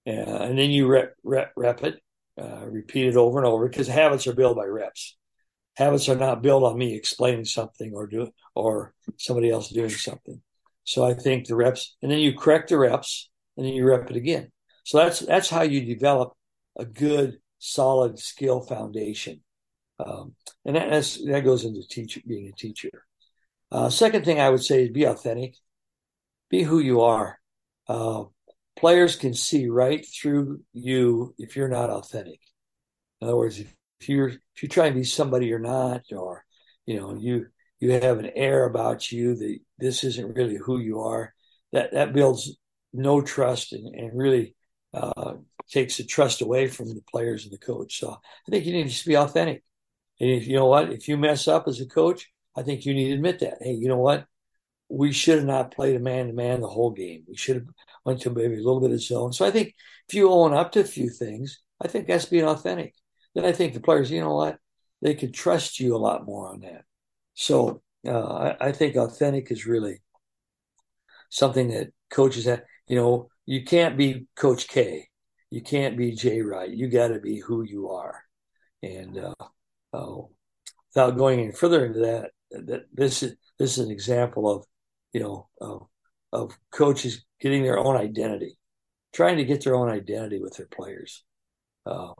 and 0.06 0.58
then 0.58 0.70
you 0.70 0.86
rep 0.86 1.14
rep, 1.22 1.52
rep 1.56 1.82
it, 1.82 2.00
uh, 2.40 2.66
repeat 2.66 3.06
it 3.06 3.16
over 3.16 3.38
and 3.38 3.46
over 3.46 3.68
because 3.68 3.88
habits 3.88 4.26
are 4.26 4.34
built 4.34 4.56
by 4.56 4.64
reps. 4.64 5.16
Habits 5.76 6.08
are 6.08 6.16
not 6.16 6.42
built 6.42 6.64
on 6.64 6.76
me 6.76 6.94
explaining 6.94 7.44
something 7.44 7.92
or 7.94 8.06
do 8.06 8.30
or 8.54 8.94
somebody 9.16 9.50
else 9.50 9.70
doing 9.70 9.90
something. 9.90 10.40
So 10.84 11.04
I 11.04 11.14
think 11.14 11.46
the 11.46 11.56
reps, 11.56 11.96
and 12.02 12.10
then 12.10 12.18
you 12.18 12.36
correct 12.36 12.68
the 12.68 12.78
reps, 12.78 13.30
and 13.56 13.64
then 13.64 13.72
you 13.72 13.86
rep 13.86 14.10
it 14.10 14.16
again. 14.16 14.50
So 14.84 14.98
that's 14.98 15.20
that's 15.20 15.48
how 15.48 15.62
you 15.62 15.84
develop 15.84 16.32
a 16.76 16.84
good, 16.84 17.38
solid 17.58 18.18
skill 18.18 18.60
foundation, 18.60 19.42
um, 19.98 20.34
and 20.64 20.76
that, 20.76 20.90
that 21.26 21.44
goes 21.44 21.64
into 21.64 21.86
teacher 21.86 22.20
being 22.26 22.48
a 22.48 22.52
teacher. 22.52 23.04
Uh, 23.70 23.88
second 23.88 24.24
thing 24.24 24.40
I 24.40 24.50
would 24.50 24.64
say 24.64 24.84
is 24.84 24.90
be 24.90 25.04
authentic, 25.04 25.54
be 26.50 26.62
who 26.62 26.80
you 26.80 27.02
are. 27.02 27.38
Uh, 27.88 28.24
players 28.76 29.16
can 29.16 29.34
see 29.34 29.68
right 29.68 30.04
through 30.06 30.60
you 30.72 31.34
if 31.38 31.56
you're 31.56 31.68
not 31.68 31.90
authentic. 31.90 32.40
In 33.20 33.28
other 33.28 33.36
words, 33.36 33.58
if, 33.58 33.74
if 34.00 34.08
you're 34.08 34.28
if 34.28 34.62
you 34.62 34.68
try 34.68 34.86
and 34.86 34.96
be 34.96 35.04
somebody 35.04 35.46
you're 35.46 35.58
not, 35.58 36.02
or 36.12 36.44
you 36.86 36.98
know 36.98 37.14
you 37.14 37.46
you 37.80 37.92
have 37.92 38.18
an 38.18 38.30
air 38.34 38.64
about 38.64 39.10
you 39.12 39.34
that 39.36 39.58
this 39.78 40.04
isn't 40.04 40.36
really 40.36 40.56
who 40.56 40.78
you 40.78 41.00
are, 41.00 41.32
that 41.72 41.92
that 41.92 42.12
builds 42.12 42.56
no 42.92 43.20
trust 43.20 43.72
and, 43.72 43.94
and 43.94 44.16
really 44.16 44.54
uh, 44.94 45.34
takes 45.70 45.96
the 45.96 46.04
trust 46.04 46.42
away 46.42 46.68
from 46.68 46.88
the 46.88 47.02
players 47.10 47.44
and 47.44 47.52
the 47.52 47.58
coach. 47.58 47.98
So 47.98 48.10
I 48.12 48.50
think 48.50 48.66
you 48.66 48.72
need 48.72 48.90
to 48.90 49.08
be 49.08 49.16
authentic. 49.16 49.62
And 50.20 50.30
if 50.30 50.46
you 50.46 50.56
know 50.56 50.66
what, 50.66 50.92
if 50.92 51.08
you 51.08 51.16
mess 51.16 51.48
up 51.48 51.66
as 51.66 51.80
a 51.80 51.86
coach, 51.86 52.30
I 52.56 52.62
think 52.62 52.84
you 52.84 52.94
need 52.94 53.08
to 53.08 53.14
admit 53.14 53.40
that. 53.40 53.58
Hey, 53.60 53.72
you 53.72 53.88
know 53.88 53.98
what? 53.98 54.26
We 54.88 55.12
should 55.12 55.38
have 55.38 55.46
not 55.46 55.74
played 55.74 55.96
a 55.96 56.00
man 56.00 56.26
to 56.26 56.32
man 56.32 56.60
the 56.60 56.68
whole 56.68 56.90
game. 56.90 57.24
We 57.26 57.36
should 57.36 57.56
have 57.56 57.66
to 58.04 58.30
maybe 58.30 58.54
a 58.54 58.62
little 58.62 58.80
bit 58.80 58.90
of 58.90 59.02
zone. 59.02 59.32
So 59.32 59.46
I 59.46 59.50
think 59.50 59.74
if 60.08 60.14
you 60.14 60.30
own 60.30 60.54
up 60.54 60.72
to 60.72 60.80
a 60.80 60.84
few 60.84 61.08
things, 61.08 61.60
I 61.80 61.88
think 61.88 62.06
that's 62.06 62.26
being 62.26 62.44
authentic. 62.44 62.94
Then 63.34 63.44
I 63.44 63.52
think 63.52 63.74
the 63.74 63.80
players, 63.80 64.10
you 64.10 64.20
know 64.20 64.34
what, 64.34 64.58
they 65.00 65.14
could 65.14 65.34
trust 65.34 65.80
you 65.80 65.96
a 65.96 65.98
lot 65.98 66.24
more 66.24 66.48
on 66.48 66.60
that. 66.60 66.84
So 67.34 67.82
uh, 68.06 68.54
I, 68.60 68.68
I, 68.68 68.72
think 68.72 68.96
authentic 68.96 69.50
is 69.50 69.66
really 69.66 70.02
something 71.30 71.68
that 71.68 71.92
coaches 72.10 72.44
have. 72.44 72.62
You 72.88 72.96
know, 72.96 73.28
you 73.46 73.64
can't 73.64 73.96
be 73.96 74.26
Coach 74.36 74.68
K, 74.68 75.08
you 75.50 75.62
can't 75.62 75.96
be 75.96 76.12
Jay 76.12 76.40
Wright. 76.42 76.70
You 76.70 76.88
got 76.88 77.08
to 77.08 77.20
be 77.20 77.38
who 77.38 77.62
you 77.62 77.90
are. 77.90 78.22
And 78.82 79.18
uh, 79.18 79.34
uh, 79.92 80.22
without 80.88 81.16
going 81.16 81.40
any 81.40 81.52
further 81.52 81.86
into 81.86 82.00
that, 82.00 82.30
that 82.50 82.84
this 82.92 83.22
is 83.22 83.36
this 83.58 83.78
is 83.78 83.84
an 83.84 83.90
example 83.90 84.50
of 84.50 84.66
you 85.12 85.20
know 85.20 85.48
of, 86.32 86.56
coaches 86.72 87.24
getting 87.40 87.62
their 87.62 87.78
own 87.78 87.96
identity, 87.96 88.58
trying 89.12 89.36
to 89.36 89.44
get 89.44 89.64
their 89.64 89.74
own 89.74 89.88
identity 89.88 90.40
with 90.40 90.56
their 90.56 90.66
players. 90.66 91.24
Uh, 91.84 92.12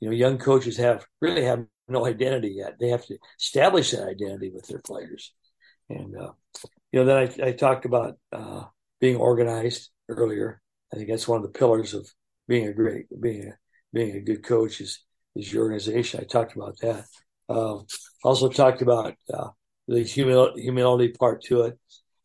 you 0.00 0.08
know, 0.08 0.14
young 0.14 0.38
coaches 0.38 0.76
have 0.78 1.04
really 1.20 1.44
have 1.44 1.64
no 1.88 2.06
identity 2.06 2.54
yet. 2.56 2.76
They 2.78 2.88
have 2.88 3.04
to 3.06 3.18
establish 3.38 3.90
that 3.90 4.08
identity 4.08 4.50
with 4.50 4.66
their 4.66 4.80
players. 4.80 5.32
And 5.88 6.16
uh, 6.16 6.32
you 6.92 7.00
know, 7.00 7.04
then 7.04 7.16
I, 7.16 7.48
I 7.48 7.52
talked 7.52 7.84
about 7.84 8.16
uh, 8.32 8.64
being 9.00 9.16
organized 9.16 9.90
earlier. 10.08 10.60
I 10.92 10.96
think 10.96 11.08
that's 11.08 11.28
one 11.28 11.36
of 11.36 11.42
the 11.42 11.58
pillars 11.58 11.94
of 11.94 12.08
being 12.48 12.66
a 12.66 12.72
great 12.72 13.06
being 13.20 13.48
a 13.48 13.52
being 13.92 14.16
a 14.16 14.20
good 14.20 14.42
coach 14.42 14.80
is 14.80 15.04
is 15.36 15.52
your 15.52 15.64
organization. 15.64 16.20
I 16.20 16.24
talked 16.24 16.56
about 16.56 16.78
that. 16.80 17.04
Um, 17.48 17.86
also 18.24 18.48
talked 18.48 18.82
about 18.82 19.14
uh, 19.32 19.48
the 19.88 20.02
humility 20.02 21.08
part 21.08 21.42
to 21.44 21.62
it. 21.62 21.78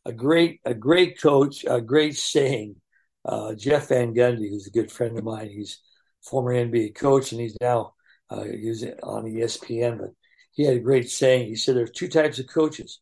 A 0.06 0.14
great 0.14 0.62
a 0.66 0.74
great 0.74 1.20
coach, 1.22 1.66
a 1.68 1.82
great 1.82 2.16
saying. 2.16 2.76
Uh, 3.24 3.56
Jeff 3.56 3.88
Van 3.88 4.14
Gundy, 4.14 4.50
who's 4.50 4.68
a 4.68 4.72
good 4.72 4.92
friend 4.92 5.18
of 5.18 5.24
mine, 5.24 5.50
he's 5.50 5.80
former 6.22 6.54
NBA 6.54 6.96
coach 6.96 7.32
and 7.32 7.42
he's 7.42 7.58
now 7.60 7.94
uh, 8.30 8.44
he's 8.44 8.84
on 9.04 9.26
ESPN. 9.26 10.00
But 10.00 10.12
he 10.52 10.64
had 10.64 10.78
a 10.78 10.80
great 10.80 11.10
saying. 11.10 11.48
He 11.48 11.56
said 11.56 11.76
there 11.76 11.84
are 11.84 11.88
two 11.88 12.08
types 12.08 12.40
of 12.40 12.48
coaches: 12.48 13.00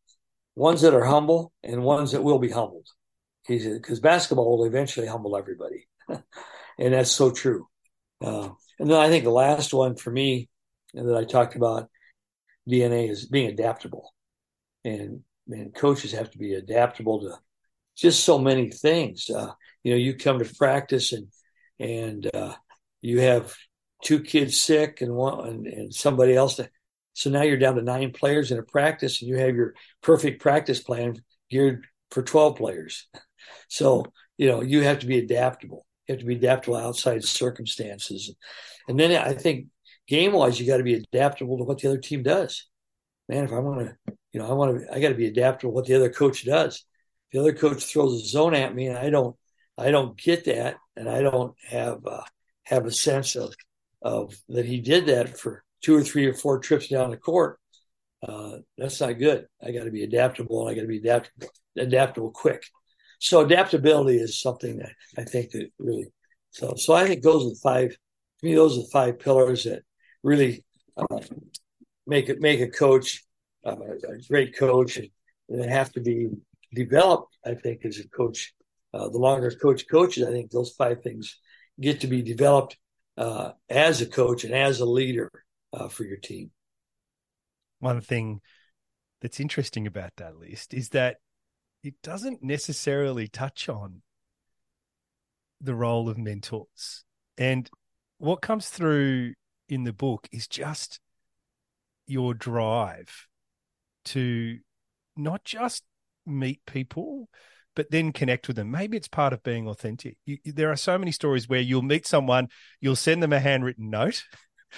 ones 0.55 0.81
that 0.81 0.93
are 0.93 1.03
humble 1.03 1.51
and 1.63 1.83
ones 1.83 2.11
that 2.11 2.23
will 2.23 2.39
be 2.39 2.49
humbled. 2.49 2.87
He 3.47 3.59
said 3.59 3.73
because 3.73 3.99
basketball 3.99 4.57
will 4.57 4.65
eventually 4.65 5.07
humble 5.07 5.35
everybody, 5.35 5.87
and 6.07 6.93
that's 6.93 7.11
so 7.11 7.31
true. 7.31 7.67
Uh, 8.21 8.49
and 8.79 8.89
then 8.89 8.97
I 8.97 9.09
think 9.09 9.25
the 9.25 9.29
last 9.29 9.73
one 9.73 9.95
for 9.95 10.11
me 10.11 10.49
that 10.93 11.15
I 11.15 11.25
talked 11.25 11.55
about 11.55 11.89
DNA 12.69 13.09
is 13.09 13.25
being 13.25 13.49
adaptable, 13.49 14.13
and 14.85 15.23
man, 15.47 15.71
coaches 15.71 16.11
have 16.11 16.31
to 16.31 16.37
be 16.37 16.53
adaptable 16.53 17.21
to 17.21 17.35
just 17.95 18.23
so 18.23 18.37
many 18.37 18.69
things. 18.69 19.29
Uh, 19.29 19.51
you 19.83 19.91
know, 19.91 19.97
you 19.97 20.15
come 20.15 20.39
to 20.39 20.55
practice 20.55 21.13
and 21.13 21.27
and 21.79 22.29
uh, 22.33 22.53
you 23.01 23.19
have 23.21 23.53
two 24.03 24.21
kids 24.21 24.59
sick 24.59 25.01
and 25.01 25.13
one 25.13 25.47
and, 25.47 25.67
and 25.67 25.93
somebody 25.93 26.35
else. 26.35 26.55
To, 26.55 26.69
so 27.13 27.29
now 27.29 27.41
you're 27.41 27.57
down 27.57 27.75
to 27.75 27.81
nine 27.81 28.11
players 28.11 28.51
in 28.51 28.59
a 28.59 28.63
practice, 28.63 29.21
and 29.21 29.29
you 29.29 29.37
have 29.37 29.55
your 29.55 29.73
perfect 30.01 30.41
practice 30.41 30.81
plan 30.81 31.21
geared 31.49 31.85
for 32.11 32.23
twelve 32.23 32.57
players. 32.57 33.07
So 33.67 34.05
you 34.37 34.47
know 34.47 34.61
you 34.61 34.83
have 34.83 34.99
to 34.99 35.05
be 35.05 35.17
adaptable. 35.17 35.85
You 36.07 36.13
have 36.13 36.19
to 36.19 36.25
be 36.25 36.35
adaptable 36.35 36.77
outside 36.77 37.23
circumstances, 37.23 38.33
and 38.87 38.99
then 38.99 39.11
I 39.11 39.33
think 39.33 39.67
game 40.07 40.31
wise, 40.31 40.59
you 40.59 40.67
got 40.67 40.77
to 40.77 40.83
be 40.83 40.93
adaptable 40.93 41.57
to 41.57 41.63
what 41.63 41.79
the 41.79 41.89
other 41.89 41.97
team 41.97 42.23
does. 42.23 42.67
Man, 43.27 43.43
if 43.43 43.51
I 43.51 43.59
want 43.59 43.89
to, 44.07 44.13
you 44.33 44.39
know, 44.39 44.49
I 44.49 44.53
want 44.53 44.81
to, 44.81 44.93
I 44.93 44.99
got 44.99 45.09
to 45.09 45.15
be 45.15 45.27
adaptable 45.27 45.71
to 45.71 45.75
what 45.75 45.85
the 45.85 45.95
other 45.95 46.09
coach 46.09 46.43
does. 46.43 46.83
The 47.31 47.39
other 47.39 47.53
coach 47.53 47.85
throws 47.85 48.21
a 48.21 48.25
zone 48.25 48.53
at 48.55 48.75
me 48.75 48.87
and 48.87 48.97
I 48.97 49.09
don't, 49.09 49.35
I 49.77 49.91
don't 49.91 50.17
get 50.17 50.45
that, 50.45 50.77
and 50.95 51.09
I 51.09 51.21
don't 51.21 51.55
have 51.67 52.05
uh, 52.05 52.23
have 52.63 52.85
a 52.85 52.91
sense 52.91 53.35
of 53.35 53.53
of 54.01 54.35
that 54.49 54.65
he 54.65 54.79
did 54.81 55.07
that 55.07 55.37
for 55.37 55.63
two 55.81 55.95
or 55.95 56.03
three 56.03 56.25
or 56.25 56.33
four 56.33 56.59
trips 56.59 56.87
down 56.87 57.11
the 57.11 57.17
court. 57.17 57.59
Uh, 58.21 58.57
that's 58.77 59.01
not 59.01 59.19
good. 59.19 59.47
I 59.61 59.71
got 59.71 59.85
to 59.85 59.91
be 59.91 60.03
adaptable, 60.03 60.61
and 60.61 60.71
I 60.71 60.75
got 60.75 60.81
to 60.81 60.87
be 60.87 60.97
adaptable, 60.97 61.47
adaptable 61.77 62.31
quick. 62.31 62.63
So 63.19 63.41
adaptability 63.41 64.17
is 64.17 64.41
something 64.41 64.77
that 64.77 64.93
I 65.17 65.23
think 65.23 65.51
that 65.51 65.71
really. 65.79 66.11
So, 66.51 66.75
so 66.77 66.93
I 66.93 67.07
think 67.07 67.23
those 67.23 67.45
are 67.45 67.49
the 67.49 67.59
five. 67.63 67.89
To 68.39 68.45
me, 68.45 68.53
those 68.53 68.77
are 68.77 68.81
the 68.81 68.89
five 68.91 69.19
pillars 69.19 69.63
that 69.63 69.81
really 70.21 70.63
uh, 70.97 71.19
make 72.05 72.29
it 72.29 72.39
make 72.39 72.59
a 72.59 72.67
coach 72.67 73.23
uh, 73.65 73.75
a 73.75 74.27
great 74.27 74.57
coach, 74.57 74.97
and 74.97 75.09
they 75.49 75.67
have 75.67 75.91
to 75.93 76.01
be 76.01 76.29
developed. 76.73 77.37
I 77.45 77.55
think 77.55 77.85
as 77.85 77.99
a 77.99 78.07
coach, 78.07 78.53
uh, 78.93 79.09
the 79.09 79.17
longer 79.17 79.51
coach 79.51 79.85
coaches, 79.89 80.27
I 80.27 80.31
think 80.31 80.51
those 80.51 80.71
five 80.71 81.01
things 81.01 81.39
get 81.79 82.01
to 82.01 82.07
be 82.07 82.21
developed 82.21 82.77
uh, 83.17 83.51
as 83.69 84.01
a 84.01 84.05
coach 84.05 84.43
and 84.43 84.53
as 84.53 84.79
a 84.79 84.85
leader 84.85 85.31
uh, 85.71 85.87
for 85.87 86.03
your 86.03 86.17
team. 86.17 86.51
One 87.79 88.01
thing 88.01 88.41
that's 89.21 89.39
interesting 89.39 89.87
about 89.87 90.11
that 90.17 90.37
list 90.37 90.73
is 90.73 90.89
that 90.89 91.17
it 91.83 91.95
doesn't 92.01 92.43
necessarily 92.43 93.27
touch 93.27 93.67
on 93.67 94.01
the 95.59 95.75
role 95.75 96.09
of 96.09 96.17
mentors. 96.17 97.03
And 97.37 97.69
what 98.17 98.41
comes 98.41 98.69
through 98.69 99.33
in 99.67 99.83
the 99.83 99.93
book 99.93 100.27
is 100.31 100.47
just 100.47 100.99
your 102.05 102.33
drive 102.33 103.27
to 104.05 104.59
not 105.15 105.43
just 105.43 105.83
meet 106.25 106.61
people, 106.65 107.29
but 107.75 107.89
then 107.91 108.11
connect 108.11 108.47
with 108.47 108.55
them. 108.55 108.71
Maybe 108.71 108.97
it's 108.97 109.07
part 109.07 109.33
of 109.33 109.43
being 109.43 109.67
authentic. 109.67 110.17
You, 110.25 110.37
there 110.45 110.71
are 110.71 110.75
so 110.75 110.97
many 110.97 111.11
stories 111.11 111.49
where 111.49 111.59
you'll 111.59 111.81
meet 111.81 112.05
someone, 112.05 112.49
you'll 112.79 112.95
send 112.95 113.23
them 113.23 113.33
a 113.33 113.39
handwritten 113.39 113.89
note. 113.89 114.23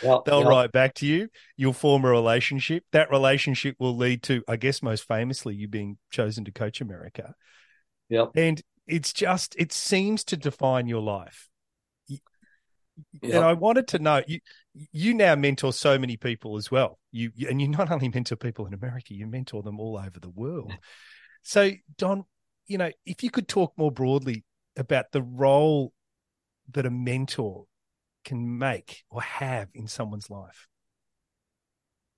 Yep, 0.01 0.21
They'll 0.25 0.39
yep. 0.39 0.49
write 0.49 0.71
back 0.71 0.93
to 0.95 1.05
you. 1.05 1.29
You'll 1.57 1.73
form 1.73 2.05
a 2.05 2.09
relationship. 2.09 2.83
That 2.91 3.11
relationship 3.11 3.75
will 3.79 3.95
lead 3.95 4.23
to, 4.23 4.43
I 4.47 4.55
guess, 4.55 4.81
most 4.81 5.07
famously, 5.07 5.55
you 5.55 5.67
being 5.67 5.97
chosen 6.11 6.45
to 6.45 6.51
coach 6.51 6.81
America. 6.81 7.33
Yep. 8.09 8.31
And 8.35 8.61
it's 8.87 9.13
just, 9.13 9.55
it 9.57 9.71
seems 9.71 10.23
to 10.25 10.37
define 10.37 10.87
your 10.87 11.01
life. 11.01 11.49
Yep. 12.07 12.19
And 13.23 13.43
I 13.43 13.53
wanted 13.53 13.87
to 13.89 13.99
know 13.99 14.21
you. 14.25 14.39
You 14.91 15.13
now 15.13 15.35
mentor 15.35 15.71
so 15.71 15.97
many 15.97 16.17
people 16.17 16.57
as 16.57 16.69
well. 16.69 16.99
You 17.11 17.31
and 17.49 17.61
you 17.61 17.67
not 17.67 17.91
only 17.91 18.09
mentor 18.09 18.35
people 18.35 18.65
in 18.65 18.73
America, 18.73 19.13
you 19.13 19.25
mentor 19.27 19.63
them 19.63 19.79
all 19.79 19.97
over 19.97 20.19
the 20.19 20.29
world. 20.29 20.73
So, 21.43 21.71
Don, 21.97 22.25
you 22.67 22.77
know, 22.77 22.91
if 23.05 23.23
you 23.23 23.29
could 23.29 23.47
talk 23.47 23.73
more 23.77 23.91
broadly 23.91 24.43
about 24.75 25.11
the 25.11 25.21
role 25.21 25.93
that 26.71 26.85
a 26.85 26.89
mentor 26.89 27.65
can 28.23 28.57
make 28.57 29.03
or 29.09 29.21
have 29.21 29.69
in 29.73 29.87
someone's 29.87 30.29
life. 30.29 30.67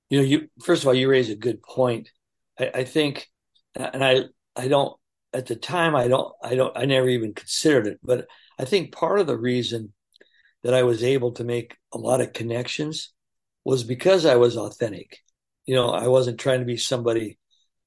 You 0.10 0.20
know, 0.20 0.26
you 0.26 0.47
first 0.64 0.84
of 0.84 0.88
all, 0.88 0.93
you 0.93 1.10
raise 1.10 1.30
a 1.30 1.36
good 1.36 1.62
point. 1.62 2.10
I, 2.58 2.72
I 2.74 2.84
think, 2.86 3.28
and 3.76 4.03
I, 4.03 4.24
I 4.55 4.68
don't 4.70 4.97
at 5.34 5.45
the 5.45 5.55
time, 5.55 5.95
I 5.95 6.08
don't, 6.08 6.34
I 6.41 6.55
don't, 6.55 6.76
I 6.76 6.86
never 6.86 7.10
even 7.10 7.34
considered 7.34 7.88
it, 7.88 7.99
but 8.01 8.26
I 8.58 8.66
think 8.66 8.93
part 8.93 9.20
of 9.20 9.28
the 9.28 9.38
reason 9.38 9.93
that 10.68 10.74
I 10.74 10.84
was 10.84 11.01
able 11.01 11.32
to 11.32 11.45
make 11.45 11.78
a 11.93 11.97
lot 11.97 12.20
of 12.20 12.34
connections 12.34 13.13
was 13.63 13.86
because 13.86 14.26
I 14.26 14.36
was 14.36 14.57
authentic. 14.57 15.20
You 15.65 15.76
know, 15.76 15.91
I 15.91 16.09
wasn't 16.09 16.41
trying 16.41 16.59
to 16.59 16.65
be 16.65 16.76
somebody 16.76 17.39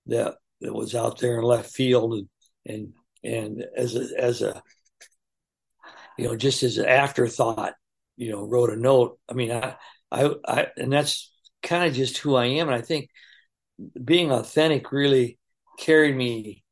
that 0.06 0.36
that 0.62 0.72
was 0.72 0.94
out 0.94 1.18
there 1.18 1.36
in 1.36 1.44
left 1.44 1.74
field 1.74 2.14
and 2.14 2.28
and 2.64 2.94
and 3.22 3.66
as 3.76 3.96
a 3.96 4.08
as 4.18 4.40
a 4.40 4.62
you 6.16 6.26
know 6.26 6.36
just 6.36 6.62
as 6.62 6.78
an 6.78 6.86
afterthought, 6.86 7.74
you 8.16 8.30
know, 8.30 8.48
wrote 8.48 8.70
a 8.70 8.76
note. 8.76 9.18
I 9.28 9.34
mean, 9.34 9.52
I 9.52 9.76
I, 10.10 10.30
I 10.48 10.66
and 10.78 10.90
that's 10.90 11.30
kind 11.62 11.84
of 11.84 11.92
just 11.92 12.16
who 12.16 12.34
I 12.34 12.46
am, 12.46 12.68
and 12.68 12.78
I 12.78 12.80
think 12.80 13.10
being 14.02 14.32
authentic 14.32 14.90
really 14.90 15.38
carried 15.78 16.16
me 16.16 16.64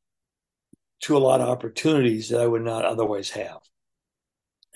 to 1.01 1.15
a 1.15 1.19
lot 1.19 1.39
of 1.39 1.49
opportunities 1.49 2.29
that 2.29 2.41
I 2.41 2.47
would 2.47 2.63
not 2.63 2.83
otherwise 2.83 3.29
have. 3.29 3.59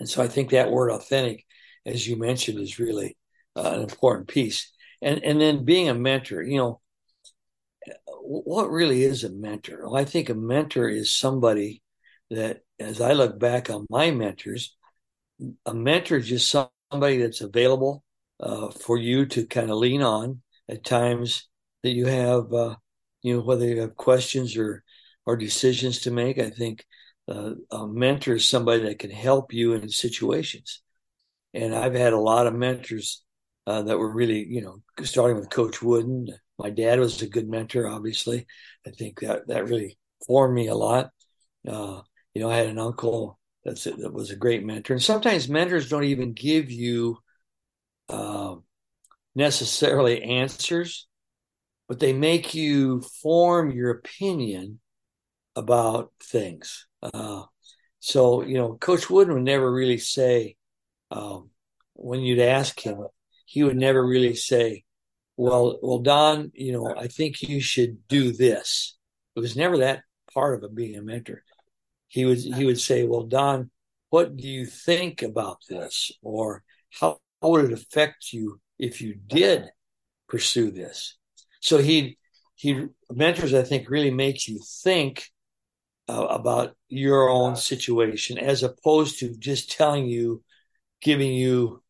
And 0.04 0.10
so 0.10 0.22
I 0.22 0.28
think 0.28 0.50
that 0.50 0.70
word 0.70 0.90
authentic, 0.90 1.46
as 1.86 2.06
you 2.06 2.18
mentioned, 2.18 2.60
is 2.60 2.78
really 2.78 3.16
uh, 3.56 3.72
an 3.76 3.84
important 3.84 4.28
piece. 4.28 4.70
And 5.02 5.24
and 5.24 5.40
then 5.40 5.64
being 5.64 5.88
a 5.88 5.94
mentor, 5.94 6.44
you 6.44 6.58
know, 6.58 6.82
what 8.20 8.70
really 8.70 9.04
is 9.04 9.24
a 9.24 9.30
mentor? 9.30 9.84
Well, 9.84 9.96
I 9.96 10.04
think 10.04 10.28
a 10.28 10.36
mentor 10.36 10.90
is 10.90 11.16
somebody 11.16 11.84
that, 12.32 12.64
as 12.80 13.00
I 13.00 13.14
look 13.14 13.40
back 13.40 13.70
on 13.70 13.88
my 13.90 14.12
mentors, 14.12 14.76
a 15.66 15.74
mentor 15.74 16.18
is 16.18 16.28
just 16.28 16.52
somebody 16.52 17.20
that's 17.20 17.40
available 17.40 18.04
uh, 18.42 18.72
for 18.72 18.98
you 18.98 19.26
to 19.28 19.46
kind 19.46 19.72
of 19.72 19.78
lean 19.78 20.02
on 20.02 20.42
at 20.68 20.84
times 20.84 21.48
that 21.84 21.92
you 21.92 22.08
have, 22.08 22.52
uh, 22.52 22.76
you 23.22 23.38
know, 23.38 23.42
whether 23.42 23.66
you 23.66 23.80
have 23.80 23.96
questions 23.96 24.58
or 24.58 24.84
or 25.26 25.38
decisions 25.38 26.00
to 26.00 26.12
make. 26.12 26.40
I 26.40 26.50
think 26.50 26.86
uh, 27.28 27.52
a 27.72 27.88
mentor 27.88 28.36
is 28.36 28.50
somebody 28.50 28.84
that 28.84 29.00
can 29.00 29.12
help 29.12 29.54
you 29.54 29.74
in 29.74 29.90
situations. 29.90 30.82
And 31.54 31.76
I've 31.76 31.94
had 31.94 32.14
a 32.14 32.20
lot 32.20 32.48
of 32.48 32.56
mentors 32.56 33.24
uh, 33.66 33.84
that 33.84 33.98
were 33.98 34.12
really, 34.12 34.46
you 34.46 34.62
know, 34.62 34.82
starting 35.04 35.38
with 35.38 35.50
Coach 35.50 35.82
Wooden. 35.82 36.28
My 36.60 36.70
dad 36.70 37.00
was 37.00 37.22
a 37.22 37.28
good 37.28 37.48
mentor, 37.48 37.88
obviously. 37.88 38.46
I 38.86 38.92
think 38.92 39.22
that 39.22 39.48
that 39.48 39.68
really 39.68 39.98
formed 40.28 40.54
me 40.54 40.68
a 40.68 40.76
lot. 40.76 41.12
Uh, 41.68 42.02
you 42.34 42.42
know, 42.42 42.50
I 42.50 42.58
had 42.58 42.68
an 42.68 42.80
uncle 42.80 43.40
that's 43.64 43.86
that 43.86 44.14
was 44.14 44.32
a 44.32 44.36
great 44.36 44.66
mentor. 44.66 44.94
And 44.94 45.04
sometimes 45.04 45.48
mentors 45.48 45.90
don't 45.90 46.04
even 46.04 46.34
give 46.34 46.72
you 46.72 47.20
uh, 48.10 48.56
necessarily 49.36 50.22
answers, 50.22 51.08
but 51.88 52.00
they 52.00 52.14
make 52.14 52.54
you 52.54 53.02
form 53.22 53.72
your 53.72 53.92
opinion 53.92 54.80
about 55.56 56.12
things. 56.22 56.88
Uh, 57.04 57.44
so, 58.00 58.44
you 58.44 58.56
know, 58.56 58.76
Coach 58.76 59.10
Wooden 59.10 59.34
would 59.34 59.44
never 59.44 59.72
really 59.72 59.98
say, 59.98 60.56
um, 61.12 61.50
when 61.94 62.22
you'd 62.22 62.40
ask 62.40 62.80
him, 62.80 63.06
he 63.46 63.64
would 63.64 63.78
never 63.78 64.06
really 64.06 64.36
say, 64.36 64.84
well, 65.38 65.80
well, 65.82 66.00
Don, 66.00 66.52
you 66.54 66.72
know, 66.72 66.96
I 66.98 67.08
think 67.08 67.42
you 67.42 67.60
should 67.60 68.08
do 68.08 68.32
this. 68.32 68.98
It 69.36 69.40
was 69.40 69.56
never 69.56 69.78
that 69.80 70.04
part 70.34 70.56
of 70.56 70.64
it 70.64 70.76
being 70.76 70.96
a 70.96 71.02
mentor. 71.02 71.44
He 72.08 72.26
would 72.26 72.38
he 72.40 72.66
would 72.66 72.80
say, 72.80 73.04
well, 73.06 73.24
Don, 73.24 73.72
what 74.10 74.38
do 74.38 74.48
you 74.48 74.66
think 74.66 75.24
about 75.24 75.58
this, 75.68 76.12
or 76.22 76.64
how, 76.92 77.18
how 77.42 77.50
would 77.50 77.66
it 77.66 77.74
affect 77.74 78.32
you 78.32 78.62
if 78.78 79.02
you 79.02 79.16
did 79.16 79.70
pursue 80.28 80.72
this? 80.72 81.18
So 81.62 81.80
he 81.80 82.18
he 82.56 82.86
mentors, 83.12 83.54
I 83.54 83.64
think, 83.64 83.90
really 83.90 84.12
makes 84.12 84.48
you 84.48 84.60
think 84.84 85.32
uh, 86.10 86.26
about 86.30 86.76
your 86.90 87.30
own 87.30 87.56
situation 87.56 88.38
as 88.38 88.64
opposed 88.64 89.20
to 89.20 89.36
just 89.38 89.72
telling 89.72 90.06
you, 90.06 90.44
giving 91.02 91.34
you 91.34 91.82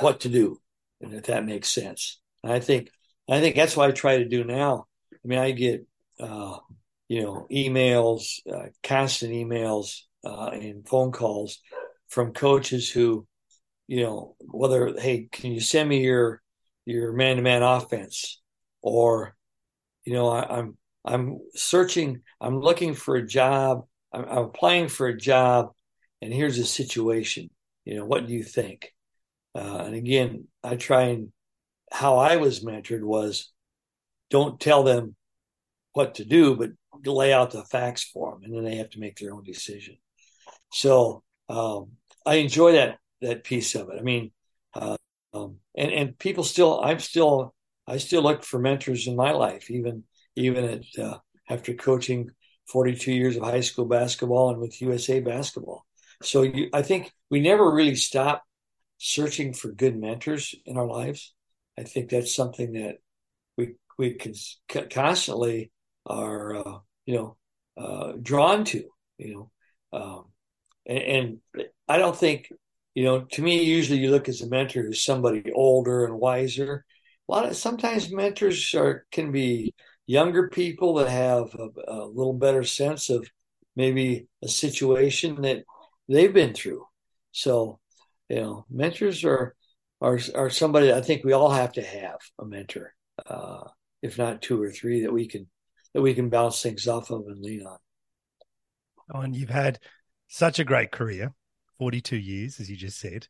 what 0.00 0.20
to 0.20 0.28
do, 0.28 0.60
and 1.00 1.14
if 1.14 1.24
that 1.24 1.44
makes 1.44 1.70
sense. 1.70 2.20
And 2.42 2.52
I 2.52 2.60
think 2.60 2.90
I 3.28 3.40
think 3.40 3.56
that's 3.56 3.76
what 3.76 3.88
I 3.88 3.92
try 3.92 4.18
to 4.18 4.28
do 4.28 4.44
now. 4.44 4.86
I 5.12 5.28
mean, 5.28 5.38
I 5.38 5.52
get 5.52 5.86
uh, 6.20 6.58
you 7.08 7.22
know 7.22 7.46
emails, 7.50 8.40
uh, 8.52 8.68
constant 8.82 9.32
emails, 9.32 10.00
uh, 10.24 10.50
and 10.52 10.86
phone 10.86 11.12
calls 11.12 11.60
from 12.08 12.32
coaches 12.32 12.90
who, 12.90 13.26
you 13.86 14.02
know, 14.02 14.36
whether 14.40 14.94
hey, 14.98 15.28
can 15.30 15.52
you 15.52 15.60
send 15.60 15.88
me 15.88 16.02
your 16.02 16.42
your 16.86 17.12
man 17.12 17.36
to 17.36 17.42
man 17.42 17.62
offense, 17.62 18.40
or 18.82 19.34
you 20.04 20.12
know, 20.12 20.28
I, 20.28 20.58
I'm 20.58 20.76
I'm 21.04 21.38
searching, 21.54 22.22
I'm 22.40 22.60
looking 22.60 22.94
for 22.94 23.16
a 23.16 23.26
job, 23.26 23.84
I'm, 24.12 24.24
I'm 24.24 24.44
applying 24.44 24.88
for 24.88 25.06
a 25.06 25.16
job, 25.16 25.72
and 26.22 26.32
here's 26.32 26.58
a 26.58 26.64
situation. 26.64 27.50
You 27.84 27.96
know, 27.96 28.06
what 28.06 28.26
do 28.26 28.32
you 28.32 28.42
think? 28.42 28.92
Uh, 29.54 29.82
and 29.86 29.94
again, 29.94 30.48
I 30.62 30.76
try 30.76 31.02
and 31.02 31.32
how 31.92 32.18
I 32.18 32.36
was 32.36 32.64
mentored 32.64 33.02
was 33.04 33.52
don't 34.30 34.58
tell 34.58 34.82
them 34.82 35.14
what 35.92 36.16
to 36.16 36.24
do, 36.24 36.56
but 36.56 36.70
lay 37.04 37.32
out 37.32 37.50
the 37.50 37.62
facts 37.64 38.02
for 38.02 38.32
them, 38.32 38.42
and 38.44 38.54
then 38.54 38.64
they 38.64 38.76
have 38.76 38.90
to 38.90 39.00
make 39.00 39.16
their 39.16 39.32
own 39.32 39.44
decision. 39.44 39.96
So 40.72 41.22
um, 41.48 41.92
I 42.26 42.36
enjoy 42.36 42.72
that 42.72 42.98
that 43.20 43.44
piece 43.44 43.74
of 43.74 43.90
it. 43.90 43.98
I 43.98 44.02
mean, 44.02 44.32
uh, 44.74 44.96
um, 45.32 45.58
and 45.76 45.92
and 45.92 46.18
people 46.18 46.44
still, 46.44 46.80
I'm 46.82 46.98
still, 46.98 47.54
I 47.86 47.98
still 47.98 48.22
look 48.22 48.44
for 48.44 48.58
mentors 48.58 49.06
in 49.06 49.14
my 49.14 49.32
life, 49.32 49.70
even 49.70 50.04
even 50.36 50.64
at 50.64 51.04
uh, 51.04 51.18
after 51.48 51.74
coaching 51.74 52.30
42 52.68 53.12
years 53.12 53.36
of 53.36 53.42
high 53.42 53.60
school 53.60 53.84
basketball 53.86 54.50
and 54.50 54.58
with 54.58 54.80
USA 54.80 55.20
basketball. 55.20 55.84
So 56.22 56.42
you, 56.42 56.70
I 56.72 56.82
think 56.82 57.12
we 57.30 57.40
never 57.40 57.70
really 57.70 57.96
stop 57.96 58.42
searching 58.98 59.52
for 59.52 59.72
good 59.72 59.96
mentors 59.96 60.54
in 60.64 60.76
our 60.78 60.86
lives. 60.86 61.34
I 61.78 61.82
think 61.82 62.08
that's 62.08 62.34
something 62.34 62.72
that 62.74 62.96
we 63.56 63.74
we 63.98 64.18
constantly 64.90 65.70
are 66.06 66.56
uh, 66.56 66.78
you 67.06 67.14
know 67.16 67.36
uh, 67.76 68.12
drawn 68.20 68.64
to. 68.66 68.84
You 69.18 69.50
know, 69.92 69.98
um, 69.98 70.24
and, 70.86 70.98
and 71.56 71.66
I 71.88 71.98
don't 71.98 72.16
think 72.16 72.50
you 72.94 73.04
know. 73.04 73.22
To 73.32 73.42
me, 73.42 73.64
usually 73.64 73.98
you 73.98 74.10
look 74.10 74.28
as 74.28 74.40
a 74.40 74.48
mentor 74.48 74.82
who's 74.82 75.04
somebody 75.04 75.52
older 75.52 76.04
and 76.04 76.18
wiser. 76.18 76.84
A 77.28 77.32
lot 77.32 77.46
of 77.46 77.56
sometimes 77.56 78.12
mentors 78.12 78.74
are 78.74 79.06
can 79.10 79.32
be 79.32 79.74
younger 80.06 80.48
people 80.48 80.94
that 80.94 81.08
have 81.08 81.54
a, 81.54 81.68
a 81.88 82.04
little 82.06 82.34
better 82.34 82.62
sense 82.62 83.10
of 83.10 83.28
maybe 83.76 84.28
a 84.42 84.48
situation 84.48 85.42
that 85.42 85.64
they've 86.08 86.32
been 86.32 86.54
through. 86.54 86.84
So, 87.32 87.80
you 88.28 88.36
know, 88.36 88.66
mentors 88.70 89.24
are 89.24 89.54
are 90.00 90.18
are 90.34 90.50
somebody 90.50 90.92
I 90.92 91.00
think 91.00 91.24
we 91.24 91.32
all 91.32 91.50
have 91.50 91.72
to 91.72 91.82
have 91.82 92.18
a 92.38 92.44
mentor, 92.44 92.94
uh, 93.26 93.64
if 94.02 94.18
not 94.18 94.42
two 94.42 94.62
or 94.62 94.70
three 94.70 95.02
that 95.02 95.12
we 95.12 95.26
can 95.26 95.48
that 95.94 96.02
we 96.02 96.14
can 96.14 96.28
bounce 96.28 96.62
things 96.62 96.86
off 96.86 97.10
of 97.10 97.26
and 97.26 97.40
lean 97.40 97.66
on. 97.66 97.78
Oh, 99.12 99.20
and 99.20 99.34
you've 99.34 99.50
had 99.50 99.78
such 100.28 100.58
a 100.58 100.64
great 100.64 100.92
career, 100.92 101.32
forty 101.78 102.00
two 102.00 102.16
years, 102.16 102.60
as 102.60 102.70
you 102.70 102.76
just 102.76 102.98
said. 102.98 103.26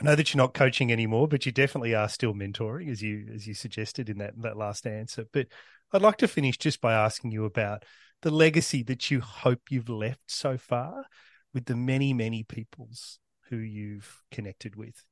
I 0.00 0.04
know 0.04 0.14
that 0.14 0.32
you're 0.32 0.42
not 0.42 0.54
coaching 0.54 0.90
anymore, 0.90 1.28
but 1.28 1.44
you 1.44 1.52
definitely 1.52 1.94
are 1.94 2.08
still 2.08 2.32
mentoring, 2.32 2.90
as 2.90 3.02
you 3.02 3.26
as 3.34 3.46
you 3.46 3.54
suggested 3.54 4.08
in 4.08 4.18
that 4.18 4.34
that 4.42 4.56
last 4.56 4.86
answer. 4.86 5.26
But 5.32 5.48
I'd 5.92 6.02
like 6.02 6.18
to 6.18 6.28
finish 6.28 6.56
just 6.56 6.80
by 6.80 6.92
asking 6.92 7.32
you 7.32 7.44
about 7.44 7.84
the 8.22 8.30
legacy 8.30 8.82
that 8.84 9.10
you 9.10 9.20
hope 9.20 9.70
you've 9.70 9.88
left 9.88 10.20
so 10.28 10.56
far 10.56 11.04
with 11.52 11.64
the 11.64 11.76
many, 11.76 12.12
many 12.12 12.44
peoples 12.44 13.18
who 13.48 13.56
you've 13.56 14.22
connected 14.30 14.76
with. 14.76 15.04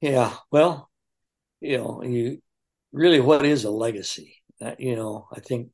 Yeah, 0.00 0.34
well, 0.50 0.90
you 1.60 1.78
know, 1.78 2.02
you 2.02 2.40
really 2.92 3.20
what 3.20 3.44
is 3.44 3.64
a 3.64 3.70
legacy? 3.70 4.36
You 4.78 4.96
know, 4.96 5.28
I 5.32 5.40
think 5.40 5.68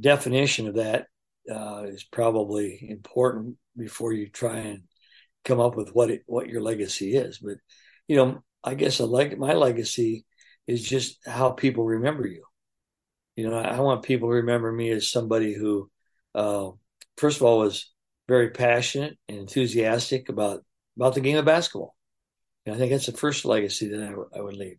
definition 0.00 0.68
of 0.68 0.76
that 0.76 1.06
uh, 1.50 1.84
is 1.86 2.04
probably 2.04 2.86
important 2.88 3.56
before 3.76 4.12
you 4.12 4.28
try 4.28 4.56
and 4.58 4.82
come 5.44 5.60
up 5.60 5.76
with 5.76 5.90
what 5.94 6.10
it, 6.10 6.22
what 6.26 6.48
your 6.48 6.62
legacy 6.62 7.16
is. 7.16 7.38
But 7.38 7.56
you 8.06 8.16
know, 8.16 8.42
I 8.62 8.74
guess 8.74 9.00
a 9.00 9.06
leg 9.06 9.38
my 9.38 9.54
legacy 9.54 10.24
is 10.66 10.82
just 10.88 11.18
how 11.26 11.50
people 11.50 11.84
remember 11.84 12.26
you. 12.26 12.44
You 13.36 13.48
know, 13.48 13.56
I 13.56 13.80
want 13.80 14.02
people 14.02 14.28
to 14.28 14.34
remember 14.34 14.70
me 14.70 14.90
as 14.90 15.10
somebody 15.10 15.54
who, 15.54 15.90
uh, 16.34 16.70
first 17.16 17.38
of 17.38 17.44
all, 17.44 17.60
was 17.60 17.90
very 18.28 18.50
passionate 18.50 19.18
and 19.28 19.38
enthusiastic 19.38 20.28
about 20.28 20.64
about 20.96 21.14
the 21.14 21.20
game 21.20 21.38
of 21.38 21.44
basketball. 21.44 21.96
And 22.66 22.74
I 22.74 22.78
think 22.78 22.92
that's 22.92 23.06
the 23.06 23.12
first 23.12 23.44
legacy 23.44 23.88
that 23.88 24.28
I, 24.36 24.40
would 24.40 24.56
leave. 24.56 24.78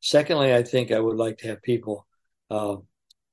Secondly, 0.00 0.54
I 0.54 0.62
think 0.62 0.92
I 0.92 1.00
would 1.00 1.16
like 1.16 1.38
to 1.38 1.48
have 1.48 1.62
people 1.62 2.06
uh, 2.50 2.76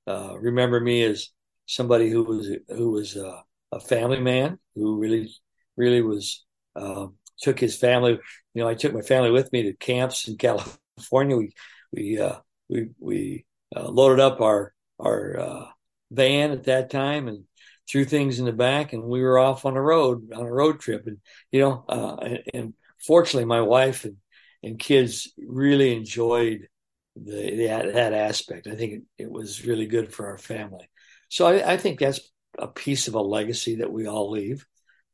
uh, 0.07 0.37
remember 0.39 0.79
me 0.79 1.03
as 1.03 1.29
somebody 1.65 2.09
who 2.09 2.23
was 2.23 2.49
who 2.69 2.91
was 2.91 3.17
uh, 3.17 3.41
a 3.71 3.79
family 3.79 4.19
man 4.19 4.57
who 4.75 4.97
really 4.97 5.29
really 5.75 6.01
was 6.01 6.45
um, 6.75 7.15
took 7.39 7.59
his 7.59 7.77
family. 7.77 8.19
You 8.53 8.63
know, 8.63 8.69
I 8.69 8.75
took 8.75 8.93
my 8.93 9.01
family 9.01 9.31
with 9.31 9.51
me 9.51 9.63
to 9.63 9.73
camps 9.73 10.27
in 10.27 10.37
California. 10.37 11.37
We 11.37 11.53
we 11.91 12.19
uh, 12.19 12.39
we 12.69 12.89
we 12.99 13.45
uh, 13.75 13.89
loaded 13.89 14.19
up 14.19 14.41
our 14.41 14.73
our 14.99 15.39
uh, 15.39 15.65
van 16.11 16.51
at 16.51 16.65
that 16.65 16.89
time 16.89 17.27
and 17.27 17.45
threw 17.89 18.05
things 18.05 18.39
in 18.39 18.45
the 18.45 18.53
back, 18.53 18.93
and 18.93 19.03
we 19.03 19.21
were 19.21 19.39
off 19.39 19.65
on 19.65 19.75
a 19.75 19.81
road 19.81 20.31
on 20.33 20.45
a 20.45 20.51
road 20.51 20.79
trip. 20.79 21.07
And 21.07 21.17
you 21.51 21.61
know, 21.61 21.85
uh, 21.87 22.15
and, 22.15 22.43
and, 22.53 22.73
fortunately, 22.99 23.45
my 23.45 23.61
wife 23.61 24.05
and, 24.05 24.17
and 24.61 24.77
kids 24.77 25.33
really 25.37 25.95
enjoyed 25.95 26.67
the, 27.15 27.55
the 27.55 27.91
that 27.93 28.13
aspect. 28.13 28.67
I 28.67 28.75
think 28.75 28.93
it, 28.93 29.01
it, 29.23 29.31
was 29.31 29.65
really 29.65 29.87
good 29.87 30.13
for 30.13 30.27
our 30.27 30.37
family. 30.37 30.89
So 31.29 31.47
I, 31.47 31.73
I, 31.73 31.77
think 31.77 31.99
that's 31.99 32.19
a 32.59 32.67
piece 32.67 33.07
of 33.07 33.15
a 33.15 33.21
legacy 33.21 33.77
that 33.77 33.91
we 33.91 34.07
all 34.07 34.29
leave. 34.29 34.65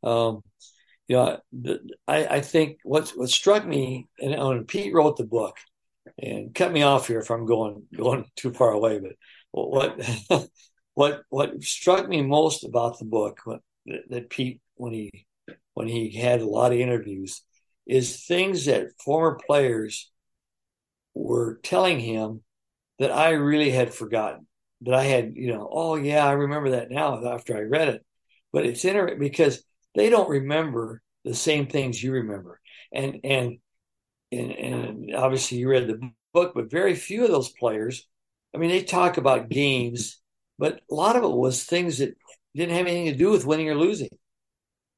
Um, 0.03 0.41
you 1.07 1.15
know, 1.15 1.39
I, 2.07 2.27
I 2.27 2.41
think 2.41 2.79
what 2.83 3.09
what 3.15 3.29
struck 3.29 3.65
me, 3.65 4.07
and 4.19 4.37
when 4.37 4.65
Pete 4.65 4.93
wrote 4.93 5.15
the 5.15 5.23
book, 5.23 5.55
and 6.21 6.53
cut 6.53 6.71
me 6.71 6.83
off 6.83 7.07
here 7.07 7.19
if 7.19 7.29
I'm 7.31 7.45
going 7.45 7.83
going 7.95 8.25
too 8.35 8.53
far 8.53 8.71
away. 8.71 8.99
But 8.99 9.13
what 9.51 9.99
what 10.93 11.23
what 11.29 11.63
struck 11.63 12.07
me 12.07 12.21
most 12.21 12.63
about 12.63 12.99
the 12.99 13.05
book 13.05 13.39
that, 13.85 14.01
that 14.09 14.29
Pete 14.29 14.61
when 14.75 14.93
he 14.93 15.25
when 15.73 15.87
he 15.87 16.11
had 16.11 16.41
a 16.41 16.47
lot 16.47 16.71
of 16.71 16.79
interviews 16.79 17.41
is 17.85 18.25
things 18.25 18.65
that 18.65 18.99
former 19.03 19.39
players 19.47 20.11
were 21.13 21.59
telling 21.63 21.99
him 21.99 22.41
that 22.99 23.11
I 23.11 23.31
really 23.31 23.71
had 23.71 23.93
forgotten. 23.93 24.47
That 24.81 24.93
I 24.93 25.03
had, 25.03 25.33
you 25.35 25.53
know, 25.53 25.67
oh 25.71 25.95
yeah, 25.95 26.25
I 26.25 26.33
remember 26.33 26.71
that 26.71 26.91
now 26.91 27.23
after 27.25 27.57
I 27.57 27.61
read 27.61 27.89
it. 27.89 28.05
But 28.53 28.65
it's 28.65 28.85
interesting 28.85 29.19
because 29.19 29.63
they 29.95 30.09
don't 30.09 30.29
remember 30.29 31.01
the 31.23 31.33
same 31.33 31.67
things 31.67 32.01
you 32.01 32.11
remember. 32.13 32.59
And 32.91 33.19
and 33.23 33.57
and, 34.31 34.51
and 34.51 35.15
obviously 35.15 35.59
you 35.59 35.69
read 35.69 35.87
the 35.87 36.11
book, 36.33 36.53
but 36.55 36.71
very 36.71 36.95
few 36.95 37.23
of 37.23 37.31
those 37.31 37.49
players. 37.49 38.07
I 38.53 38.57
mean, 38.57 38.69
they 38.69 38.83
talk 38.83 39.17
about 39.17 39.49
games, 39.49 40.21
but 40.57 40.81
a 40.89 40.93
lot 40.93 41.15
of 41.15 41.23
it 41.23 41.27
was 41.31 41.63
things 41.63 41.99
that 41.99 42.15
didn't 42.55 42.75
have 42.75 42.87
anything 42.87 43.11
to 43.11 43.17
do 43.17 43.31
with 43.31 43.45
winning 43.45 43.69
or 43.69 43.75
losing. 43.75 44.09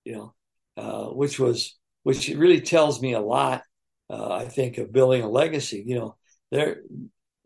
You 0.05 0.13
know, 0.13 0.33
uh, 0.77 1.05
which 1.07 1.39
was 1.39 1.77
which 2.03 2.29
really 2.29 2.61
tells 2.61 3.01
me 3.01 3.13
a 3.13 3.19
lot. 3.19 3.63
Uh, 4.09 4.31
I 4.33 4.45
think 4.45 4.77
of 4.77 4.91
building 4.91 5.21
a 5.21 5.29
legacy. 5.29 5.83
You 5.85 5.95
know, 5.95 6.15
they're 6.51 6.81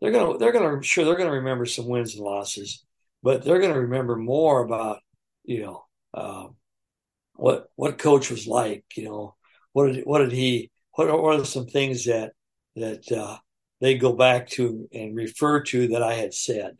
they're 0.00 0.12
gonna 0.12 0.38
they're 0.38 0.52
gonna 0.52 0.82
sure 0.82 1.04
they're 1.04 1.16
gonna 1.16 1.32
remember 1.32 1.66
some 1.66 1.86
wins 1.88 2.14
and 2.14 2.24
losses, 2.24 2.84
but 3.22 3.44
they're 3.44 3.60
gonna 3.60 3.80
remember 3.80 4.16
more 4.16 4.62
about 4.64 5.00
you 5.44 5.62
know 5.62 5.84
uh, 6.14 6.46
what 7.34 7.68
what 7.76 7.98
coach 7.98 8.30
was 8.30 8.46
like. 8.46 8.84
You 8.96 9.04
know, 9.04 9.36
what 9.72 9.92
did 9.92 10.04
what 10.06 10.18
did 10.18 10.32
he 10.32 10.70
what 10.94 11.08
are, 11.08 11.20
what 11.20 11.40
are 11.40 11.44
some 11.44 11.66
things 11.66 12.04
that 12.04 12.32
that 12.76 13.10
uh, 13.12 13.38
they 13.80 13.96
go 13.96 14.12
back 14.12 14.48
to 14.50 14.88
and 14.92 15.16
refer 15.16 15.62
to 15.62 15.88
that 15.88 16.02
I 16.02 16.14
had 16.14 16.34
said. 16.34 16.76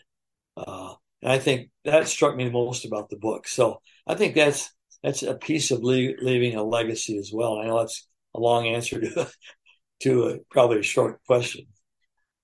Uh, 0.56 0.94
and 1.22 1.32
I 1.32 1.38
think 1.38 1.70
that 1.84 2.08
struck 2.08 2.36
me 2.36 2.50
most 2.50 2.84
about 2.84 3.08
the 3.10 3.16
book. 3.16 3.48
So 3.48 3.80
I 4.06 4.14
think 4.14 4.34
that's 4.34 4.70
that's 5.02 5.22
a 5.22 5.34
piece 5.34 5.70
of 5.70 5.82
le- 5.82 6.14
leaving 6.20 6.56
a 6.56 6.62
legacy 6.62 7.18
as 7.18 7.30
well. 7.32 7.58
I 7.58 7.66
know 7.66 7.78
that's 7.78 8.08
a 8.34 8.40
long 8.40 8.66
answer 8.66 9.00
to 9.00 9.30
to 10.00 10.24
a, 10.24 10.38
probably 10.50 10.80
a 10.80 10.82
short 10.82 11.20
question. 11.26 11.66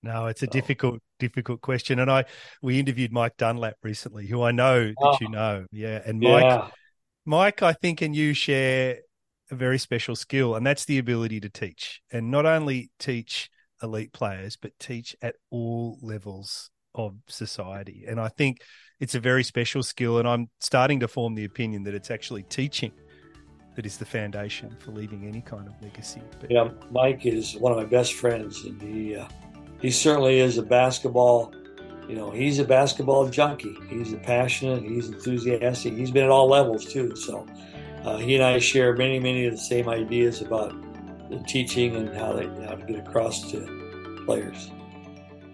No, 0.03 0.27
it's 0.27 0.41
a 0.41 0.47
so. 0.47 0.51
difficult, 0.51 0.99
difficult 1.19 1.61
question. 1.61 1.99
And 1.99 2.09
I 2.09 2.25
we 2.61 2.79
interviewed 2.79 3.11
Mike 3.11 3.37
Dunlap 3.37 3.75
recently, 3.83 4.27
who 4.27 4.41
I 4.41 4.51
know 4.51 4.87
that 4.87 4.95
oh. 4.99 5.17
you 5.21 5.29
know. 5.29 5.65
Yeah. 5.71 6.01
And 6.05 6.19
Mike 6.19 6.43
yeah. 6.43 6.67
Mike, 7.25 7.61
I 7.61 7.73
think 7.73 8.01
and 8.01 8.15
you 8.15 8.33
share 8.33 8.97
a 9.51 9.55
very 9.55 9.77
special 9.77 10.15
skill, 10.15 10.55
and 10.55 10.65
that's 10.65 10.85
the 10.85 10.97
ability 10.97 11.39
to 11.41 11.49
teach. 11.49 12.01
And 12.11 12.31
not 12.31 12.45
only 12.45 12.89
teach 12.99 13.49
elite 13.83 14.13
players, 14.13 14.55
but 14.55 14.71
teach 14.79 15.15
at 15.21 15.35
all 15.49 15.97
levels 16.01 16.69
of 16.95 17.15
society. 17.27 18.05
And 18.07 18.19
I 18.19 18.27
think 18.29 18.61
it's 18.99 19.15
a 19.15 19.19
very 19.19 19.43
special 19.43 19.83
skill. 19.83 20.19
And 20.19 20.27
I'm 20.27 20.49
starting 20.59 20.99
to 21.01 21.07
form 21.07 21.35
the 21.35 21.45
opinion 21.45 21.83
that 21.83 21.93
it's 21.93 22.11
actually 22.11 22.43
teaching 22.43 22.91
that 23.75 23.85
is 23.85 23.97
the 23.97 24.05
foundation 24.05 24.75
for 24.79 24.91
leaving 24.91 25.25
any 25.27 25.41
kind 25.41 25.67
of 25.67 25.73
legacy. 25.81 26.21
But, 26.39 26.51
yeah, 26.51 26.69
Mike 26.91 27.25
is 27.25 27.55
one 27.55 27.71
of 27.71 27.77
my 27.77 27.85
best 27.85 28.13
friends, 28.13 28.63
and 28.65 28.81
he 28.81 29.15
uh, 29.15 29.27
he 29.81 29.91
certainly 29.91 30.39
is 30.39 30.57
a 30.57 30.63
basketball. 30.63 31.53
You 32.07 32.15
know, 32.15 32.29
he's 32.29 32.59
a 32.59 32.65
basketball 32.65 33.29
junkie. 33.29 33.77
He's 33.87 34.11
a 34.11 34.17
passionate. 34.17 34.83
He's 34.83 35.07
enthusiastic. 35.07 35.93
He's 35.93 36.11
been 36.11 36.25
at 36.25 36.29
all 36.29 36.47
levels 36.47 36.85
too. 36.85 37.15
So 37.15 37.47
uh, 38.03 38.17
he 38.17 38.35
and 38.35 38.43
I 38.43 38.59
share 38.59 38.95
many, 38.95 39.19
many 39.19 39.45
of 39.45 39.53
the 39.53 39.59
same 39.59 39.87
ideas 39.87 40.41
about 40.41 40.73
the 41.29 41.39
teaching 41.39 41.95
and 41.95 42.09
how 42.15 42.33
they 42.33 42.45
how 42.65 42.75
to 42.75 42.85
get 42.85 42.99
across 42.99 43.51
to 43.51 44.23
players. 44.25 44.71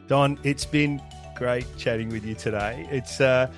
Don, 0.08 0.40
it's 0.44 0.66
been 0.66 1.02
great 1.36 1.66
chatting 1.78 2.10
with 2.10 2.26
you 2.26 2.34
today. 2.34 2.88
It's 2.90 3.20
uh, 3.22 3.52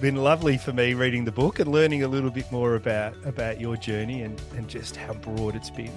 been 0.00 0.16
lovely 0.16 0.56
for 0.56 0.72
me 0.72 0.94
reading 0.94 1.24
the 1.24 1.32
book 1.32 1.58
and 1.58 1.70
learning 1.70 2.02
a 2.02 2.08
little 2.08 2.30
bit 2.30 2.50
more 2.50 2.76
about 2.76 3.14
about 3.26 3.60
your 3.60 3.76
journey 3.76 4.22
and, 4.22 4.40
and 4.56 4.68
just 4.68 4.96
how 4.96 5.12
broad 5.14 5.54
it's 5.54 5.70
been. 5.70 5.92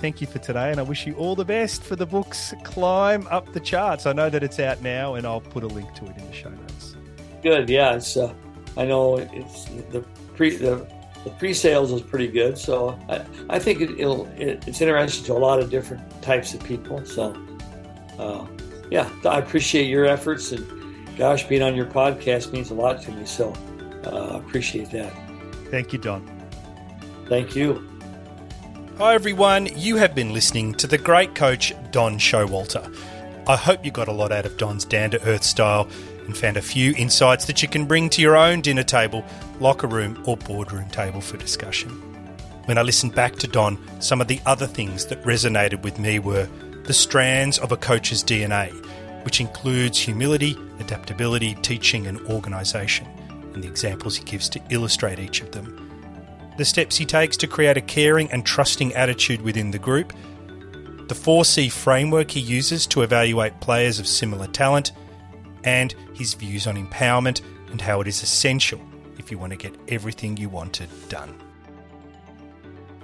Thank 0.00 0.20
you 0.20 0.26
for 0.26 0.38
today, 0.38 0.70
and 0.70 0.78
I 0.78 0.84
wish 0.84 1.06
you 1.06 1.14
all 1.14 1.34
the 1.34 1.44
best 1.44 1.82
for 1.82 1.96
the 1.96 2.06
book's 2.06 2.54
climb 2.62 3.26
up 3.30 3.52
the 3.52 3.58
charts. 3.58 4.06
I 4.06 4.12
know 4.12 4.30
that 4.30 4.44
it's 4.44 4.60
out 4.60 4.80
now, 4.80 5.14
and 5.14 5.26
I'll 5.26 5.40
put 5.40 5.64
a 5.64 5.66
link 5.66 5.92
to 5.94 6.04
it 6.04 6.16
in 6.16 6.26
the 6.26 6.32
show 6.32 6.50
notes. 6.50 6.96
Good, 7.42 7.68
yeah. 7.68 7.94
It's 7.94 8.16
uh, 8.16 8.32
I 8.76 8.84
know 8.84 9.16
it's 9.16 9.64
the 9.90 10.04
pre 10.36 10.56
the 10.56 10.86
the 11.24 11.30
pre-sales 11.30 11.92
is 11.92 12.00
pretty 12.00 12.28
good, 12.28 12.56
so 12.56 12.98
I, 13.08 13.24
I 13.50 13.58
think 13.58 13.80
it, 13.80 13.98
will 13.98 14.26
it, 14.36 14.66
it's 14.66 14.80
interesting 14.80 15.24
to 15.26 15.32
a 15.32 15.38
lot 15.38 15.58
of 15.60 15.70
different 15.70 16.22
types 16.22 16.54
of 16.54 16.62
people. 16.64 17.04
So. 17.04 17.36
Uh, 18.18 18.46
yeah, 18.90 19.08
I 19.24 19.38
appreciate 19.38 19.86
your 19.86 20.06
efforts 20.06 20.52
and 20.52 20.66
gosh, 21.16 21.44
being 21.44 21.62
on 21.62 21.74
your 21.74 21.86
podcast 21.86 22.52
means 22.52 22.70
a 22.70 22.74
lot 22.74 23.02
to 23.02 23.12
me. 23.12 23.26
So 23.26 23.52
uh, 24.04 24.34
I 24.34 24.38
appreciate 24.38 24.90
that. 24.92 25.12
Thank 25.70 25.92
you, 25.92 25.98
Don. 25.98 26.28
Thank 27.28 27.54
you. 27.54 27.86
Hi, 28.96 29.14
everyone. 29.14 29.68
You 29.76 29.96
have 29.96 30.14
been 30.14 30.32
listening 30.32 30.74
to 30.74 30.86
the 30.86 30.98
great 30.98 31.34
coach, 31.34 31.72
Don 31.90 32.18
Showalter. 32.18 32.96
I 33.46 33.56
hope 33.56 33.84
you 33.84 33.90
got 33.90 34.08
a 34.08 34.12
lot 34.12 34.32
out 34.32 34.46
of 34.46 34.56
Don's 34.56 34.84
down 34.84 35.10
to 35.10 35.22
earth 35.24 35.44
style 35.44 35.88
and 36.28 36.36
found 36.36 36.56
a 36.56 36.62
few 36.62 36.94
insights 36.96 37.46
that 37.46 37.62
you 37.62 37.68
can 37.68 37.86
bring 37.86 38.08
to 38.10 38.22
your 38.22 38.36
own 38.36 38.60
dinner 38.60 38.84
table, 38.84 39.24
locker 39.58 39.88
room, 39.88 40.22
or 40.26 40.36
boardroom 40.36 40.88
table 40.90 41.20
for 41.20 41.38
discussion. 41.38 41.90
When 42.66 42.76
I 42.76 42.82
listened 42.82 43.14
back 43.14 43.36
to 43.36 43.48
Don, 43.48 43.78
some 44.00 44.20
of 44.20 44.28
the 44.28 44.40
other 44.44 44.66
things 44.66 45.06
that 45.06 45.24
resonated 45.24 45.82
with 45.82 45.98
me 45.98 46.18
were 46.18 46.46
the 46.84 46.92
strands 46.92 47.58
of 47.58 47.72
a 47.72 47.78
coach's 47.78 48.22
DNA, 48.22 48.70
which 49.24 49.40
includes 49.40 49.98
humility, 49.98 50.54
adaptability, 50.78 51.54
teaching, 51.56 52.06
and 52.06 52.20
organisation, 52.26 53.06
and 53.54 53.64
the 53.64 53.68
examples 53.68 54.16
he 54.16 54.24
gives 54.24 54.50
to 54.50 54.60
illustrate 54.68 55.18
each 55.18 55.40
of 55.40 55.50
them. 55.52 55.84
The 56.58 56.64
steps 56.66 56.98
he 56.98 57.06
takes 57.06 57.38
to 57.38 57.46
create 57.46 57.78
a 57.78 57.80
caring 57.80 58.30
and 58.30 58.44
trusting 58.44 58.94
attitude 58.94 59.40
within 59.40 59.70
the 59.70 59.78
group, 59.78 60.12
the 61.08 61.14
4C 61.14 61.72
framework 61.72 62.30
he 62.30 62.40
uses 62.40 62.86
to 62.88 63.00
evaluate 63.00 63.60
players 63.60 63.98
of 63.98 64.06
similar 64.06 64.46
talent, 64.46 64.92
and 65.64 65.94
his 66.14 66.34
views 66.34 66.66
on 66.66 66.76
empowerment 66.76 67.42
and 67.70 67.80
how 67.80 68.00
it 68.00 68.08
is 68.08 68.22
essential 68.22 68.80
if 69.18 69.30
you 69.30 69.38
want 69.38 69.52
to 69.52 69.56
get 69.56 69.74
everything 69.88 70.36
you 70.36 70.48
wanted 70.48 70.88
done. 71.08 71.34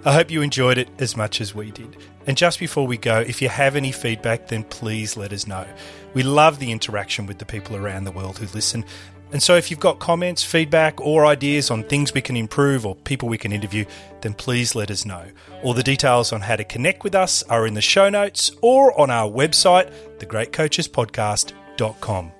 I 0.06 0.12
hope 0.12 0.30
you 0.30 0.42
enjoyed 0.42 0.76
it 0.76 0.90
as 0.98 1.16
much 1.16 1.40
as 1.40 1.54
we 1.54 1.70
did. 1.70 1.96
And 2.26 2.36
just 2.36 2.58
before 2.58 2.86
we 2.86 2.98
go, 2.98 3.20
if 3.20 3.40
you 3.40 3.48
have 3.48 3.74
any 3.74 3.90
feedback, 3.90 4.48
then 4.48 4.64
please 4.64 5.16
let 5.16 5.32
us 5.32 5.46
know. 5.46 5.66
We 6.12 6.22
love 6.22 6.58
the 6.58 6.72
interaction 6.72 7.24
with 7.26 7.38
the 7.38 7.46
people 7.46 7.74
around 7.76 8.04
the 8.04 8.12
world 8.12 8.36
who 8.38 8.46
listen. 8.54 8.84
And 9.32 9.42
so 9.42 9.56
if 9.56 9.70
you've 9.70 9.80
got 9.80 10.00
comments, 10.00 10.44
feedback, 10.44 11.00
or 11.00 11.24
ideas 11.24 11.70
on 11.70 11.84
things 11.84 12.12
we 12.12 12.20
can 12.20 12.36
improve 12.36 12.84
or 12.84 12.94
people 12.94 13.30
we 13.30 13.38
can 13.38 13.50
interview, 13.50 13.86
then 14.20 14.34
please 14.34 14.74
let 14.74 14.90
us 14.90 15.06
know. 15.06 15.24
All 15.62 15.72
the 15.72 15.82
details 15.82 16.32
on 16.32 16.42
how 16.42 16.56
to 16.56 16.64
connect 16.64 17.02
with 17.02 17.14
us 17.14 17.42
are 17.44 17.66
in 17.66 17.72
the 17.72 17.80
show 17.80 18.10
notes 18.10 18.50
or 18.60 19.00
on 19.00 19.10
our 19.10 19.30
website, 19.30 19.90
thegreatcoachespodcast.com. 20.18 22.32